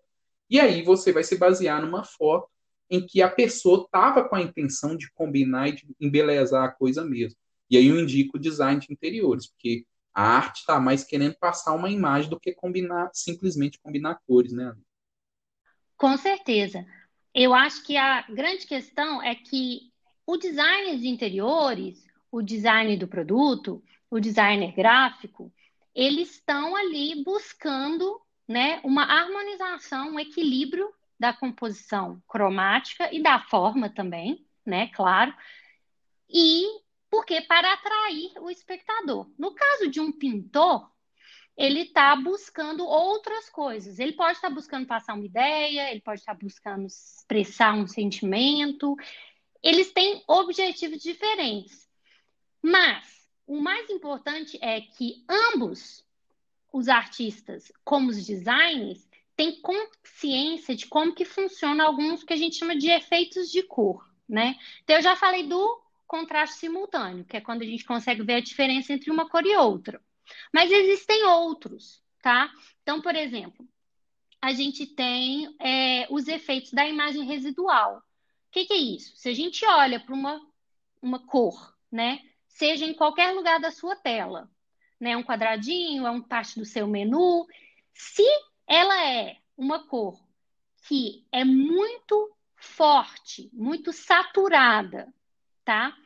E 0.48 0.58
aí 0.58 0.82
você 0.82 1.12
vai 1.12 1.24
se 1.24 1.36
basear 1.36 1.82
numa 1.82 2.04
foto 2.04 2.48
em 2.90 3.04
que 3.06 3.20
a 3.20 3.30
pessoa 3.30 3.84
estava 3.84 4.28
com 4.28 4.36
a 4.36 4.42
intenção 4.42 4.96
de 4.96 5.10
combinar 5.12 5.68
e 5.68 5.72
de 5.72 5.86
embelezar 6.00 6.64
a 6.64 6.72
coisa 6.72 7.04
mesmo. 7.04 7.38
E 7.70 7.76
aí 7.76 7.86
eu 7.86 8.00
indico 8.00 8.38
design 8.38 8.80
de 8.80 8.92
interiores, 8.92 9.46
porque 9.48 9.84
a 10.14 10.22
arte 10.22 10.60
está 10.60 10.80
mais 10.80 11.04
querendo 11.04 11.36
passar 11.38 11.74
uma 11.74 11.90
imagem 11.90 12.30
do 12.30 12.40
que 12.40 12.52
combinar, 12.52 13.10
simplesmente 13.12 13.78
combinar 13.80 14.18
cores, 14.26 14.52
né? 14.52 14.74
Com 15.96 16.16
certeza. 16.16 16.86
Eu 17.34 17.54
acho 17.54 17.84
que 17.84 17.96
a 17.96 18.22
grande 18.22 18.66
questão 18.66 19.22
é 19.22 19.34
que 19.34 19.92
o 20.26 20.36
design 20.36 20.98
de 20.98 21.08
interiores, 21.08 22.04
o 22.30 22.42
design 22.42 22.96
do 22.96 23.06
produto, 23.06 23.82
o 24.10 24.18
designer 24.18 24.74
gráfico, 24.74 25.52
eles 25.94 26.32
estão 26.32 26.74
ali 26.74 27.22
buscando 27.22 28.20
né, 28.46 28.80
uma 28.82 29.02
harmonização, 29.02 30.14
um 30.14 30.20
equilíbrio 30.20 30.88
da 31.18 31.32
composição 31.32 32.22
cromática 32.28 33.12
e 33.12 33.22
da 33.22 33.40
forma 33.40 33.90
também, 33.90 34.46
né, 34.64 34.88
claro. 34.88 35.34
E 36.28 36.64
porque 37.10 37.40
para 37.42 37.72
atrair 37.72 38.32
o 38.40 38.50
espectador. 38.50 39.30
No 39.38 39.54
caso 39.54 39.88
de 39.88 40.00
um 40.00 40.12
pintor, 40.12 40.90
ele 41.56 41.80
está 41.80 42.14
buscando 42.14 42.86
outras 42.86 43.48
coisas. 43.48 43.98
Ele 43.98 44.12
pode 44.12 44.34
estar 44.34 44.48
tá 44.48 44.54
buscando 44.54 44.86
passar 44.86 45.14
uma 45.14 45.24
ideia, 45.24 45.90
ele 45.90 46.00
pode 46.00 46.20
estar 46.20 46.34
tá 46.34 46.38
buscando 46.40 46.86
expressar 46.86 47.74
um 47.74 47.86
sentimento. 47.86 48.94
Eles 49.62 49.92
têm 49.92 50.22
objetivos 50.28 51.02
diferentes. 51.02 51.88
Mas 52.62 53.26
o 53.46 53.60
mais 53.60 53.88
importante 53.90 54.58
é 54.60 54.80
que 54.80 55.24
ambos, 55.28 56.04
os 56.72 56.86
artistas 56.86 57.72
como 57.82 58.10
os 58.10 58.24
designers, 58.24 59.07
têm 59.38 59.60
consciência 59.60 60.74
de 60.74 60.88
como 60.88 61.14
que 61.14 61.24
funciona 61.24 61.84
alguns 61.84 62.24
que 62.24 62.32
a 62.32 62.36
gente 62.36 62.56
chama 62.56 62.74
de 62.74 62.90
efeitos 62.90 63.48
de 63.52 63.62
cor, 63.62 64.04
né? 64.28 64.56
Então 64.82 64.96
eu 64.96 65.02
já 65.02 65.14
falei 65.14 65.46
do 65.46 65.80
contraste 66.08 66.58
simultâneo, 66.58 67.24
que 67.24 67.36
é 67.36 67.40
quando 67.40 67.62
a 67.62 67.64
gente 67.64 67.84
consegue 67.84 68.24
ver 68.24 68.34
a 68.34 68.40
diferença 68.40 68.92
entre 68.92 69.12
uma 69.12 69.30
cor 69.30 69.46
e 69.46 69.56
outra. 69.56 70.02
Mas 70.52 70.72
existem 70.72 71.24
outros, 71.24 72.02
tá? 72.20 72.50
Então, 72.82 73.00
por 73.00 73.14
exemplo, 73.14 73.64
a 74.42 74.52
gente 74.52 74.84
tem 74.84 75.54
é, 75.60 76.08
os 76.10 76.26
efeitos 76.26 76.72
da 76.72 76.84
imagem 76.88 77.24
residual. 77.24 77.98
O 77.98 78.02
que, 78.50 78.64
que 78.64 78.72
é 78.72 78.76
isso? 78.76 79.16
Se 79.16 79.28
a 79.28 79.34
gente 79.34 79.64
olha 79.64 80.00
para 80.00 80.14
uma, 80.16 80.40
uma 81.00 81.24
cor, 81.24 81.76
né? 81.92 82.18
Seja 82.48 82.84
em 82.84 82.92
qualquer 82.92 83.32
lugar 83.32 83.60
da 83.60 83.70
sua 83.70 83.94
tela, 83.94 84.50
né? 84.98 85.16
Um 85.16 85.22
quadradinho, 85.22 86.08
é 86.08 86.10
um 86.10 86.20
parte 86.20 86.58
do 86.58 86.64
seu 86.64 86.88
menu. 86.88 87.46
Se 87.94 88.26
ela 88.68 89.04
é 89.04 89.38
uma 89.56 89.84
cor 89.86 90.20
que 90.86 91.26
é 91.32 91.44
muito 91.44 92.30
forte, 92.54 93.50
muito 93.52 93.92
saturada, 93.92 95.12
tá? 95.64 95.96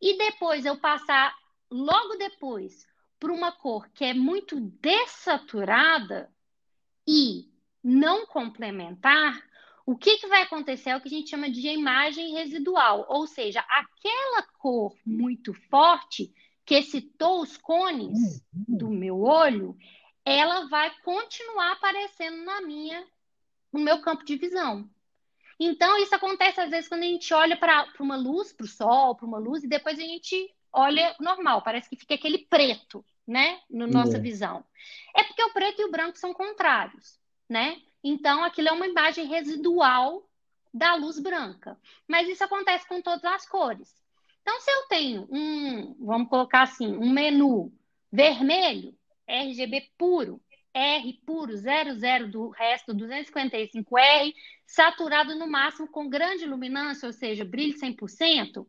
E 0.00 0.16
depois 0.16 0.64
eu 0.64 0.78
passar 0.78 1.36
logo 1.70 2.16
depois 2.16 2.86
para 3.18 3.32
uma 3.32 3.52
cor 3.52 3.88
que 3.90 4.04
é 4.04 4.14
muito 4.14 4.60
dessaturada 4.60 6.30
e 7.06 7.50
não 7.82 8.26
complementar, 8.26 9.42
o 9.84 9.96
que, 9.96 10.18
que 10.18 10.28
vai 10.28 10.42
acontecer? 10.42 10.90
É 10.90 10.96
o 10.96 11.00
que 11.00 11.08
a 11.08 11.18
gente 11.18 11.30
chama 11.30 11.50
de 11.50 11.66
imagem 11.68 12.34
residual, 12.34 13.04
ou 13.08 13.26
seja, 13.26 13.60
aquela 13.68 14.42
cor 14.58 14.96
muito 15.04 15.52
forte 15.68 16.32
que 16.64 16.76
excitou 16.76 17.42
os 17.42 17.56
cones 17.56 18.42
do 18.52 18.88
meu 18.88 19.20
olho, 19.22 19.76
ela 20.24 20.68
vai 20.68 20.90
continuar 21.02 21.72
aparecendo 21.72 22.44
na 22.44 22.60
minha, 22.60 23.06
no 23.72 23.80
meu 23.80 24.00
campo 24.00 24.24
de 24.24 24.36
visão. 24.36 24.88
Então, 25.58 25.98
isso 25.98 26.14
acontece 26.14 26.60
às 26.60 26.70
vezes 26.70 26.88
quando 26.88 27.02
a 27.02 27.06
gente 27.06 27.32
olha 27.32 27.56
para 27.56 27.86
uma 28.00 28.16
luz, 28.16 28.52
para 28.52 28.64
o 28.64 28.68
sol, 28.68 29.14
para 29.14 29.26
uma 29.26 29.38
luz, 29.38 29.62
e 29.62 29.68
depois 29.68 29.98
a 29.98 30.02
gente 30.02 30.52
olha 30.72 31.14
normal, 31.20 31.62
parece 31.62 31.88
que 31.88 31.96
fica 31.96 32.14
aquele 32.14 32.38
preto 32.38 33.04
né? 33.26 33.60
Na 33.70 33.86
nossa 33.86 34.16
é. 34.16 34.20
visão. 34.20 34.64
É 35.16 35.22
porque 35.24 35.42
o 35.42 35.52
preto 35.52 35.82
e 35.82 35.84
o 35.84 35.90
branco 35.90 36.18
são 36.18 36.34
contrários, 36.34 37.18
né? 37.48 37.80
Então, 38.02 38.42
aquilo 38.42 38.68
é 38.68 38.72
uma 38.72 38.86
imagem 38.86 39.26
residual 39.26 40.28
da 40.74 40.94
luz 40.94 41.18
branca. 41.18 41.78
Mas 42.08 42.28
isso 42.28 42.42
acontece 42.42 42.86
com 42.88 43.00
todas 43.00 43.24
as 43.24 43.48
cores. 43.48 43.94
Então, 44.40 44.60
se 44.60 44.70
eu 44.70 44.88
tenho 44.88 45.28
um, 45.30 45.94
vamos 46.04 46.28
colocar 46.28 46.62
assim, 46.62 46.96
um 46.96 47.10
menu 47.10 47.72
vermelho, 48.10 48.96
RGB 49.26 49.90
puro, 49.96 50.40
R 50.74 51.20
puro, 51.26 51.52
00 51.56 52.30
do 52.30 52.48
resto, 52.50 52.94
255R, 52.94 54.34
saturado 54.66 55.34
no 55.34 55.46
máximo 55.46 55.88
com 55.88 56.08
grande 56.08 56.46
luminância, 56.46 57.06
ou 57.06 57.12
seja, 57.12 57.44
brilho 57.44 57.78
100%, 57.78 58.66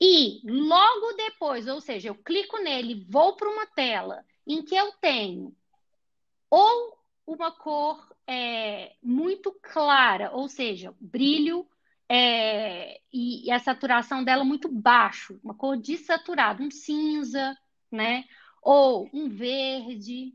e 0.00 0.40
logo 0.44 1.12
depois, 1.12 1.68
ou 1.68 1.80
seja, 1.80 2.08
eu 2.08 2.14
clico 2.14 2.58
nele, 2.58 3.06
vou 3.08 3.36
para 3.36 3.50
uma 3.50 3.66
tela 3.66 4.24
em 4.46 4.64
que 4.64 4.74
eu 4.74 4.92
tenho 4.92 5.54
ou 6.48 6.98
uma 7.26 7.52
cor 7.52 8.10
é, 8.26 8.94
muito 9.02 9.52
clara, 9.62 10.30
ou 10.32 10.48
seja, 10.48 10.94
brilho 10.98 11.68
é, 12.08 13.00
e, 13.12 13.46
e, 13.46 13.50
a 13.52 13.58
saturação 13.58 14.24
dela 14.24 14.42
muito 14.42 14.68
baixo, 14.68 15.38
uma 15.44 15.54
cor 15.54 15.76
desaturada, 15.76 16.62
um 16.62 16.70
cinza, 16.70 17.56
né? 17.90 18.24
Ou 18.62 19.08
um 19.12 19.28
verde 19.28 20.34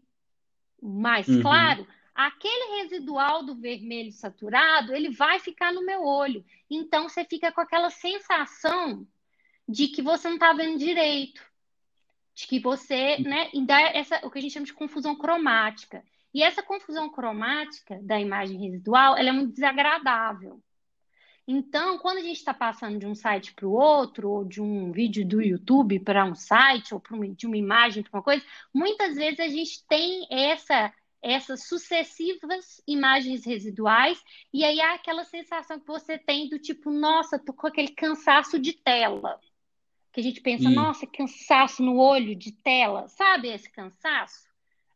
mais 0.81 1.27
uhum. 1.27 1.41
claro, 1.41 1.87
aquele 2.13 2.81
residual 2.81 3.43
do 3.43 3.55
vermelho 3.55 4.11
saturado, 4.11 4.95
ele 4.95 5.09
vai 5.09 5.39
ficar 5.39 5.73
no 5.73 5.85
meu 5.85 6.03
olho. 6.03 6.45
Então 6.69 7.09
você 7.09 7.25
fica 7.25 7.51
com 7.51 7.61
aquela 7.61 7.89
sensação 7.89 9.07
de 9.67 9.87
que 9.87 10.01
você 10.01 10.27
não 10.27 10.35
está 10.35 10.53
vendo 10.53 10.77
direito, 10.77 11.41
de 12.33 12.47
que 12.47 12.59
você, 12.59 13.17
né, 13.19 13.49
e 13.53 13.65
dá 13.65 13.81
essa, 13.81 14.19
o 14.25 14.29
que 14.29 14.37
a 14.37 14.41
gente 14.41 14.53
chama 14.53 14.65
de 14.65 14.73
confusão 14.73 15.15
cromática. 15.15 16.03
E 16.33 16.43
essa 16.43 16.61
confusão 16.61 17.09
cromática 17.09 17.99
da 18.01 18.19
imagem 18.19 18.59
residual, 18.59 19.17
ela 19.17 19.29
é 19.29 19.31
muito 19.31 19.53
desagradável. 19.53 20.61
Então, 21.47 21.99
quando 21.99 22.17
a 22.17 22.21
gente 22.21 22.37
está 22.37 22.53
passando 22.53 22.97
de 22.97 23.05
um 23.05 23.13
site 23.13 23.53
para 23.53 23.67
o 23.67 23.71
outro, 23.71 24.29
ou 24.29 24.43
de 24.43 24.61
um 24.61 24.91
vídeo 24.91 25.27
do 25.27 25.41
YouTube 25.41 25.99
para 25.99 26.25
um 26.25 26.33
site, 26.33 26.93
ou 26.93 27.01
uma, 27.11 27.27
de 27.27 27.45
uma 27.45 27.57
imagem 27.57 28.01
para 28.01 28.17
uma 28.17 28.23
coisa, 28.23 28.43
muitas 28.73 29.15
vezes 29.15 29.39
a 29.39 29.47
gente 29.47 29.85
tem 29.87 30.25
essa 30.29 30.91
essas 31.21 31.67
sucessivas 31.67 32.79
imagens 32.87 33.43
residuais, 33.45 34.23
e 34.53 34.63
aí 34.63 34.79
há 34.79 34.93
aquela 34.93 35.23
sensação 35.23 35.79
que 35.79 35.87
você 35.87 36.19
tem 36.19 36.47
do 36.47 36.59
tipo, 36.59 36.91
nossa, 36.91 37.39
tô 37.39 37.51
com 37.51 37.65
aquele 37.65 37.87
cansaço 37.87 38.59
de 38.59 38.73
tela. 38.73 39.39
Que 40.13 40.19
a 40.19 40.23
gente 40.23 40.39
pensa, 40.39 40.69
nossa, 40.69 41.07
cansaço 41.07 41.81
no 41.81 41.97
olho 41.97 42.35
de 42.35 42.51
tela, 42.51 43.07
sabe 43.07 43.47
esse 43.47 43.67
cansaço? 43.71 44.47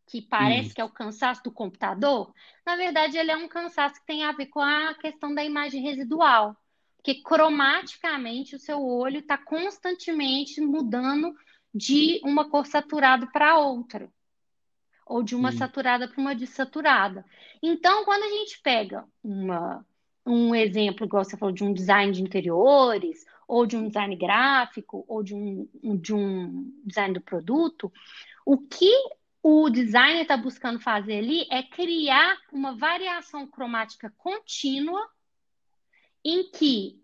Que 0.09 0.23
parece 0.23 0.73
que 0.73 0.81
é 0.81 0.83
o 0.83 0.89
cansaço 0.89 1.43
do 1.43 1.51
computador? 1.51 2.33
Na 2.65 2.75
verdade, 2.75 3.15
ele 3.15 3.29
é 3.29 3.37
um 3.37 3.47
cansaço 3.47 3.99
que 4.01 4.07
tem 4.07 4.23
a 4.23 4.31
ver 4.31 4.47
com 4.47 4.59
a 4.59 4.95
questão 4.95 5.35
da 5.35 5.45
imagem 5.45 5.83
residual. 5.83 6.57
Porque 6.97 7.21
cromaticamente 7.21 8.55
o 8.55 8.59
seu 8.59 8.83
olho 8.83 9.19
está 9.19 9.37
constantemente 9.37 10.59
mudando 10.61 11.35
de 11.73 12.19
uma 12.23 12.49
cor 12.49 12.65
saturada 12.65 13.27
para 13.27 13.59
outra, 13.59 14.11
ou 15.05 15.21
de 15.21 15.35
uma 15.35 15.51
saturada 15.51 16.07
para 16.07 16.19
uma 16.19 16.35
desaturada. 16.35 17.23
Então, 17.61 18.03
quando 18.03 18.23
a 18.23 18.29
gente 18.29 18.59
pega 18.63 19.05
uma, 19.23 19.85
um 20.25 20.55
exemplo, 20.55 21.05
igual 21.05 21.23
você 21.23 21.37
falou, 21.37 21.53
de 21.53 21.63
um 21.63 21.71
design 21.71 22.11
de 22.11 22.23
interiores, 22.23 23.23
ou 23.47 23.67
de 23.67 23.77
um 23.77 23.87
design 23.87 24.15
gráfico, 24.15 25.05
ou 25.07 25.21
de 25.21 25.35
um, 25.35 25.69
de 25.97 26.15
um 26.15 26.73
design 26.83 27.13
do 27.13 27.21
produto, 27.21 27.93
o 28.43 28.57
que 28.57 28.91
o 29.41 29.69
designer 29.69 30.23
está 30.23 30.35
buscando 30.35 30.79
fazer 30.79 31.19
ali 31.19 31.47
é 31.49 31.63
criar 31.63 32.37
uma 32.51 32.75
variação 32.75 33.47
cromática 33.47 34.13
contínua 34.17 35.09
em 36.23 36.51
que 36.51 37.01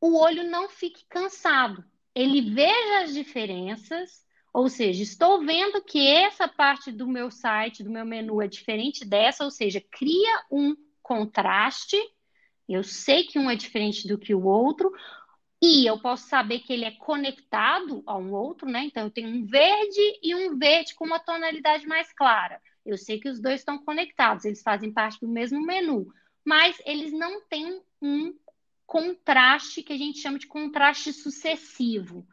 o 0.00 0.16
olho 0.18 0.48
não 0.48 0.68
fique 0.68 1.04
cansado. 1.08 1.84
Ele 2.14 2.40
veja 2.42 3.02
as 3.02 3.12
diferenças, 3.12 4.24
ou 4.52 4.68
seja, 4.68 5.02
estou 5.02 5.44
vendo 5.44 5.82
que 5.82 6.06
essa 6.06 6.46
parte 6.46 6.92
do 6.92 7.08
meu 7.08 7.30
site, 7.30 7.82
do 7.82 7.90
meu 7.90 8.04
menu 8.04 8.40
é 8.40 8.46
diferente 8.46 9.04
dessa, 9.04 9.44
ou 9.44 9.50
seja, 9.50 9.82
cria 9.90 10.44
um 10.50 10.76
contraste. 11.02 11.96
Eu 12.68 12.84
sei 12.84 13.24
que 13.24 13.38
um 13.38 13.50
é 13.50 13.56
diferente 13.56 14.06
do 14.06 14.16
que 14.16 14.32
o 14.32 14.44
outro, 14.44 14.92
e 15.66 15.86
eu 15.86 15.98
posso 15.98 16.28
saber 16.28 16.60
que 16.60 16.74
ele 16.74 16.84
é 16.84 16.90
conectado 16.90 18.02
a 18.06 18.14
um 18.18 18.34
outro, 18.34 18.68
né? 18.68 18.84
Então, 18.84 19.04
eu 19.04 19.10
tenho 19.10 19.30
um 19.30 19.46
verde 19.46 20.18
e 20.22 20.34
um 20.34 20.58
verde 20.58 20.94
com 20.94 21.06
uma 21.06 21.18
tonalidade 21.18 21.86
mais 21.86 22.12
clara. 22.12 22.60
Eu 22.84 22.98
sei 22.98 23.18
que 23.18 23.30
os 23.30 23.40
dois 23.40 23.60
estão 23.60 23.78
conectados, 23.78 24.44
eles 24.44 24.62
fazem 24.62 24.92
parte 24.92 25.18
do 25.20 25.26
mesmo 25.26 25.64
menu, 25.64 26.06
mas 26.44 26.76
eles 26.84 27.12
não 27.12 27.40
têm 27.48 27.80
um 28.02 28.34
contraste 28.86 29.82
que 29.82 29.94
a 29.94 29.96
gente 29.96 30.18
chama 30.18 30.38
de 30.38 30.46
contraste 30.46 31.14
sucessivo, 31.14 32.26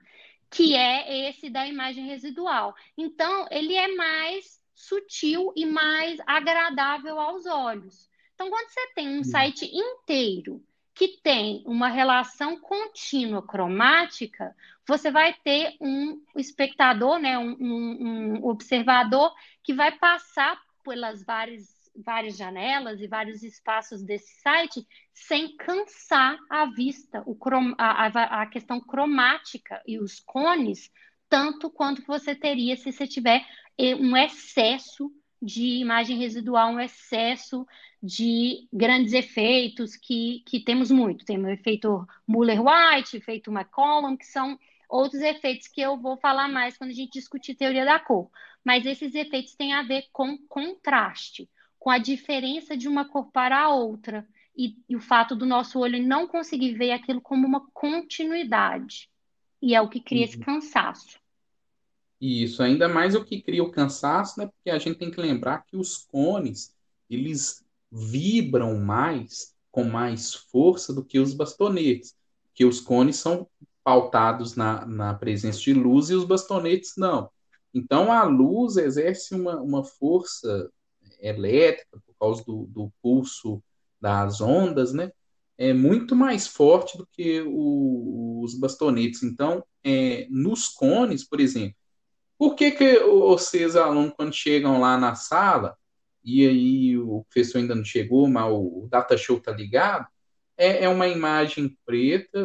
que 0.49 0.75
é 0.75 1.29
esse 1.29 1.49
da 1.49 1.65
imagem 1.65 2.05
residual. 2.05 2.75
Então, 2.97 3.47
ele 3.49 3.73
é 3.73 3.95
mais 3.95 4.59
sutil 4.75 5.53
e 5.55 5.65
mais 5.65 6.19
agradável 6.27 7.17
aos 7.17 7.45
olhos. 7.45 8.09
Então, 8.33 8.49
quando 8.49 8.67
você 8.67 8.93
tem 8.93 9.07
um 9.07 9.23
site 9.23 9.71
inteiro 9.73 10.61
que 10.93 11.19
tem 11.23 11.63
uma 11.65 11.87
relação 11.87 12.59
contínua 12.59 13.45
cromática, 13.45 14.55
você 14.87 15.09
vai 15.09 15.33
ter 15.33 15.75
um 15.79 16.21
espectador, 16.35 17.17
né, 17.19 17.37
um, 17.37 17.55
um, 17.59 18.35
um 18.37 18.45
observador 18.45 19.33
que 19.63 19.73
vai 19.73 19.91
passar 19.97 20.59
pelas 20.83 21.23
várias, 21.23 21.91
várias 21.95 22.37
janelas 22.37 22.99
e 22.99 23.07
vários 23.07 23.43
espaços 23.43 24.03
desse 24.03 24.41
site 24.41 24.85
sem 25.13 25.55
cansar 25.55 26.37
a 26.49 26.65
vista, 26.65 27.23
o 27.25 27.35
crom, 27.35 27.73
a, 27.77 28.07
a, 28.07 28.41
a 28.41 28.45
questão 28.47 28.81
cromática 28.81 29.81
e 29.87 29.99
os 29.99 30.19
cones, 30.19 30.91
tanto 31.29 31.69
quanto 31.69 32.03
você 32.05 32.35
teria 32.35 32.75
se 32.75 32.91
você 32.91 33.07
tiver 33.07 33.45
eh, 33.77 33.95
um 33.95 34.17
excesso 34.17 35.09
de 35.41 35.79
imagem 35.79 36.17
residual, 36.17 36.71
um 36.71 36.79
excesso 36.79 37.65
de 38.01 38.67
grandes 38.71 39.13
efeitos 39.13 39.95
que, 39.95 40.43
que 40.45 40.59
temos 40.59 40.91
muito. 40.91 41.25
Tem 41.25 41.37
o 41.37 41.49
efeito 41.49 42.07
Muller-White, 42.27 43.17
efeito 43.17 43.51
McCollum, 43.51 44.15
que 44.15 44.25
são 44.25 44.59
outros 44.87 45.21
efeitos 45.21 45.67
que 45.67 45.81
eu 45.81 45.97
vou 45.97 46.17
falar 46.17 46.47
mais 46.47 46.77
quando 46.77 46.91
a 46.91 46.93
gente 46.93 47.13
discutir 47.13 47.55
teoria 47.55 47.85
da 47.85 47.99
cor. 47.99 48.29
Mas 48.63 48.85
esses 48.85 49.15
efeitos 49.15 49.55
têm 49.55 49.73
a 49.73 49.81
ver 49.81 50.05
com 50.11 50.37
contraste, 50.47 51.49
com 51.79 51.89
a 51.89 51.97
diferença 51.97 52.75
de 52.75 52.87
uma 52.87 53.05
cor 53.05 53.31
para 53.31 53.59
a 53.59 53.69
outra 53.69 54.27
e, 54.55 54.75
e 54.87 54.95
o 54.95 54.99
fato 54.99 55.35
do 55.35 55.45
nosso 55.45 55.79
olho 55.79 56.01
não 56.01 56.27
conseguir 56.27 56.73
ver 56.73 56.91
aquilo 56.91 57.21
como 57.21 57.47
uma 57.47 57.65
continuidade. 57.71 59.09
E 59.61 59.75
é 59.75 59.81
o 59.81 59.89
que 59.89 59.99
cria 59.99 60.21
uhum. 60.21 60.25
esse 60.25 60.39
cansaço. 60.39 61.20
Isso, 62.21 62.61
ainda 62.61 62.87
mais 62.87 63.15
o 63.15 63.25
que 63.25 63.41
cria 63.41 63.63
o 63.63 63.71
cansaço, 63.71 64.39
né? 64.39 64.45
Porque 64.45 64.69
a 64.69 64.77
gente 64.77 64.99
tem 64.99 65.09
que 65.09 65.19
lembrar 65.19 65.65
que 65.65 65.75
os 65.75 65.97
cones, 65.97 66.71
eles 67.09 67.65
vibram 67.91 68.79
mais, 68.79 69.55
com 69.71 69.83
mais 69.83 70.33
força 70.33 70.93
do 70.93 71.03
que 71.03 71.19
os 71.19 71.33
bastonetes, 71.33 72.15
que 72.53 72.63
os 72.63 72.79
cones 72.79 73.15
são 73.15 73.49
pautados 73.83 74.55
na, 74.55 74.85
na 74.85 75.13
presença 75.15 75.59
de 75.59 75.73
luz 75.73 76.11
e 76.11 76.13
os 76.13 76.23
bastonetes 76.23 76.93
não. 76.95 77.27
Então 77.73 78.11
a 78.11 78.23
luz 78.23 78.77
exerce 78.77 79.33
uma, 79.33 79.59
uma 79.59 79.83
força 79.83 80.69
elétrica 81.19 81.99
por 82.05 82.15
causa 82.19 82.43
do, 82.43 82.67
do 82.67 82.91
pulso 83.01 83.63
das 83.99 84.41
ondas, 84.41 84.93
né? 84.93 85.11
É 85.57 85.73
muito 85.73 86.15
mais 86.15 86.47
forte 86.47 86.97
do 86.97 87.07
que 87.07 87.41
o, 87.41 88.41
os 88.43 88.53
bastonetes. 88.55 89.23
Então, 89.23 89.63
é, 89.83 90.27
nos 90.29 90.67
cones, 90.67 91.23
por 91.23 91.39
exemplo, 91.39 91.75
por 92.41 92.55
que, 92.55 92.71
que 92.71 92.99
vocês, 93.01 93.75
alunos, 93.75 94.15
quando 94.17 94.33
chegam 94.33 94.81
lá 94.81 94.97
na 94.97 95.13
sala, 95.13 95.77
e 96.23 96.47
aí 96.47 96.97
o 96.97 97.23
professor 97.25 97.59
ainda 97.59 97.75
não 97.75 97.85
chegou, 97.85 98.27
mas 98.27 98.51
o 98.51 98.87
data 98.89 99.15
show 99.15 99.37
está 99.37 99.51
ligado, 99.51 100.07
é, 100.57 100.85
é, 100.85 100.89
uma 100.89 101.07
imagem 101.07 101.77
preta, 101.85 102.43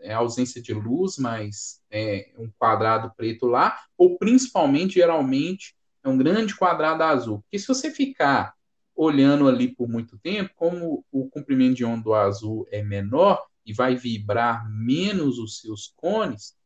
é 0.00 0.14
ausência 0.14 0.62
de 0.62 0.72
luz, 0.72 1.18
mas 1.18 1.82
é 1.90 2.32
um 2.38 2.50
quadrado 2.58 3.12
preto 3.14 3.44
lá, 3.44 3.78
ou 3.94 4.16
principalmente, 4.16 4.94
geralmente, 4.94 5.76
é 6.02 6.08
um 6.08 6.16
grande 6.16 6.56
quadrado 6.56 7.02
azul. 7.02 7.42
Porque 7.42 7.58
se 7.58 7.68
você 7.68 7.90
ficar 7.90 8.54
olhando 8.96 9.46
ali 9.46 9.68
por 9.68 9.86
muito 9.86 10.16
tempo, 10.16 10.48
como 10.56 11.04
o 11.12 11.28
comprimento 11.28 11.74
de 11.74 11.84
onda 11.84 12.04
do 12.04 12.14
azul 12.14 12.66
é 12.70 12.82
menor 12.82 13.44
e 13.66 13.74
vai 13.74 13.96
vibrar 13.96 14.66
menos 14.70 15.38
os 15.38 15.60
seus 15.60 15.92
cones, 15.94 16.56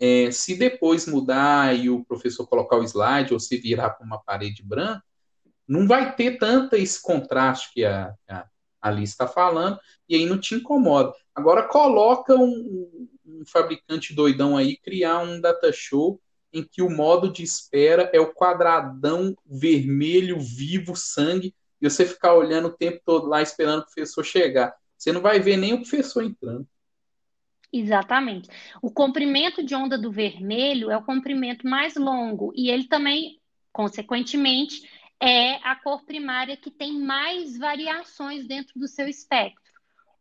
é, 0.00 0.30
se 0.30 0.56
depois 0.56 1.06
mudar 1.06 1.76
e 1.76 1.90
o 1.90 2.02
professor 2.04 2.46
colocar 2.46 2.76
o 2.76 2.82
slide 2.82 3.34
ou 3.34 3.38
se 3.38 3.58
virar 3.58 3.90
para 3.90 4.06
uma 4.06 4.18
parede 4.18 4.62
branca, 4.62 5.04
não 5.68 5.86
vai 5.86 6.16
ter 6.16 6.38
tanto 6.38 6.74
esse 6.74 7.00
contraste 7.00 7.70
que 7.72 7.84
a, 7.84 8.14
a 8.28 8.46
Alice 8.80 9.12
está 9.12 9.28
falando, 9.28 9.78
e 10.08 10.16
aí 10.16 10.26
não 10.26 10.38
te 10.38 10.54
incomoda. 10.54 11.12
Agora 11.34 11.68
coloca 11.68 12.34
um, 12.34 13.08
um, 13.24 13.42
fabricante 13.46 14.14
doidão 14.14 14.56
aí 14.56 14.76
criar 14.78 15.20
um 15.20 15.40
data 15.40 15.70
show 15.72 16.20
em 16.52 16.64
que 16.64 16.82
o 16.82 16.90
modo 16.90 17.30
de 17.30 17.44
espera 17.44 18.10
é 18.12 18.18
o 18.18 18.32
quadradão 18.32 19.36
vermelho, 19.46 20.40
vivo, 20.40 20.96
sangue, 20.96 21.54
e 21.80 21.88
você 21.88 22.04
ficar 22.04 22.34
olhando 22.34 22.68
o 22.68 22.76
tempo 22.76 23.00
todo 23.04 23.28
lá 23.28 23.40
esperando 23.40 23.82
o 23.82 23.84
professor 23.84 24.24
chegar. 24.24 24.74
Você 24.98 25.12
não 25.12 25.20
vai 25.20 25.38
ver 25.40 25.56
nem 25.56 25.74
o 25.74 25.78
professor 25.82 26.24
entrando. 26.24 26.66
Exatamente. 27.72 28.48
O 28.82 28.90
comprimento 28.90 29.62
de 29.62 29.74
onda 29.74 29.96
do 29.96 30.10
vermelho 30.10 30.90
é 30.90 30.96
o 30.96 31.04
comprimento 31.04 31.66
mais 31.66 31.94
longo 31.94 32.52
e 32.56 32.68
ele 32.68 32.84
também, 32.84 33.40
consequentemente, 33.72 34.82
é 35.20 35.54
a 35.56 35.76
cor 35.76 36.04
primária 36.04 36.56
que 36.56 36.70
tem 36.70 36.98
mais 36.98 37.56
variações 37.56 38.46
dentro 38.46 38.78
do 38.78 38.88
seu 38.88 39.06
espectro. 39.06 39.70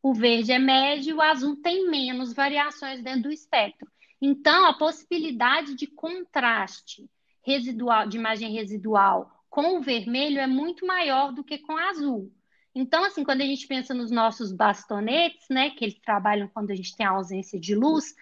O 0.01 0.13
verde 0.13 0.51
é 0.51 0.59
médio, 0.59 1.17
o 1.17 1.21
azul 1.21 1.55
tem 1.61 1.89
menos 1.89 2.33
variações 2.33 3.01
dentro 3.01 3.23
do 3.23 3.31
espectro. 3.31 3.89
Então, 4.21 4.65
a 4.65 4.73
possibilidade 4.73 5.75
de 5.75 5.87
contraste 5.87 7.09
residual, 7.41 8.07
de 8.07 8.17
imagem 8.17 8.51
residual 8.51 9.31
com 9.49 9.77
o 9.77 9.81
vermelho 9.81 10.39
é 10.39 10.47
muito 10.47 10.85
maior 10.85 11.33
do 11.33 11.43
que 11.43 11.57
com 11.57 11.73
o 11.73 11.77
azul. 11.77 12.31
Então, 12.79 13.03
assim, 13.03 13.25
quando 13.25 13.41
a 13.41 13.45
gente 13.45 13.67
pensa 13.67 13.93
nos 13.93 14.09
nossos 14.09 14.53
bastonetes, 14.53 15.45
né, 15.49 15.69
que 15.71 15.83
eles 15.83 15.99
trabalham 15.99 16.47
quando 16.47 16.71
a 16.71 16.75
gente 16.75 16.95
tem 16.95 17.05
ausência 17.05 17.59
de 17.59 17.75
luz, 17.75 18.15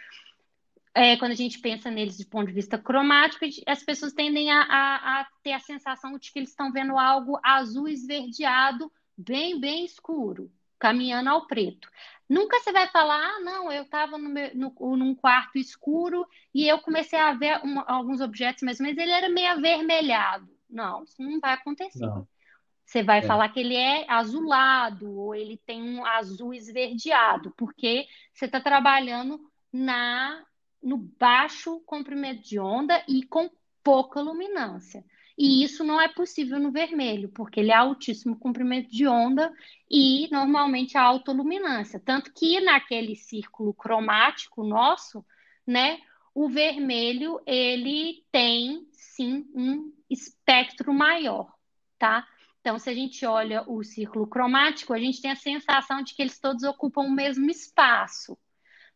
é, 0.95 1.15
quando 1.15 1.31
a 1.31 1.35
gente 1.35 1.59
pensa 1.59 1.91
neles 1.91 2.17
de 2.17 2.25
ponto 2.25 2.47
de 2.47 2.53
vista 2.53 2.75
cromático, 2.75 3.45
as 3.67 3.83
pessoas 3.83 4.13
tendem 4.13 4.49
a, 4.49 4.61
a, 4.61 5.19
a 5.21 5.27
ter 5.43 5.51
a 5.51 5.59
sensação 5.59 6.17
de 6.17 6.31
que 6.31 6.39
eles 6.39 6.49
estão 6.49 6.71
vendo 6.71 6.97
algo 6.97 7.39
azul 7.43 7.87
esverdeado, 7.87 8.91
bem, 9.15 9.59
bem 9.59 9.85
escuro, 9.85 10.51
caminhando 10.79 11.29
ao 11.29 11.45
preto. 11.45 11.87
Nunca 12.27 12.59
você 12.59 12.71
vai 12.71 12.87
falar, 12.87 13.23
ah, 13.23 13.39
não, 13.41 13.71
eu 13.71 13.83
estava 13.83 14.17
num 14.17 15.13
quarto 15.13 15.59
escuro 15.59 16.25
e 16.51 16.67
eu 16.67 16.79
comecei 16.79 17.19
a 17.19 17.31
ver 17.31 17.63
um, 17.63 17.79
alguns 17.85 18.21
objetos, 18.21 18.63
mas, 18.63 18.79
mas 18.79 18.97
ele 18.97 19.11
era 19.11 19.29
meio 19.29 19.51
avermelhado. 19.51 20.49
Não, 20.67 21.03
isso 21.03 21.21
não 21.21 21.39
vai 21.39 21.53
acontecer. 21.53 22.07
Não. 22.07 22.27
Você 22.87 23.03
vai 23.03 23.19
é. 23.19 23.21
falar 23.21 23.49
que 23.49 23.59
ele 23.59 23.75
é 23.75 24.09
azulado 24.09 25.11
ou 25.13 25.35
ele 25.35 25.57
tem 25.57 25.83
um 25.83 26.05
azul 26.05 26.53
esverdeado, 26.53 27.53
porque 27.57 28.07
você 28.33 28.45
está 28.45 28.61
trabalhando 28.61 29.41
na 29.73 30.41
no 30.81 30.97
baixo 30.97 31.81
comprimento 31.81 32.43
de 32.43 32.57
onda 32.57 33.03
e 33.09 33.23
com 33.23 33.49
pouca 33.83 34.21
luminância. 34.21 35.03
E 35.37 35.63
isso 35.63 35.83
não 35.83 35.99
é 35.99 36.07
possível 36.07 36.59
no 36.59 36.71
vermelho, 36.71 37.29
porque 37.29 37.59
ele 37.59 37.71
é 37.71 37.75
altíssimo 37.75 38.39
comprimento 38.39 38.89
de 38.89 39.05
onda 39.05 39.53
e 39.91 40.29
normalmente 40.31 40.97
a 40.97 41.01
alta 41.01 41.33
luminância. 41.33 41.99
Tanto 41.99 42.31
que 42.33 42.61
naquele 42.61 43.15
círculo 43.15 43.73
cromático 43.73 44.63
nosso, 44.63 45.25
né, 45.65 45.99
o 46.33 46.47
vermelho 46.47 47.41
ele 47.45 48.23
tem 48.31 48.87
sim 48.93 49.45
um 49.53 49.91
espectro 50.09 50.93
maior, 50.93 51.51
tá? 51.99 52.25
Então, 52.67 52.77
se 52.77 52.89
a 52.89 52.93
gente 52.93 53.25
olha 53.25 53.63
o 53.65 53.81
círculo 53.81 54.27
cromático, 54.27 54.91
a 54.91 54.99
gente 54.99 55.21
tem 55.21 55.31
a 55.31 55.37
sensação 55.37 56.01
de 56.01 56.13
que 56.13 56.21
eles 56.21 56.37
todos 56.37 56.63
ocupam 56.63 57.03
o 57.03 57.09
mesmo 57.09 57.49
espaço, 57.49 58.37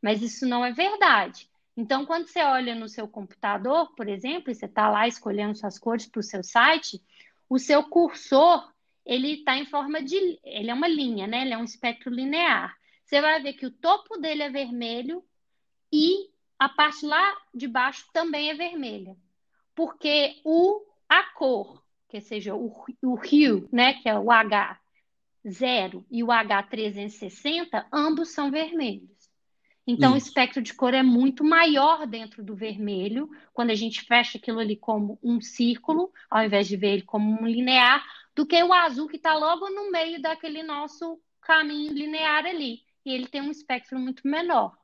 mas 0.01 0.21
isso 0.21 0.45
não 0.45 0.65
é 0.65 0.73
verdade. 0.73 1.49
Então, 1.77 2.05
quando 2.05 2.27
você 2.27 2.41
olha 2.43 2.75
no 2.75 2.89
seu 2.89 3.07
computador, 3.07 3.95
por 3.95 4.09
exemplo, 4.09 4.51
e 4.51 4.55
você 4.55 4.65
está 4.65 4.89
lá 4.89 5.07
escolhendo 5.07 5.57
suas 5.57 5.79
cores 5.79 6.05
para 6.05 6.19
o 6.19 6.23
seu 6.23 6.43
site, 6.43 7.01
o 7.47 7.57
seu 7.57 7.81
cursor 7.85 8.69
ele 9.05 9.35
está 9.35 9.55
em 9.55 9.65
forma 9.65 10.03
de. 10.03 10.17
Ele 10.43 10.69
é 10.69 10.73
uma 10.73 10.89
linha, 10.89 11.25
né? 11.25 11.43
Ele 11.43 11.53
é 11.53 11.57
um 11.57 11.63
espectro 11.63 12.13
linear. 12.13 12.75
Você 13.05 13.21
vai 13.21 13.41
ver 13.41 13.53
que 13.53 13.65
o 13.65 13.71
topo 13.71 14.17
dele 14.17 14.43
é 14.43 14.49
vermelho 14.49 15.23
e 15.93 16.29
a 16.59 16.67
parte 16.67 17.05
lá 17.05 17.37
de 17.55 17.69
baixo 17.69 18.05
também 18.11 18.49
é 18.49 18.53
vermelha. 18.53 19.15
Porque 19.73 20.41
o, 20.43 20.85
a 21.07 21.23
cor, 21.23 21.81
que 22.11 22.19
seja 22.19 22.53
o, 22.53 22.67
o 23.01 23.13
hue, 23.13 23.65
né? 23.71 23.93
Que 23.93 24.09
é 24.09 24.19
o 24.19 24.29
H 24.29 24.77
0 25.47 26.05
e 26.11 26.21
o 26.23 26.27
H360, 26.27 27.85
ambos 27.91 28.33
são 28.33 28.51
vermelhos. 28.51 29.09
Então, 29.87 30.15
Isso. 30.15 30.25
o 30.25 30.27
espectro 30.29 30.61
de 30.61 30.73
cor 30.73 30.93
é 30.93 31.01
muito 31.01 31.43
maior 31.43 32.05
dentro 32.05 32.43
do 32.43 32.53
vermelho, 32.53 33.29
quando 33.53 33.71
a 33.71 33.75
gente 33.75 34.03
fecha 34.03 34.37
aquilo 34.37 34.59
ali 34.59 34.75
como 34.75 35.17
um 35.23 35.41
círculo, 35.41 36.11
ao 36.29 36.43
invés 36.43 36.67
de 36.67 36.75
ver 36.75 36.93
ele 36.93 37.01
como 37.01 37.41
um 37.41 37.47
linear, 37.47 38.05
do 38.35 38.45
que 38.45 38.61
o 38.61 38.73
azul 38.73 39.07
que 39.07 39.15
está 39.15 39.33
logo 39.35 39.69
no 39.69 39.89
meio 39.89 40.21
daquele 40.21 40.61
nosso 40.61 41.19
caminho 41.41 41.93
linear 41.93 42.45
ali. 42.45 42.81
E 43.05 43.11
ele 43.11 43.27
tem 43.27 43.41
um 43.41 43.49
espectro 43.49 43.97
muito 43.97 44.27
menor. 44.27 44.77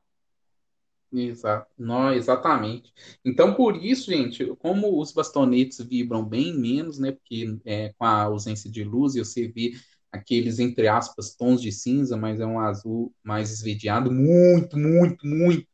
Exato. 1.12 1.66
Não, 1.78 2.12
exatamente. 2.12 2.92
Então, 3.24 3.54
por 3.54 3.76
isso, 3.76 4.10
gente, 4.10 4.44
como 4.56 5.00
os 5.00 5.10
bastonetes 5.12 5.80
vibram 5.80 6.24
bem 6.24 6.52
menos, 6.54 6.98
né? 6.98 7.12
Porque 7.12 7.58
é, 7.64 7.94
com 7.96 8.04
a 8.04 8.22
ausência 8.24 8.70
de 8.70 8.84
luz, 8.84 9.14
você 9.14 9.48
vê 9.48 9.72
aqueles, 10.12 10.58
entre 10.58 10.86
aspas, 10.88 11.34
tons 11.34 11.62
de 11.62 11.72
cinza, 11.72 12.16
mas 12.16 12.40
é 12.40 12.46
um 12.46 12.60
azul 12.60 13.14
mais 13.22 13.50
esverdeado, 13.50 14.10
muito, 14.12 14.76
muito, 14.76 15.26
muito 15.26 15.66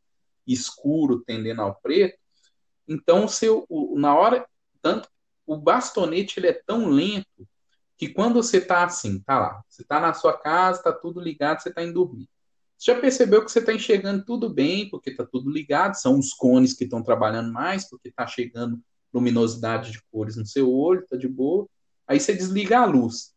escuro, 0.46 1.22
tendendo 1.24 1.62
ao 1.62 1.74
preto. 1.80 2.16
Então, 2.86 3.26
seu, 3.26 3.66
na 3.96 4.14
hora, 4.16 4.46
tanto 4.82 5.08
o 5.46 5.56
bastonete 5.56 6.38
ele 6.38 6.48
é 6.48 6.62
tão 6.66 6.88
lento 6.88 7.48
que 7.96 8.08
quando 8.08 8.34
você 8.34 8.58
está 8.58 8.84
assim, 8.84 9.20
tá 9.20 9.38
lá, 9.38 9.62
você 9.68 9.82
está 9.82 10.00
na 10.00 10.12
sua 10.14 10.36
casa, 10.38 10.78
está 10.78 10.92
tudo 10.92 11.20
ligado, 11.20 11.60
você 11.60 11.68
está 11.68 11.82
indo 11.82 11.94
dormir. 11.94 12.28
Você 12.84 12.92
já 12.92 13.00
percebeu 13.00 13.42
que 13.42 13.50
você 13.50 13.60
está 13.60 13.72
enxergando 13.72 14.22
tudo 14.26 14.52
bem, 14.52 14.90
porque 14.90 15.08
está 15.08 15.24
tudo 15.24 15.50
ligado, 15.50 15.94
são 15.94 16.18
os 16.18 16.34
cones 16.34 16.74
que 16.74 16.84
estão 16.84 17.02
trabalhando 17.02 17.50
mais, 17.50 17.88
porque 17.88 18.08
está 18.08 18.26
chegando 18.26 18.78
luminosidade 19.10 19.90
de 19.90 20.02
cores 20.12 20.36
no 20.36 20.44
seu 20.44 20.70
olho, 20.70 21.00
está 21.00 21.16
de 21.16 21.26
boa. 21.26 21.66
Aí 22.06 22.20
você 22.20 22.34
desliga 22.34 22.80
a 22.80 22.84
luz. 22.84 23.32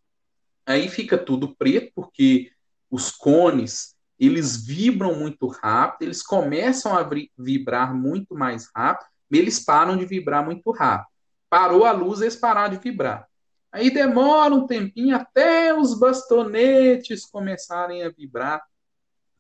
Aí 0.66 0.90
fica 0.90 1.18
tudo 1.18 1.56
preto, 1.56 1.94
porque 1.96 2.52
os 2.92 3.10
cones 3.10 3.96
eles 4.20 4.66
vibram 4.66 5.16
muito 5.16 5.48
rápido, 5.48 6.02
eles 6.02 6.22
começam 6.22 6.98
a 6.98 7.10
vibrar 7.38 7.96
muito 7.96 8.36
mais 8.36 8.70
rápido, 8.76 9.08
eles 9.32 9.62
param 9.62 9.96
de 9.96 10.06
vibrar 10.06 10.44
muito 10.44 10.70
rápido. 10.72 11.08
Parou 11.50 11.86
a 11.86 11.94
luz, 11.94 12.20
eles 12.20 12.36
pararam 12.36 12.76
de 12.76 12.84
vibrar. 12.84 13.26
Aí 13.72 13.90
demora 13.90 14.54
um 14.54 14.68
tempinho 14.68 15.16
até 15.16 15.74
os 15.74 15.98
bastonetes 15.98 17.26
começarem 17.26 18.04
a 18.04 18.10
vibrar 18.10 18.62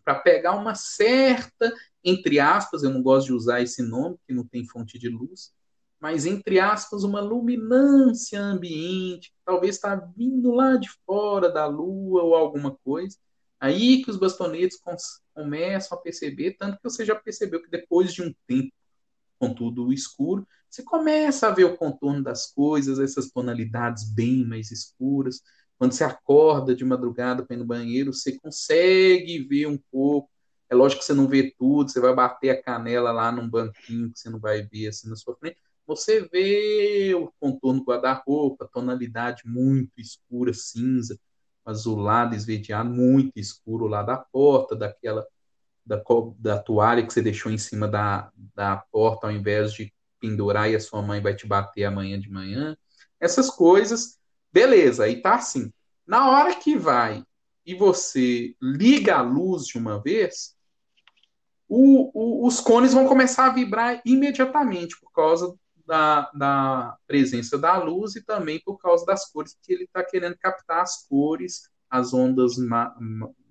para 0.07 0.15
pegar 0.15 0.53
uma 0.53 0.73
certa, 0.73 1.69
entre 2.01 2.39
aspas, 2.39 2.81
eu 2.81 2.89
não 2.89 3.03
gosto 3.03 3.27
de 3.27 3.33
usar 3.33 3.59
esse 3.59 3.83
nome, 3.83 4.15
que 4.25 4.33
não 4.33 4.47
tem 4.47 4.65
fonte 4.65 4.97
de 4.97 5.09
luz, 5.09 5.51
mas 5.99 6.25
entre 6.25 6.61
aspas, 6.61 7.03
uma 7.03 7.19
luminância 7.19 8.39
ambiente, 8.39 9.31
que 9.31 9.37
talvez 9.43 9.75
está 9.75 9.97
vindo 10.15 10.53
lá 10.53 10.77
de 10.77 10.87
fora 11.05 11.51
da 11.51 11.65
Lua 11.65 12.23
ou 12.23 12.35
alguma 12.35 12.77
coisa. 12.85 13.17
Aí 13.59 14.01
que 14.01 14.09
os 14.09 14.15
bastonetes 14.15 14.79
começam 15.33 15.97
a 15.97 16.01
perceber, 16.01 16.55
tanto 16.57 16.77
que 16.77 16.83
você 16.83 17.03
já 17.03 17.15
percebeu 17.15 17.61
que 17.61 17.69
depois 17.69 18.13
de 18.13 18.21
um 18.21 18.33
tempo 18.47 18.71
com 19.37 19.53
tudo 19.53 19.91
escuro, 19.91 20.47
você 20.69 20.83
começa 20.83 21.47
a 21.49 21.51
ver 21.51 21.65
o 21.65 21.75
contorno 21.75 22.23
das 22.23 22.49
coisas, 22.53 22.97
essas 22.97 23.29
tonalidades 23.29 24.09
bem 24.09 24.45
mais 24.45 24.71
escuras. 24.71 25.41
Quando 25.77 25.93
você 25.93 26.03
acorda 26.03 26.75
de 26.75 26.83
madrugada 26.83 27.45
para 27.45 27.55
ir 27.55 27.59
no 27.59 27.65
banheiro, 27.65 28.13
você 28.13 28.37
consegue 28.39 29.39
ver 29.47 29.67
um 29.67 29.77
pouco. 29.91 30.29
É 30.69 30.75
lógico 30.75 30.99
que 30.99 31.05
você 31.05 31.13
não 31.13 31.27
vê 31.27 31.53
tudo, 31.57 31.89
você 31.89 31.99
vai 31.99 32.13
bater 32.13 32.49
a 32.49 32.61
canela 32.61 33.11
lá 33.11 33.31
num 33.31 33.47
banquinho 33.49 34.11
que 34.11 34.19
você 34.19 34.29
não 34.29 34.39
vai 34.39 34.63
ver 34.63 34.87
assim 34.87 35.09
na 35.09 35.15
sua 35.15 35.35
frente, 35.35 35.57
você 35.85 36.27
vê 36.27 37.13
o 37.15 37.31
contorno 37.39 37.79
do 37.79 37.85
guarda-roupa, 37.85 38.69
tonalidade 38.73 39.43
muito 39.45 39.91
escura, 39.97 40.53
cinza, 40.53 41.17
azulado, 41.65 42.35
esverdeado, 42.35 42.89
muito 42.89 43.31
escuro 43.37 43.87
lá 43.87 44.03
da 44.03 44.17
porta, 44.17 44.75
daquela 44.75 45.25
da, 45.85 46.03
da 46.37 46.59
toalha 46.59 47.05
que 47.05 47.13
você 47.13 47.21
deixou 47.21 47.51
em 47.51 47.57
cima 47.57 47.87
da, 47.87 48.29
da 48.53 48.77
porta, 48.91 49.27
ao 49.27 49.33
invés 49.33 49.71
de 49.73 49.93
pendurar 50.19 50.69
e 50.69 50.75
a 50.75 50.79
sua 50.79 51.01
mãe 51.01 51.21
vai 51.21 51.33
te 51.33 51.47
bater 51.47 51.85
amanhã 51.85 52.19
de 52.19 52.29
manhã. 52.29 52.77
Essas 53.19 53.49
coisas, 53.49 54.16
beleza, 54.57 55.03
aí 55.03 55.21
tá 55.21 55.35
assim. 55.35 55.71
Na 56.05 56.31
hora 56.31 56.55
que 56.55 56.75
vai 56.75 57.23
e 57.63 57.75
você 57.75 58.55
liga 58.59 59.17
a 59.17 59.21
luz 59.21 59.67
de 59.67 59.77
uma 59.77 60.01
vez, 60.01 60.55
o, 61.69 62.09
o, 62.11 62.47
os 62.47 62.59
cones 62.59 62.91
vão 62.91 63.07
começar 63.07 63.45
a 63.45 63.53
vibrar 63.53 64.01
imediatamente 64.03 64.99
por 64.99 65.11
causa 65.11 65.55
da, 65.85 66.31
da 66.31 66.97
presença 67.05 67.55
da 67.55 67.77
luz 67.77 68.15
e 68.15 68.25
também 68.25 68.59
por 68.65 68.79
causa 68.79 69.05
das 69.05 69.29
cores, 69.29 69.55
que 69.61 69.71
ele 69.71 69.83
está 69.83 70.03
querendo 70.03 70.35
captar 70.39 70.81
as 70.81 71.05
cores, 71.07 71.69
as 71.87 72.11
ondas 72.11 72.55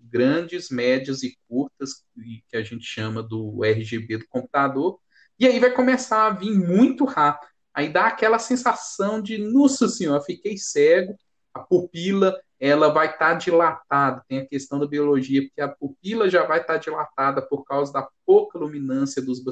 grandes, 0.03 0.71
médias 0.71 1.23
e 1.23 1.39
curtas, 1.49 2.05
que 2.49 2.57
a 2.57 2.65
gente 2.65 2.85
chama 2.85 3.23
do 3.23 3.63
RGB 3.65 4.19
do 4.19 4.29
computador, 4.29 4.99
e 5.39 5.47
aí 5.47 5.61
vai 5.61 5.71
começar 5.71 6.27
a 6.27 6.31
vir 6.31 6.51
muito 6.51 7.05
rápido. 7.05 7.56
Aí 7.77 7.93
dá 7.93 8.07
aquela 8.07 8.39
sensação 8.39 9.21
de, 9.21 9.37
nossa 9.37 9.87
senhora, 9.87 10.23
fiquei 10.23 10.57
cego, 10.57 11.15
a 11.53 11.61
pupila 11.61 12.35
ela 12.59 12.89
vai 12.89 13.07
estar 13.07 13.33
tá 13.33 13.35
dilatada. 13.35 14.25
Tem 14.27 14.39
a 14.39 14.47
questão 14.47 14.79
da 14.79 14.87
biologia, 14.87 15.43
porque 15.43 15.61
a 15.61 15.69
pupila 15.69 16.31
já 16.31 16.47
vai 16.47 16.63
estar 16.63 16.75
tá 16.75 16.79
dilatada 16.79 17.43
por 17.43 17.65
causa 17.65 17.93
da 17.93 18.09
pouca 18.25 18.59
luminância 18.59 19.21
dos 19.21 19.43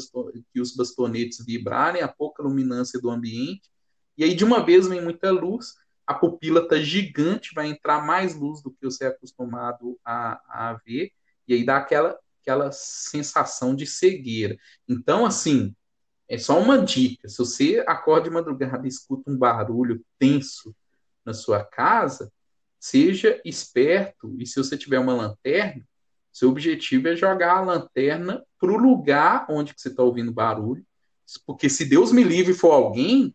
que 0.50 0.58
os 0.58 0.74
bastonetes 0.74 1.44
vibrarem, 1.44 2.00
a 2.00 2.08
pouca 2.08 2.42
luminância 2.42 2.98
do 2.98 3.10
ambiente. 3.10 3.70
E 4.16 4.24
aí, 4.24 4.34
de 4.34 4.42
uma 4.42 4.64
vez, 4.64 4.88
vem 4.88 5.02
muita 5.02 5.30
luz, 5.30 5.74
a 6.06 6.14
pupila 6.14 6.62
está 6.62 6.76
gigante, 6.78 7.54
vai 7.54 7.68
entrar 7.68 8.06
mais 8.06 8.34
luz 8.34 8.62
do 8.62 8.70
que 8.70 8.86
você 8.86 9.04
é 9.04 9.08
acostumado 9.08 9.98
a, 10.02 10.40
a 10.48 10.80
ver, 10.86 11.10
e 11.46 11.52
aí 11.52 11.62
dá 11.62 11.76
aquela, 11.76 12.18
aquela 12.40 12.72
sensação 12.72 13.74
de 13.76 13.86
cegueira. 13.86 14.56
Então, 14.88 15.26
assim, 15.26 15.74
é 16.28 16.38
só 16.38 16.58
uma 16.58 16.78
dica: 16.78 17.28
se 17.28 17.38
você 17.38 17.84
acorda 17.86 18.28
de 18.28 18.34
madrugada 18.34 18.86
e 18.86 18.88
escuta 18.88 19.30
um 19.30 19.36
barulho 19.36 20.04
tenso 20.18 20.74
na 21.24 21.32
sua 21.32 21.64
casa, 21.64 22.32
seja 22.78 23.40
esperto. 23.44 24.34
E 24.38 24.46
se 24.46 24.56
você 24.56 24.76
tiver 24.76 24.98
uma 24.98 25.14
lanterna, 25.14 25.86
seu 26.32 26.48
objetivo 26.48 27.08
é 27.08 27.16
jogar 27.16 27.58
a 27.58 27.60
lanterna 27.60 28.44
para 28.58 28.72
o 28.72 28.76
lugar 28.76 29.46
onde 29.48 29.72
você 29.76 29.88
está 29.88 30.02
ouvindo 30.02 30.32
barulho, 30.32 30.84
porque 31.46 31.70
se 31.70 31.84
Deus 31.84 32.12
me 32.12 32.24
livre 32.24 32.52
for 32.52 32.72
alguém, 32.72 33.34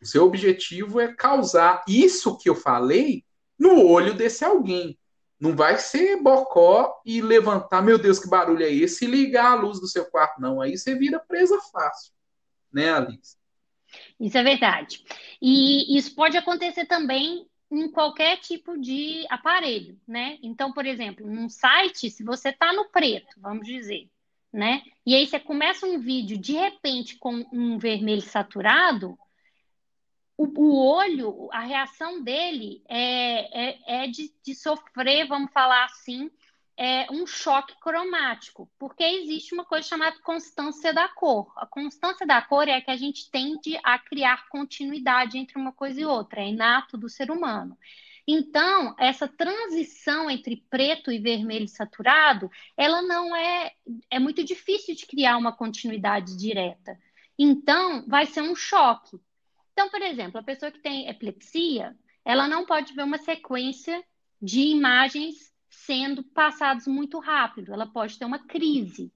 o 0.00 0.06
seu 0.06 0.24
objetivo 0.24 1.00
é 1.00 1.14
causar 1.14 1.84
isso 1.86 2.36
que 2.36 2.48
eu 2.48 2.54
falei 2.54 3.24
no 3.58 3.86
olho 3.86 4.14
desse 4.14 4.44
alguém. 4.44 4.98
Não 5.38 5.54
vai 5.56 5.78
ser 5.78 6.20
bocó 6.20 7.00
e 7.04 7.22
levantar, 7.22 7.82
meu 7.82 7.98
Deus, 7.98 8.18
que 8.18 8.28
barulho 8.28 8.64
é 8.64 8.72
esse, 8.72 9.04
e 9.04 9.08
ligar 9.08 9.52
a 9.52 9.60
luz 9.60 9.80
do 9.80 9.88
seu 9.88 10.04
quarto, 10.04 10.40
não. 10.40 10.60
Aí 10.60 10.76
você 10.76 10.94
vira 10.94 11.18
presa 11.20 11.58
fácil, 11.72 12.12
né, 12.72 12.90
Alice? 12.92 13.36
Isso 14.18 14.38
é 14.38 14.42
verdade. 14.42 15.04
E 15.40 15.96
isso 15.96 16.14
pode 16.14 16.36
acontecer 16.36 16.86
também 16.86 17.46
em 17.70 17.90
qualquer 17.90 18.38
tipo 18.38 18.78
de 18.78 19.24
aparelho, 19.30 19.98
né? 20.06 20.38
Então, 20.42 20.72
por 20.72 20.84
exemplo, 20.84 21.26
num 21.26 21.48
site, 21.48 22.10
se 22.10 22.22
você 22.22 22.50
está 22.50 22.72
no 22.72 22.90
preto, 22.90 23.40
vamos 23.40 23.66
dizer, 23.66 24.10
né? 24.52 24.82
E 25.06 25.14
aí 25.14 25.26
você 25.26 25.40
começa 25.40 25.86
um 25.86 25.98
vídeo 25.98 26.36
de 26.36 26.52
repente 26.52 27.16
com 27.16 27.46
um 27.52 27.78
vermelho 27.78 28.22
saturado, 28.22 29.18
o, 30.36 30.46
o 30.46 30.86
olho, 30.86 31.48
a 31.52 31.60
reação 31.60 32.22
dele 32.22 32.82
é, 32.88 33.70
é, 33.70 34.04
é 34.04 34.06
de, 34.06 34.32
de 34.44 34.54
sofrer, 34.54 35.26
vamos 35.26 35.52
falar 35.52 35.84
assim, 35.84 36.30
é 36.76 37.06
um 37.10 37.26
choque 37.26 37.74
cromático, 37.80 38.70
porque 38.78 39.02
existe 39.02 39.54
uma 39.54 39.64
coisa 39.64 39.86
chamada 39.86 40.18
constância 40.20 40.92
da 40.92 41.08
cor. 41.08 41.52
A 41.56 41.66
constância 41.66 42.26
da 42.26 42.40
cor 42.40 42.68
é 42.68 42.80
que 42.80 42.90
a 42.90 42.96
gente 42.96 43.30
tende 43.30 43.78
a 43.82 43.98
criar 43.98 44.48
continuidade 44.48 45.38
entre 45.38 45.58
uma 45.58 45.72
coisa 45.72 46.00
e 46.00 46.04
outra, 46.04 46.40
é 46.40 46.48
inato 46.48 46.96
do 46.96 47.08
ser 47.08 47.30
humano. 47.30 47.76
Então, 48.26 48.94
essa 48.98 49.26
transição 49.26 50.30
entre 50.30 50.64
preto 50.70 51.10
e 51.10 51.18
vermelho 51.18 51.68
saturado, 51.68 52.50
ela 52.76 53.02
não 53.02 53.34
é 53.34 53.72
é 54.10 54.18
muito 54.18 54.44
difícil 54.44 54.94
de 54.94 55.06
criar 55.06 55.36
uma 55.36 55.52
continuidade 55.52 56.36
direta. 56.36 56.98
Então, 57.38 58.06
vai 58.06 58.26
ser 58.26 58.42
um 58.42 58.54
choque. 58.54 59.20
Então, 59.72 59.88
por 59.90 60.00
exemplo, 60.02 60.38
a 60.38 60.42
pessoa 60.42 60.70
que 60.70 60.78
tem 60.78 61.08
epilepsia, 61.08 61.96
ela 62.24 62.46
não 62.46 62.64
pode 62.64 62.92
ver 62.94 63.02
uma 63.02 63.18
sequência 63.18 64.02
de 64.40 64.60
imagens 64.60 65.51
sendo 65.72 66.22
passados 66.22 66.86
muito 66.86 67.18
rápido. 67.18 67.72
Ela 67.72 67.86
pode 67.86 68.18
ter 68.18 68.24
uma 68.24 68.38
crise 68.38 69.12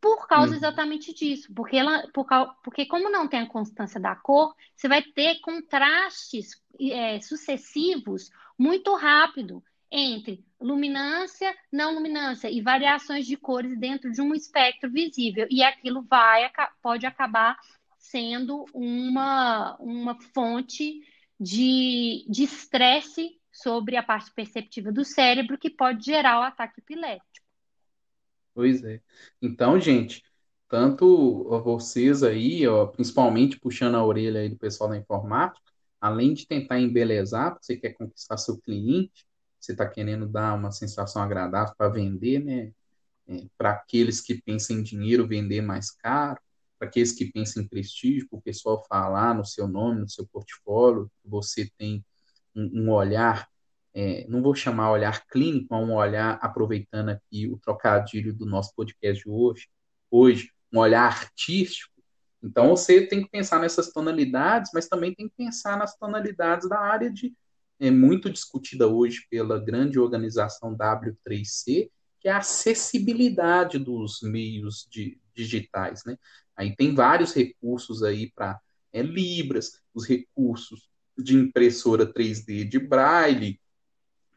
por 0.00 0.28
causa 0.28 0.50
uhum. 0.50 0.56
exatamente 0.56 1.12
disso, 1.14 1.52
porque 1.54 1.76
ela, 1.76 2.06
por, 2.12 2.26
porque 2.62 2.86
como 2.86 3.10
não 3.10 3.26
tem 3.26 3.40
a 3.40 3.48
constância 3.48 3.98
da 3.98 4.14
cor, 4.14 4.54
você 4.74 4.86
vai 4.86 5.02
ter 5.02 5.40
contrastes 5.40 6.62
é, 6.78 7.18
sucessivos 7.20 8.30
muito 8.58 8.94
rápido 8.94 9.64
entre 9.90 10.44
luminância, 10.60 11.56
não 11.72 11.94
luminância 11.94 12.50
e 12.50 12.60
variações 12.60 13.26
de 13.26 13.36
cores 13.36 13.78
dentro 13.78 14.12
de 14.12 14.20
um 14.20 14.34
espectro 14.34 14.90
visível. 14.90 15.46
E 15.50 15.62
aquilo 15.62 16.02
vai, 16.02 16.50
pode 16.82 17.06
acabar 17.06 17.58
sendo 17.98 18.66
uma, 18.74 19.76
uma 19.80 20.20
fonte 20.34 21.00
de 21.40 22.24
estresse 22.28 23.40
sobre 23.56 23.96
a 23.96 24.02
parte 24.02 24.30
perceptiva 24.32 24.92
do 24.92 25.04
cérebro 25.04 25.58
que 25.58 25.70
pode 25.70 26.04
gerar 26.04 26.40
o 26.40 26.42
ataque 26.42 26.80
epilético. 26.80 27.46
Pois 28.54 28.82
é. 28.84 29.00
Então, 29.40 29.78
gente, 29.80 30.22
tanto 30.68 31.44
vocês 31.62 32.22
aí, 32.22 32.66
ó, 32.66 32.86
principalmente 32.86 33.58
puxando 33.58 33.94
a 33.94 34.04
orelha 34.04 34.40
aí 34.40 34.48
do 34.48 34.56
pessoal 34.56 34.90
da 34.90 34.96
informática, 34.96 35.60
além 36.00 36.34
de 36.34 36.46
tentar 36.46 36.78
embelezar, 36.80 37.56
você 37.60 37.76
quer 37.76 37.92
conquistar 37.92 38.36
seu 38.36 38.58
cliente, 38.58 39.26
você 39.58 39.72
está 39.72 39.88
querendo 39.88 40.26
dar 40.26 40.54
uma 40.54 40.70
sensação 40.70 41.22
agradável 41.22 41.74
para 41.76 41.88
vender, 41.88 42.44
né? 42.44 42.72
É, 43.28 43.44
para 43.58 43.72
aqueles 43.72 44.20
que 44.20 44.40
pensam 44.40 44.76
em 44.76 44.82
dinheiro, 44.82 45.26
vender 45.26 45.60
mais 45.60 45.90
caro, 45.90 46.40
para 46.78 46.88
aqueles 46.88 47.12
que 47.12 47.32
pensam 47.32 47.62
em 47.62 47.68
prestígio, 47.68 48.28
para 48.28 48.38
o 48.38 48.42
pessoal 48.42 48.84
falar 48.88 49.34
no 49.34 49.44
seu 49.44 49.66
nome, 49.66 50.00
no 50.00 50.08
seu 50.08 50.26
portfólio, 50.26 51.10
você 51.24 51.68
tem 51.76 52.04
um, 52.56 52.84
um 52.84 52.90
olhar, 52.90 53.48
é, 53.94 54.26
não 54.28 54.42
vou 54.42 54.54
chamar 54.54 54.90
olhar 54.90 55.26
clínico, 55.26 55.66
mas 55.70 55.88
um 55.88 55.94
olhar 55.94 56.38
aproveitando 56.42 57.10
aqui 57.10 57.46
o 57.46 57.58
trocadilho 57.58 58.34
do 58.34 58.46
nosso 58.46 58.74
podcast 58.74 59.22
de 59.22 59.30
hoje, 59.30 59.68
hoje, 60.10 60.50
um 60.72 60.78
olhar 60.78 61.06
artístico. 61.06 61.92
Então 62.42 62.70
você 62.70 63.06
tem 63.06 63.22
que 63.22 63.30
pensar 63.30 63.60
nessas 63.60 63.92
tonalidades, 63.92 64.70
mas 64.72 64.88
também 64.88 65.14
tem 65.14 65.28
que 65.28 65.34
pensar 65.36 65.78
nas 65.78 65.96
tonalidades 65.96 66.68
da 66.68 66.78
área 66.78 67.10
de 67.10 67.34
é 67.78 67.90
muito 67.90 68.30
discutida 68.30 68.88
hoje 68.88 69.26
pela 69.30 69.62
grande 69.62 69.98
organização 69.98 70.74
W3C, 70.74 71.90
que 72.18 72.28
é 72.28 72.32
a 72.32 72.38
acessibilidade 72.38 73.78
dos 73.78 74.22
meios 74.22 74.88
de, 74.90 75.20
digitais, 75.34 76.02
né? 76.04 76.16
Aí 76.56 76.74
tem 76.74 76.94
vários 76.94 77.34
recursos 77.34 78.02
aí 78.02 78.32
para 78.34 78.58
é, 78.92 79.02
Libras, 79.02 79.82
os 79.94 80.08
recursos 80.08 80.88
de 81.16 81.36
impressora 81.36 82.06
3D 82.06 82.64
de 82.64 82.78
Braille 82.78 83.60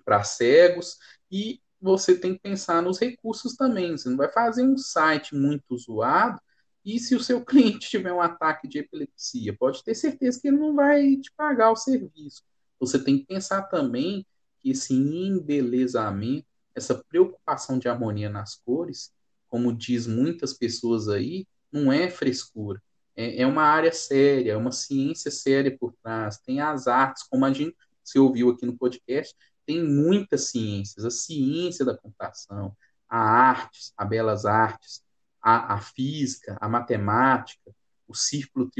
para 0.06 0.24
cegos, 0.24 0.98
e 1.32 1.62
você 1.82 2.18
tem 2.18 2.34
que 2.34 2.42
pensar 2.42 2.82
nos 2.82 3.00
recursos 3.00 3.56
também. 3.56 3.98
Você 3.98 4.10
não 4.10 4.18
vai 4.18 4.32
fazer 4.32 4.64
um 4.64 4.78
site 4.78 5.36
muito 5.36 5.78
zoado 5.78 6.40
e 6.84 7.00
se 7.00 7.16
o 7.16 7.24
seu 7.24 7.44
cliente 7.46 7.90
tiver 7.90 8.12
um 8.12 8.22
ataque 8.22 8.68
de 8.68 8.80
epilepsia, 8.80 9.56
pode 9.58 9.84
ter 9.84 9.96
certeza 9.96 10.40
que 10.42 10.48
ele 10.48 10.58
não 10.58 10.76
vai 10.76 11.16
te 11.18 11.32
pagar 11.36 11.72
o 11.72 11.76
serviço. 11.76 12.44
Você 12.80 13.04
tem 13.04 13.20
que 13.20 13.26
pensar 13.26 13.64
também 13.64 14.26
que 14.60 14.72
esse 14.72 14.94
embelezamento, 14.94 16.48
essa 16.74 16.96
preocupação 16.96 17.78
de 17.78 17.88
harmonia 17.88 18.30
nas 18.30 18.56
cores, 18.56 19.12
como 19.48 19.76
diz 19.76 20.08
muitas 20.08 20.54
pessoas 20.54 21.08
aí, 21.10 21.46
não 21.72 21.92
é 21.92 22.10
frescura. 22.10 22.82
É, 23.20 23.42
é 23.42 23.46
uma 23.46 23.64
área 23.64 23.92
séria, 23.92 24.54
é 24.54 24.58
uma 24.58 24.72
ciência 24.72 25.30
séria 25.30 25.76
por 25.78 25.94
trás. 26.02 26.38
Tem 26.38 26.62
as 26.62 26.88
artes, 26.88 27.24
como 27.24 27.44
a 27.44 27.52
gente 27.52 27.76
se 28.02 28.18
ouviu 28.18 28.50
aqui 28.50 28.66
no 28.66 28.78
podcast, 28.78 29.36
tem 29.66 29.84
muitas 29.84 30.46
ciências. 30.46 31.04
A 31.04 31.12
ciência 31.12 31.84
da 31.84 31.98
computação, 31.98 32.74
a 33.10 33.20
artes, 33.20 33.92
a 33.98 34.06
belas 34.06 34.46
artes, 34.46 35.04
a, 35.42 35.74
a 35.74 35.82
física, 35.82 36.58
a 36.62 36.70
matemática, 36.70 37.76
o 38.08 38.16
círculo 38.16 38.72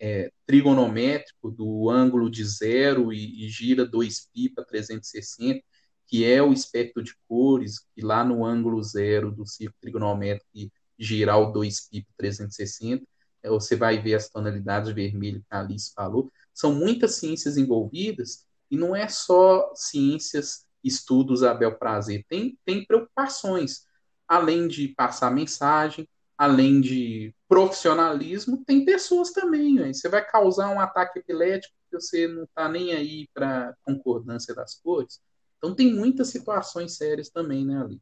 é, 0.00 0.32
trigonométrico 0.44 1.48
do 1.50 1.88
ângulo 1.90 2.28
de 2.28 2.44
zero 2.44 3.12
e, 3.12 3.46
e 3.46 3.48
gira 3.48 3.88
2π 3.88 4.52
para 4.52 4.64
360, 4.64 5.62
que 6.08 6.24
é 6.24 6.42
o 6.42 6.52
espectro 6.52 7.02
de 7.04 7.14
cores, 7.28 7.78
que 7.94 8.02
lá 8.02 8.24
no 8.24 8.44
ângulo 8.44 8.82
zero 8.82 9.30
do 9.30 9.46
círculo 9.46 9.80
trigonométrico 9.80 10.72
girar 10.98 11.38
o 11.38 11.52
2π 11.52 12.04
360, 12.16 13.02
é, 13.02 13.06
você 13.50 13.76
vai 13.76 14.00
ver 14.00 14.14
as 14.14 14.28
tonalidades 14.28 14.92
vermelho 14.92 15.40
que 15.40 15.54
a 15.54 15.60
Alice 15.60 15.92
falou. 15.94 16.30
São 16.54 16.74
muitas 16.74 17.16
ciências 17.16 17.56
envolvidas 17.56 18.46
e 18.70 18.76
não 18.76 18.94
é 18.94 19.08
só 19.08 19.72
ciências, 19.74 20.64
estudos 20.82 21.42
a 21.42 21.54
bel 21.54 21.78
prazer. 21.78 22.24
Tem, 22.28 22.58
tem 22.64 22.84
preocupações, 22.84 23.84
além 24.26 24.68
de 24.68 24.88
passar 24.88 25.30
mensagem, 25.30 26.08
além 26.36 26.80
de 26.80 27.34
profissionalismo, 27.48 28.64
tem 28.64 28.84
pessoas 28.84 29.30
também. 29.30 29.74
Né? 29.74 29.92
Você 29.92 30.08
vai 30.08 30.24
causar 30.24 30.70
um 30.70 30.80
ataque 30.80 31.18
epilético 31.18 31.74
você 31.92 32.26
não 32.26 32.44
está 32.44 32.68
nem 32.68 32.92
aí 32.92 33.28
para 33.34 33.76
concordância 33.84 34.54
das 34.54 34.74
cores. 34.74 35.20
Então 35.58 35.74
tem 35.74 35.94
muitas 35.94 36.28
situações 36.28 36.96
sérias 36.96 37.28
também, 37.28 37.64
né, 37.64 37.80
Ali? 37.80 38.00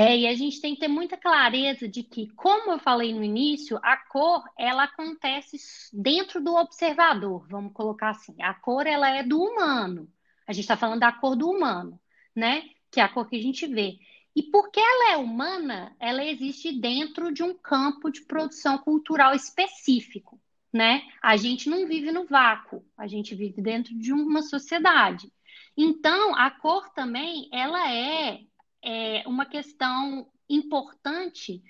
É, 0.00 0.16
e 0.16 0.28
a 0.28 0.34
gente 0.36 0.60
tem 0.60 0.74
que 0.74 0.80
ter 0.80 0.86
muita 0.86 1.16
clareza 1.16 1.88
de 1.88 2.04
que, 2.04 2.28
como 2.36 2.70
eu 2.70 2.78
falei 2.78 3.12
no 3.12 3.24
início, 3.24 3.80
a 3.82 3.96
cor 3.96 4.44
ela 4.56 4.84
acontece 4.84 5.58
dentro 5.92 6.40
do 6.40 6.54
observador, 6.54 7.44
vamos 7.48 7.72
colocar 7.72 8.10
assim. 8.10 8.40
A 8.40 8.54
cor 8.54 8.86
ela 8.86 9.10
é 9.10 9.24
do 9.24 9.42
humano. 9.42 10.08
A 10.46 10.52
gente 10.52 10.62
está 10.62 10.76
falando 10.76 11.00
da 11.00 11.10
cor 11.10 11.34
do 11.34 11.50
humano, 11.50 12.00
né? 12.32 12.62
Que 12.92 13.00
é 13.00 13.02
a 13.02 13.08
cor 13.08 13.28
que 13.28 13.34
a 13.34 13.42
gente 13.42 13.66
vê. 13.66 13.98
E 14.36 14.44
porque 14.44 14.78
ela 14.78 15.14
é 15.14 15.16
humana, 15.16 15.96
ela 15.98 16.24
existe 16.24 16.70
dentro 16.70 17.34
de 17.34 17.42
um 17.42 17.52
campo 17.52 18.08
de 18.08 18.20
produção 18.20 18.78
cultural 18.78 19.34
específico, 19.34 20.40
né? 20.72 21.02
A 21.20 21.36
gente 21.36 21.68
não 21.68 21.88
vive 21.88 22.12
no 22.12 22.24
vácuo, 22.24 22.84
a 22.96 23.08
gente 23.08 23.34
vive 23.34 23.60
dentro 23.60 23.98
de 23.98 24.12
uma 24.12 24.42
sociedade. 24.42 25.28
Então, 25.76 26.36
a 26.36 26.52
cor 26.52 26.88
também, 26.90 27.48
ela 27.52 27.92
é 27.92 28.42
é, 28.82 29.22
uma 29.26 29.46
questão 29.46 30.26
importante 30.48 31.62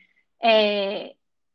é, 0.42 1.14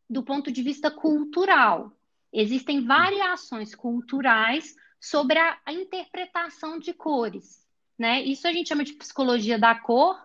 do 0.10 0.24
ponto 0.24 0.52
de 0.52 0.62
vista 0.62 0.92
cultural. 0.92 1.92
Existem 2.32 2.86
variações 2.86 3.74
culturais 3.76 4.76
sobre 5.00 5.38
a, 5.38 5.60
a 5.66 5.74
interpretação 5.74 6.80
de 6.80 6.94
cores. 6.94 7.68
Né? 7.98 8.22
Isso 8.24 8.48
a 8.48 8.52
gente 8.52 8.70
chama 8.70 8.84
de 8.84 8.94
psicologia 8.94 9.60
da 9.60 9.76
cor, 9.76 10.18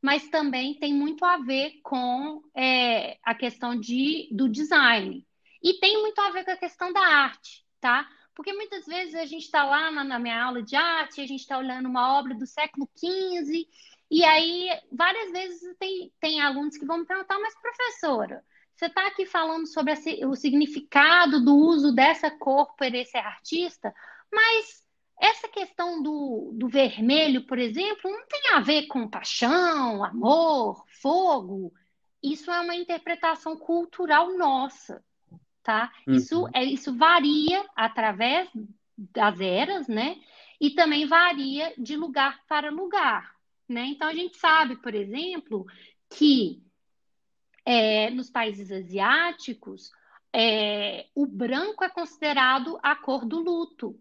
mas 0.00 0.28
também 0.28 0.74
tem 0.74 0.94
muito 0.94 1.24
a 1.24 1.38
ver 1.38 1.80
com 1.82 2.42
é, 2.54 3.18
a 3.22 3.34
questão 3.34 3.78
de, 3.78 4.28
do 4.30 4.48
design. 4.48 5.26
E 5.62 5.74
tem 5.80 6.00
muito 6.00 6.20
a 6.20 6.30
ver 6.30 6.44
com 6.44 6.50
a 6.52 6.56
questão 6.56 6.92
da 6.92 7.00
arte, 7.00 7.64
tá? 7.80 8.08
Porque 8.34 8.52
muitas 8.52 8.84
vezes 8.84 9.14
a 9.14 9.24
gente 9.24 9.44
está 9.44 9.64
lá 9.64 9.90
na, 9.90 10.04
na, 10.04 10.18
minha 10.18 10.40
aula 10.44 10.62
de 10.62 10.76
arte, 10.76 11.22
a 11.22 11.26
gente 11.26 11.40
está 11.40 11.58
olhando 11.58 11.88
uma 11.88 12.18
obra 12.18 12.34
do 12.34 12.46
século 12.46 12.88
XV 12.96 13.66
e 14.10 14.24
aí, 14.24 14.68
várias 14.92 15.32
vezes 15.32 15.76
tem, 15.78 16.12
tem 16.20 16.40
alunos 16.40 16.76
que 16.76 16.86
vão 16.86 16.98
me 16.98 17.06
perguntar, 17.06 17.38
mas 17.38 17.54
professora, 17.60 18.44
você 18.74 18.86
está 18.86 19.06
aqui 19.06 19.26
falando 19.26 19.66
sobre 19.66 19.94
o 20.26 20.34
significado 20.34 21.42
do 21.42 21.56
uso 21.56 21.92
dessa 21.94 22.30
cor 22.30 22.74
por 22.76 22.94
esse 22.94 23.16
artista, 23.16 23.92
mas 24.32 24.84
essa 25.20 25.48
questão 25.48 26.02
do, 26.02 26.52
do 26.54 26.68
vermelho, 26.68 27.46
por 27.46 27.58
exemplo, 27.58 28.10
não 28.10 28.26
tem 28.28 28.52
a 28.52 28.60
ver 28.60 28.86
com 28.86 29.08
paixão, 29.08 30.04
amor, 30.04 30.84
fogo. 31.00 31.72
Isso 32.22 32.50
é 32.50 32.60
uma 32.60 32.74
interpretação 32.74 33.56
cultural 33.56 34.36
nossa, 34.36 35.02
tá? 35.62 35.90
Uhum. 36.06 36.14
Isso, 36.14 36.48
é, 36.54 36.64
isso 36.64 36.94
varia 36.94 37.64
através 37.74 38.48
das 38.96 39.40
eras, 39.40 39.88
né? 39.88 40.16
E 40.60 40.70
também 40.70 41.06
varia 41.06 41.72
de 41.78 41.96
lugar 41.96 42.40
para 42.46 42.70
lugar. 42.70 43.35
Né? 43.68 43.86
Então, 43.86 44.08
a 44.08 44.14
gente 44.14 44.36
sabe, 44.36 44.76
por 44.76 44.94
exemplo, 44.94 45.66
que 46.10 46.62
é, 47.64 48.10
nos 48.10 48.30
países 48.30 48.70
asiáticos, 48.70 49.90
é, 50.32 51.06
o 51.14 51.26
branco 51.26 51.82
é 51.82 51.88
considerado 51.88 52.78
a 52.82 52.94
cor 52.94 53.24
do 53.24 53.40
luto, 53.40 53.98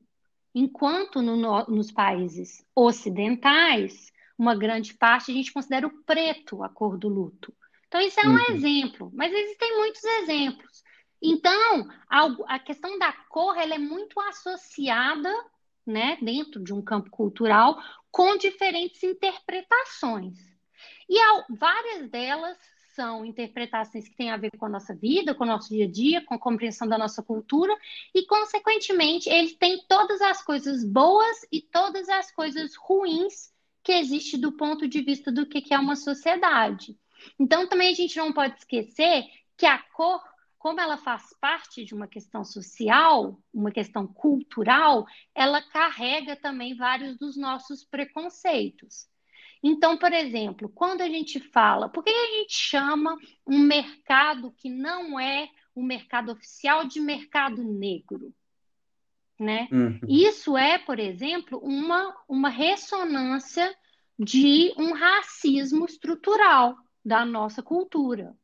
enquanto 0.54 1.22
no, 1.22 1.36
no, 1.36 1.66
nos 1.66 1.92
países 1.92 2.64
ocidentais, 2.76 4.12
uma 4.38 4.56
grande 4.56 4.94
parte 4.94 5.32
a 5.32 5.34
gente 5.34 5.52
considera 5.52 5.88
o 5.88 6.04
preto 6.04 6.62
a 6.62 6.70
cor 6.70 6.98
do 6.98 7.08
luto. 7.08 7.54
Então, 7.88 8.02
isso 8.02 8.20
é 8.20 8.28
um 8.28 8.34
uhum. 8.34 8.56
exemplo, 8.56 9.12
mas 9.14 9.34
existem 9.34 9.78
muitos 9.78 10.04
exemplos. 10.04 10.84
Então, 11.22 11.88
a, 12.10 12.56
a 12.56 12.60
questão 12.60 13.00
da 13.00 13.12
cor 13.30 13.58
ela 13.58 13.76
é 13.76 13.80
muito 13.80 14.20
associada 14.20 15.34
né, 15.86 16.18
dentro 16.22 16.64
de 16.64 16.74
um 16.74 16.82
campo 16.82 17.10
cultural, 17.10 17.80
com 18.16 18.38
diferentes 18.38 19.04
interpretações. 19.04 20.40
E 21.10 21.20
várias 21.50 22.10
delas 22.10 22.58
são 22.96 23.26
interpretações 23.26 24.08
que 24.08 24.16
têm 24.16 24.32
a 24.32 24.38
ver 24.38 24.52
com 24.58 24.68
a 24.68 24.70
nossa 24.70 24.96
vida, 24.96 25.36
com 25.36 25.44
o 25.44 25.48
nosso 25.48 25.68
dia 25.68 25.84
a 25.84 25.92
dia, 25.92 26.22
com 26.22 26.34
a 26.34 26.40
compreensão 26.40 26.88
da 26.88 26.98
nossa 26.98 27.22
cultura, 27.22 27.78
e, 28.14 28.26
consequentemente, 28.26 29.30
ele 29.30 29.54
tem 29.56 29.84
todas 29.90 30.22
as 30.22 30.42
coisas 30.42 30.82
boas 30.86 31.46
e 31.52 31.62
todas 31.62 32.08
as 32.08 32.32
coisas 32.32 32.74
ruins 32.78 33.52
que 33.84 33.92
existe 33.92 34.38
do 34.38 34.54
ponto 34.54 34.88
de 34.88 35.02
vista 35.02 35.30
do 35.30 35.46
que 35.46 35.74
é 35.74 35.78
uma 35.78 35.98
sociedade. 35.98 36.98
Então, 37.38 37.68
também 37.68 37.92
a 37.92 37.96
gente 37.96 38.16
não 38.16 38.32
pode 38.32 38.56
esquecer 38.58 39.26
que 39.58 39.66
a 39.66 39.78
cor 39.78 40.24
como 40.66 40.82
ela 40.82 40.98
faz 40.98 41.22
parte 41.40 41.86
de 41.86 41.94
uma 41.94 42.08
questão 42.08 42.44
social, 42.44 43.40
uma 43.54 43.70
questão 43.70 44.08
cultural, 44.08 45.06
ela 45.36 45.62
carrega 45.62 46.36
também 46.36 46.76
vários 46.76 47.20
dos 47.20 47.38
nossos 47.38 47.84
preconceitos. 47.86 49.06
Então, 49.62 49.96
por 49.96 50.12
exemplo, 50.12 50.68
quando 50.68 51.02
a 51.02 51.08
gente 51.08 51.40
fala, 51.40 51.88
por 51.88 52.04
que 52.04 52.10
a 52.10 52.40
gente 52.40 52.56
chama 52.56 53.16
um 53.46 53.60
mercado 53.60 54.52
que 54.58 54.68
não 54.68 55.20
é 55.20 55.48
o 55.76 55.84
mercado 55.84 56.32
oficial 56.32 56.88
de 56.88 57.00
mercado 57.00 57.64
negro? 57.64 58.34
Né? 59.40 59.68
Uhum. 59.72 60.00
Isso 60.10 60.58
é, 60.58 60.80
por 60.80 60.98
exemplo, 60.98 61.60
uma, 61.60 62.12
uma 62.28 62.50
ressonância 62.50 63.72
de 64.18 64.74
um 64.80 64.94
racismo 64.94 65.86
estrutural 65.86 66.76
da 67.06 67.24
nossa 67.24 67.62
cultura. 67.62 68.36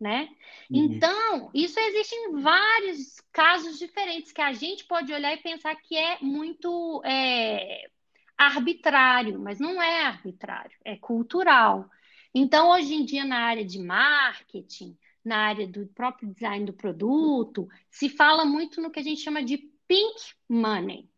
Né? 0.00 0.30
Uhum. 0.70 0.84
Então, 0.84 1.50
isso 1.52 1.78
existe 1.78 2.14
em 2.14 2.40
vários 2.40 3.20
casos 3.30 3.78
diferentes 3.78 4.32
que 4.32 4.40
a 4.40 4.52
gente 4.54 4.84
pode 4.86 5.12
olhar 5.12 5.34
e 5.34 5.42
pensar 5.42 5.76
que 5.76 5.94
é 5.94 6.18
muito 6.22 7.02
é, 7.04 7.90
arbitrário, 8.38 9.38
mas 9.38 9.60
não 9.60 9.80
é 9.82 10.06
arbitrário, 10.06 10.74
é 10.86 10.96
cultural. 10.96 11.90
Então, 12.34 12.70
hoje 12.70 12.94
em 12.94 13.04
dia, 13.04 13.26
na 13.26 13.40
área 13.40 13.64
de 13.64 13.78
marketing, 13.78 14.96
na 15.22 15.36
área 15.36 15.68
do 15.68 15.86
próprio 15.88 16.32
design 16.32 16.64
do 16.64 16.72
produto, 16.72 17.68
se 17.90 18.08
fala 18.08 18.44
muito 18.44 18.80
no 18.80 18.90
que 18.90 19.00
a 19.00 19.02
gente 19.02 19.20
chama 19.20 19.44
de 19.44 19.58
pink 19.86 20.32
money, 20.48 21.10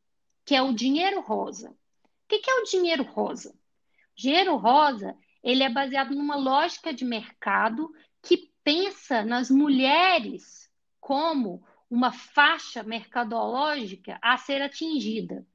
que 0.45 0.57
é 0.57 0.63
o 0.63 0.73
dinheiro 0.73 1.21
rosa. 1.21 1.71
O 1.71 2.27
que 2.27 2.51
é 2.51 2.55
o 2.55 2.65
dinheiro 2.65 3.05
rosa? 3.05 3.51
O 3.51 4.21
dinheiro 4.21 4.57
rosa 4.57 5.17
ele 5.43 5.63
é 5.63 5.69
baseado 5.69 6.15
numa 6.15 6.37
lógica 6.37 6.93
de 6.93 7.05
mercado 7.05 7.93
que 8.23 8.52
pensa 8.65 9.25
nas 9.25 9.51
mulheres 9.51 10.71
como 11.01 11.65
uma 11.91 12.13
faixa 12.13 12.83
mercadológica 12.83 14.19
a 14.23 14.39
ser 14.39 14.63
atingida. 14.63 15.47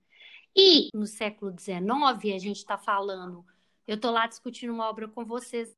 E 0.56 0.90
no 0.94 1.06
século 1.06 1.52
XIX, 1.58 2.36
a 2.36 2.40
gente 2.40 2.58
está 2.58 2.78
falando, 2.78 3.46
eu 3.88 3.96
estou 3.96 4.12
lá 4.12 4.28
discutindo 4.28 4.74
uma 4.74 4.90
obra 4.90 5.08
com 5.08 5.26
vocês 5.26 5.76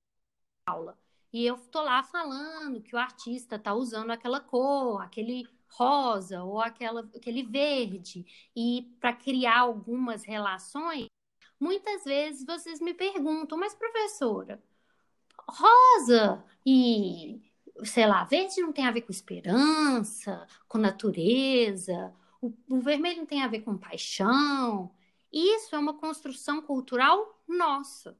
aula, 0.65 0.97
e 1.32 1.45
eu 1.45 1.55
estou 1.55 1.84
lá 1.84 2.03
falando 2.03 2.82
que 2.82 2.95
o 2.95 2.99
artista 2.99 3.55
está 3.55 3.73
usando 3.73 4.11
aquela 4.11 4.39
cor, 4.39 5.01
aquele 5.01 5.47
rosa 5.67 6.43
ou 6.43 6.59
aquela, 6.59 7.01
aquele 7.15 7.43
verde, 7.43 8.25
e 8.55 8.91
para 8.99 9.13
criar 9.13 9.59
algumas 9.59 10.23
relações, 10.23 11.07
muitas 11.59 12.03
vezes 12.03 12.45
vocês 12.45 12.80
me 12.80 12.93
perguntam, 12.93 13.57
mas 13.57 13.75
professora, 13.75 14.61
rosa 15.50 16.43
e 16.66 17.41
sei 17.84 18.06
lá, 18.06 18.24
verde 18.24 18.62
não 18.62 18.74
tem 18.74 18.86
a 18.86 18.91
ver 18.91 19.02
com 19.02 19.12
esperança, 19.12 20.45
com 20.68 20.78
natureza, 20.78 22.14
o, 22.41 22.54
o 22.70 22.80
vermelho 22.80 23.20
não 23.20 23.26
tem 23.26 23.41
a 23.41 23.47
ver 23.47 23.62
com 23.62 23.78
paixão. 23.78 24.91
Isso 25.32 25.76
é 25.76 25.80
uma 25.80 25.93
construção 25.93 26.62
cultural 26.62 27.41
nossa, 27.47 28.18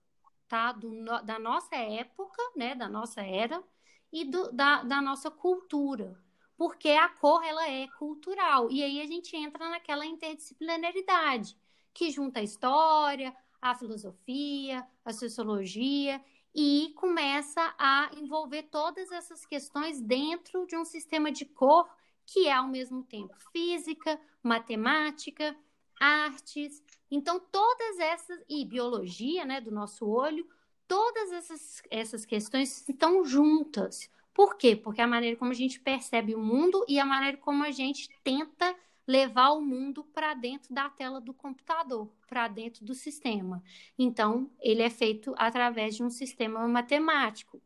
tá? 0.48 0.72
Do, 0.72 1.04
da 1.24 1.40
nossa 1.40 1.76
época, 1.76 2.42
né? 2.56 2.76
Da 2.76 2.88
nossa 2.88 3.22
era 3.22 3.64
e 4.12 4.26
do, 4.26 4.52
da, 4.52 4.84
da 4.84 5.02
nossa 5.02 5.32
cultura. 5.32 6.18
Porque 6.58 6.90
a 6.90 7.08
cor, 7.08 7.44
ela 7.44 7.68
é 7.70 7.88
cultural. 7.98 8.70
E 8.70 8.84
aí 8.84 9.02
a 9.02 9.06
gente 9.06 9.36
entra 9.36 9.70
naquela 9.70 10.06
interdisciplinaridade, 10.06 11.58
que 11.94 12.12
junta 12.12 12.42
a 12.42 12.44
história, 12.44 13.36
a 13.62 13.74
filosofia, 13.74 14.86
a 15.06 15.14
sociologia 15.14 16.22
e 16.62 16.92
começa 16.96 17.74
a 17.80 18.12
envolver 18.18 18.64
todas 18.64 19.14
essas 19.14 19.46
questões 19.46 20.02
dentro 20.02 20.68
de 20.68 20.76
um 20.76 20.84
sistema 20.84 21.32
de 21.32 21.46
cor 21.46 21.90
que 22.26 22.50
é 22.50 22.54
ao 22.54 22.68
mesmo 22.68 23.02
tempo 23.02 23.34
física, 23.54 24.20
matemática, 24.44 25.56
artes. 25.98 26.84
Então, 27.10 27.40
todas 27.40 28.00
essas, 28.00 28.44
e 28.50 28.66
biologia, 28.66 29.46
né, 29.46 29.62
do 29.62 29.72
nosso 29.72 30.06
olho, 30.06 30.46
todas 30.86 31.32
essas, 31.32 31.82
essas 31.90 32.26
questões 32.26 32.90
estão 32.90 33.24
juntas. 33.24 34.12
Por 34.34 34.58
quê? 34.58 34.76
Porque 34.76 35.00
a 35.00 35.08
maneira 35.08 35.38
como 35.38 35.52
a 35.52 35.56
gente 35.56 35.80
percebe 35.80 36.36
o 36.36 36.42
mundo 36.42 36.84
e 36.90 37.00
a 37.00 37.06
maneira 37.06 37.38
como 37.38 37.64
a 37.64 37.72
gente 37.72 38.10
tenta 38.22 38.76
levar 39.10 39.54
o 39.54 39.62
mundo 39.62 40.04
para 40.04 40.36
dentro 40.36 40.72
da 40.72 40.88
tela 40.88 41.20
do 41.20 41.34
computador, 41.34 42.08
para 42.28 42.48
dentro 42.48 42.86
do 42.86 42.94
sistema. 42.94 43.64
Então, 43.98 44.52
ele 44.62 44.84
é 44.84 44.90
feito 44.90 45.34
através 45.36 45.96
de 45.96 46.04
um 46.04 46.12
sistema 46.12 46.68
matemático 46.68 47.60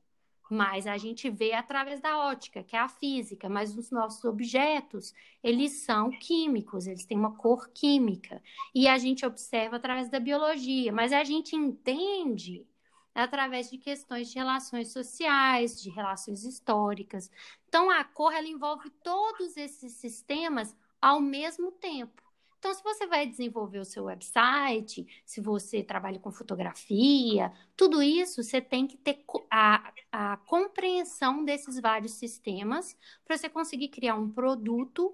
mas 0.50 0.86
a 0.86 0.98
gente 0.98 1.32
vê 1.32 1.54
através 1.54 2.00
da 2.00 2.18
ótica, 2.18 2.64
que 2.64 2.76
é 2.76 2.80
a 2.80 2.88
física, 2.88 3.50
mas 3.50 3.76
os 3.76 3.90
nossos 3.90 4.24
objetos, 4.24 5.12
eles 5.42 5.72
são 5.84 6.12
químicos, 6.12 6.86
eles 6.86 7.06
têm 7.06 7.18
uma 7.18 7.36
cor 7.36 7.70
química, 7.70 8.40
e 8.76 8.88
a 8.88 8.98
gente 9.00 9.26
observa 9.26 9.78
através 9.78 10.10
da 10.10 10.20
biologia, 10.20 10.92
mas 10.92 11.12
a 11.12 11.24
gente 11.24 11.56
entende 11.56 12.68
através 13.16 13.70
de 13.70 13.78
questões 13.80 14.30
de 14.30 14.36
relações 14.36 14.92
sociais, 14.92 15.82
de 15.82 15.90
relações 15.90 16.44
históricas. 16.44 17.32
Então, 17.68 17.90
a 17.90 18.04
cor, 18.04 18.34
ela 18.34 18.48
envolve 18.48 18.90
todos 19.04 19.56
esses 19.58 19.94
sistemas 19.94 20.76
ao 21.04 21.20
mesmo 21.20 21.70
tempo. 21.74 22.24
Então, 22.58 22.74
se 22.74 22.82
você 22.82 23.06
vai 23.06 23.28
desenvolver 23.28 23.80
o 23.80 23.84
seu 23.86 24.06
website, 24.06 25.06
se 25.26 25.42
você 25.42 25.84
trabalha 25.84 26.18
com 26.18 26.32
fotografia, 26.32 27.52
tudo 27.76 28.02
isso 28.02 28.42
você 28.42 28.62
tem 28.62 28.88
que 28.88 28.96
ter 28.96 29.26
a, 29.52 29.94
a 30.10 30.38
compreensão 30.38 31.44
desses 31.44 31.78
vários 31.82 32.14
sistemas 32.14 32.98
para 33.26 33.38
você 33.38 33.50
conseguir 33.50 33.90
criar 33.90 34.16
um 34.16 34.30
produto 34.30 35.14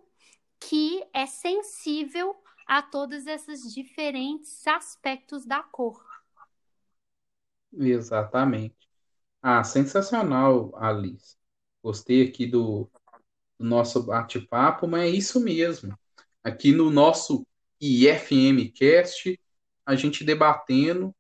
que 0.60 1.04
é 1.12 1.26
sensível 1.26 2.36
a 2.68 2.84
todos 2.84 3.26
esses 3.26 3.74
diferentes 3.74 4.68
aspectos 4.68 5.44
da 5.44 5.64
cor. 5.64 6.04
Exatamente. 7.74 8.76
Ah, 9.42 9.64
sensacional, 9.64 10.76
Alice. 10.78 11.38
Gostei 11.84 12.28
aqui 12.28 12.48
do, 12.48 12.90
do 13.60 13.66
nosso 13.66 14.04
bate-papo, 14.04 14.88
mas 14.88 15.04
é 15.04 15.10
isso 15.10 15.40
mesmo. 15.40 15.98
Aqui 16.44 16.72
no 16.72 16.90
nosso 16.90 17.46
IFM 17.82 18.72
Cast, 18.74 19.40
a 19.86 19.96
gente 19.96 20.24
debatendo 20.24 21.14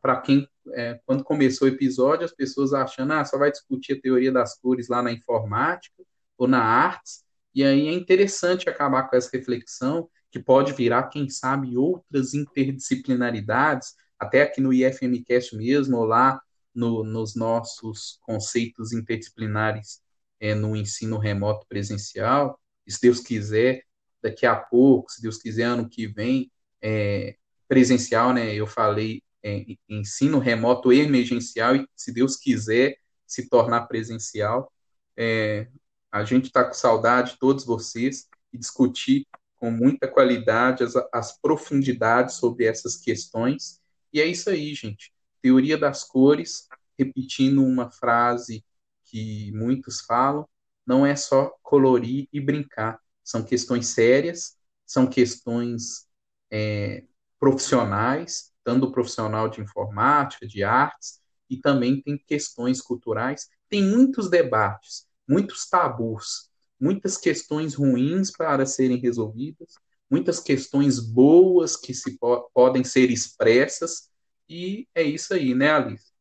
para 0.00 0.20
quem 0.20 0.48
é, 0.72 0.98
quando 1.04 1.24
começou 1.24 1.68
o 1.68 1.70
episódio, 1.70 2.24
as 2.24 2.32
pessoas 2.32 2.72
achando 2.72 3.12
ah, 3.12 3.24
só 3.24 3.36
vai 3.36 3.50
discutir 3.50 3.94
a 3.94 4.00
teoria 4.00 4.32
das 4.32 4.58
cores 4.58 4.88
lá 4.88 5.02
na 5.02 5.12
informática 5.12 6.02
ou 6.38 6.46
na 6.46 6.62
artes, 6.62 7.24
e 7.54 7.62
aí 7.62 7.88
é 7.88 7.92
interessante 7.92 8.68
acabar 8.68 9.08
com 9.08 9.16
essa 9.16 9.28
reflexão 9.32 10.08
que 10.30 10.38
pode 10.38 10.72
virar, 10.72 11.08
quem 11.08 11.28
sabe, 11.28 11.76
outras 11.76 12.32
interdisciplinaridades, 12.32 13.94
até 14.18 14.42
aqui 14.42 14.60
no 14.60 14.72
IFMcast 14.72 15.54
mesmo, 15.54 15.98
ou 15.98 16.04
lá 16.04 16.40
no, 16.74 17.04
nos 17.04 17.34
nossos 17.34 18.18
conceitos 18.22 18.92
interdisciplinares 18.92 20.00
é, 20.42 20.56
no 20.56 20.74
ensino 20.74 21.18
remoto 21.18 21.64
presencial, 21.68 22.60
se 22.86 23.00
Deus 23.00 23.20
quiser, 23.20 23.84
daqui 24.20 24.44
a 24.44 24.56
pouco, 24.56 25.10
se 25.10 25.22
Deus 25.22 25.38
quiser, 25.38 25.62
ano 25.62 25.88
que 25.88 26.08
vem, 26.08 26.50
é, 26.82 27.36
presencial, 27.68 28.34
né? 28.34 28.52
Eu 28.52 28.66
falei 28.66 29.22
é, 29.40 29.64
ensino 29.88 30.40
remoto 30.40 30.92
emergencial 30.92 31.76
e, 31.76 31.86
se 31.94 32.12
Deus 32.12 32.36
quiser, 32.36 32.96
se 33.24 33.48
tornar 33.48 33.86
presencial. 33.86 34.72
É, 35.16 35.68
a 36.10 36.24
gente 36.24 36.46
está 36.46 36.64
com 36.64 36.74
saudade 36.74 37.32
de 37.32 37.38
todos 37.38 37.64
vocês 37.64 38.28
e 38.52 38.58
discutir 38.58 39.24
com 39.56 39.70
muita 39.70 40.08
qualidade 40.08 40.82
as, 40.82 40.94
as 41.12 41.40
profundidades 41.40 42.34
sobre 42.34 42.64
essas 42.64 42.96
questões. 42.96 43.80
E 44.12 44.20
é 44.20 44.26
isso 44.26 44.50
aí, 44.50 44.74
gente. 44.74 45.12
Teoria 45.40 45.78
das 45.78 46.02
cores, 46.02 46.68
repetindo 46.98 47.64
uma 47.64 47.92
frase 47.92 48.64
que 49.12 49.52
muitos 49.52 50.00
falam, 50.00 50.48
não 50.86 51.04
é 51.04 51.14
só 51.14 51.54
colorir 51.62 52.26
e 52.32 52.40
brincar, 52.40 52.98
são 53.22 53.44
questões 53.44 53.88
sérias, 53.88 54.56
são 54.86 55.06
questões 55.06 56.06
é, 56.50 57.04
profissionais, 57.38 58.50
tanto 58.64 58.90
profissional 58.90 59.50
de 59.50 59.60
informática, 59.60 60.46
de 60.46 60.64
artes, 60.64 61.20
e 61.48 61.58
também 61.58 62.00
tem 62.00 62.16
questões 62.16 62.80
culturais. 62.80 63.48
Tem 63.68 63.84
muitos 63.84 64.30
debates, 64.30 65.06
muitos 65.28 65.68
tabus, 65.68 66.50
muitas 66.80 67.18
questões 67.18 67.74
ruins 67.74 68.30
para 68.30 68.64
serem 68.64 68.96
resolvidas, 68.96 69.74
muitas 70.10 70.40
questões 70.40 70.98
boas 70.98 71.76
que 71.76 71.92
se 71.92 72.18
po 72.18 72.50
podem 72.54 72.82
ser 72.82 73.10
expressas, 73.10 74.10
e 74.48 74.88
é 74.94 75.02
isso 75.02 75.34
aí, 75.34 75.54
né, 75.54 75.70
Alice? 75.70 76.12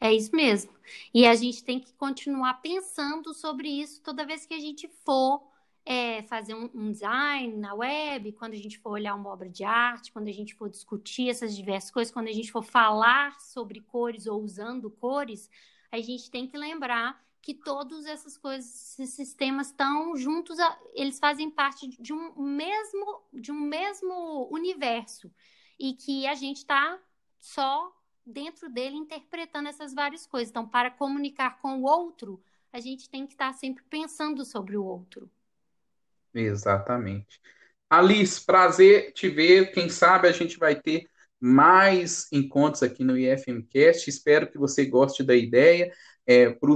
É 0.00 0.12
isso 0.12 0.34
mesmo. 0.34 0.77
E 1.12 1.26
a 1.26 1.34
gente 1.34 1.64
tem 1.64 1.80
que 1.80 1.92
continuar 1.94 2.54
pensando 2.54 3.34
sobre 3.34 3.68
isso 3.68 4.00
toda 4.02 4.26
vez 4.26 4.46
que 4.46 4.54
a 4.54 4.60
gente 4.60 4.88
for 5.04 5.42
é, 5.84 6.22
fazer 6.24 6.54
um, 6.54 6.68
um, 6.74 6.92
design 6.92 7.56
na 7.56 7.72
web, 7.74 8.32
quando 8.32 8.52
a 8.52 8.58
gente 8.58 8.78
for 8.78 8.90
olhar 8.90 9.14
uma 9.14 9.30
obra 9.30 9.48
de 9.48 9.64
arte, 9.64 10.12
quando 10.12 10.28
a 10.28 10.32
gente 10.32 10.54
for 10.54 10.68
discutir 10.68 11.30
essas 11.30 11.56
diversas 11.56 11.90
coisas, 11.90 12.12
quando 12.12 12.28
a 12.28 12.32
gente 12.32 12.52
for 12.52 12.62
falar 12.62 13.40
sobre 13.40 13.80
cores 13.80 14.26
ou 14.26 14.42
usando 14.42 14.90
cores, 14.90 15.50
a 15.90 15.98
gente 15.98 16.30
tem 16.30 16.46
que 16.46 16.58
lembrar 16.58 17.18
que 17.40 17.54
todas 17.54 18.04
essas 18.04 18.36
coisas, 18.36 18.98
esses 18.98 19.14
sistemas 19.14 19.68
estão 19.68 20.14
juntos, 20.14 20.58
a, 20.58 20.78
eles 20.92 21.18
fazem 21.18 21.50
parte 21.50 21.88
de 21.88 22.12
um 22.12 22.38
mesmo 22.38 23.22
de 23.32 23.50
um 23.50 23.58
mesmo 23.58 24.46
universo. 24.50 25.32
E 25.78 25.94
que 25.94 26.26
a 26.26 26.34
gente 26.34 26.58
está 26.58 26.98
só 27.38 27.90
dentro 28.28 28.68
dele 28.68 28.96
interpretando 28.96 29.68
essas 29.68 29.94
várias 29.94 30.26
coisas. 30.26 30.50
Então, 30.50 30.68
para 30.68 30.90
comunicar 30.90 31.58
com 31.60 31.80
o 31.80 31.84
outro, 31.84 32.40
a 32.72 32.80
gente 32.80 33.08
tem 33.08 33.26
que 33.26 33.32
estar 33.32 33.52
sempre 33.54 33.82
pensando 33.88 34.44
sobre 34.44 34.76
o 34.76 34.84
outro. 34.84 35.30
Exatamente. 36.34 37.40
Alice, 37.88 38.44
prazer 38.44 39.12
te 39.12 39.28
ver. 39.28 39.72
Quem 39.72 39.88
sabe 39.88 40.28
a 40.28 40.32
gente 40.32 40.58
vai 40.58 40.80
ter 40.80 41.08
mais 41.40 42.26
encontros 42.32 42.82
aqui 42.82 43.02
no 43.02 43.16
IFMcast. 43.16 44.08
Espero 44.08 44.50
que 44.50 44.58
você 44.58 44.84
goste 44.84 45.22
da 45.22 45.34
ideia. 45.34 45.92
É, 46.26 46.50
Para 46.50 46.70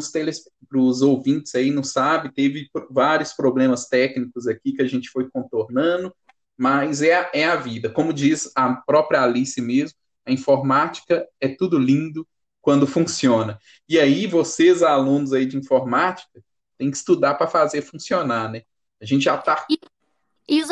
os 0.79 1.03
ouvintes 1.03 1.55
aí, 1.55 1.71
não 1.71 1.85
sabe, 1.85 2.33
teve 2.33 2.71
vários 2.91 3.35
problemas 3.35 3.87
técnicos 3.87 4.47
aqui 4.47 4.73
que 4.73 4.81
a 4.81 4.89
gente 4.89 5.11
foi 5.11 5.29
contornando, 5.29 6.15
mas 6.57 7.03
é 7.03 7.31
é 7.35 7.45
a 7.45 7.57
vida. 7.57 7.91
Como 7.91 8.15
diz 8.15 8.51
a 8.57 8.73
própria 8.77 9.23
Alice 9.23 9.61
mesmo, 9.61 9.99
a 10.25 10.33
informática 10.33 11.29
é 11.41 11.49
tudo 11.49 11.79
lindo 11.79 12.27
quando 12.61 12.87
funciona. 12.87 13.59
E 13.89 13.99
aí, 13.99 14.27
vocês, 14.27 14.83
alunos 14.83 15.33
aí 15.33 15.47
de 15.47 15.57
informática, 15.57 16.43
tem 16.79 16.91
que 16.91 16.97
estudar 16.97 17.35
para 17.35 17.47
fazer 17.47 17.83
funcionar, 17.83 18.51
né? 18.51 18.63
A 19.01 19.05
gente 19.05 19.25
já 19.25 19.35
está 19.35 19.67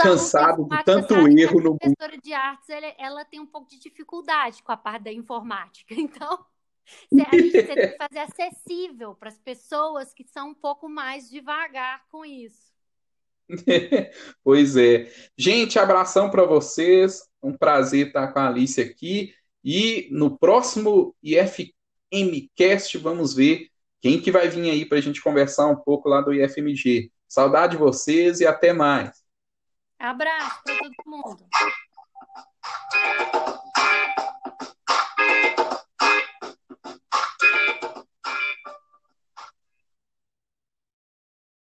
cansado 0.02 0.68
de 0.68 0.84
tanto 0.84 1.14
erro 1.14 1.60
no 1.60 1.70
mundo. 1.70 1.78
A 1.82 1.94
professora 1.94 2.18
de 2.18 2.32
artes, 2.32 2.68
ela, 2.68 2.94
ela, 2.98 3.24
tem 3.24 3.40
um 3.40 3.46
pouco 3.46 3.68
de 3.68 3.78
dificuldade 3.78 4.62
com 4.62 4.72
a 4.72 4.76
parte 4.76 5.04
da 5.04 5.12
informática. 5.12 5.94
Então, 5.98 6.44
a 7.30 7.36
gente 7.36 7.62
tem 7.62 7.76
que 7.76 7.96
fazer 7.96 8.18
acessível 8.18 9.14
para 9.14 9.28
as 9.28 9.38
pessoas 9.38 10.12
que 10.12 10.24
são 10.24 10.50
um 10.50 10.54
pouco 10.54 10.88
mais 10.88 11.28
devagar 11.28 12.04
com 12.10 12.24
isso. 12.24 12.70
pois 14.42 14.76
é. 14.76 15.10
Gente, 15.36 15.78
abração 15.78 16.30
para 16.30 16.44
vocês. 16.44 17.28
Um 17.42 17.56
prazer 17.56 18.08
estar 18.08 18.28
com 18.28 18.38
a 18.38 18.48
Alice 18.48 18.80
aqui. 18.80 19.34
E 19.64 20.08
no 20.10 20.38
próximo 20.38 21.14
IFMcast 21.22 22.96
vamos 22.98 23.34
ver 23.34 23.68
quem 24.00 24.20
que 24.20 24.30
vai 24.30 24.48
vir 24.48 24.70
aí 24.70 24.86
para 24.86 24.98
a 24.98 25.00
gente 25.00 25.20
conversar 25.20 25.66
um 25.66 25.76
pouco 25.76 26.08
lá 26.08 26.20
do 26.20 26.32
IFMG. 26.32 27.10
Saudade 27.28 27.72
de 27.72 27.78
vocês 27.78 28.40
e 28.40 28.46
até 28.46 28.72
mais. 28.72 29.22
Abraço 29.98 30.62
para 30.64 30.78
todo 30.78 30.94
mundo. 31.06 31.46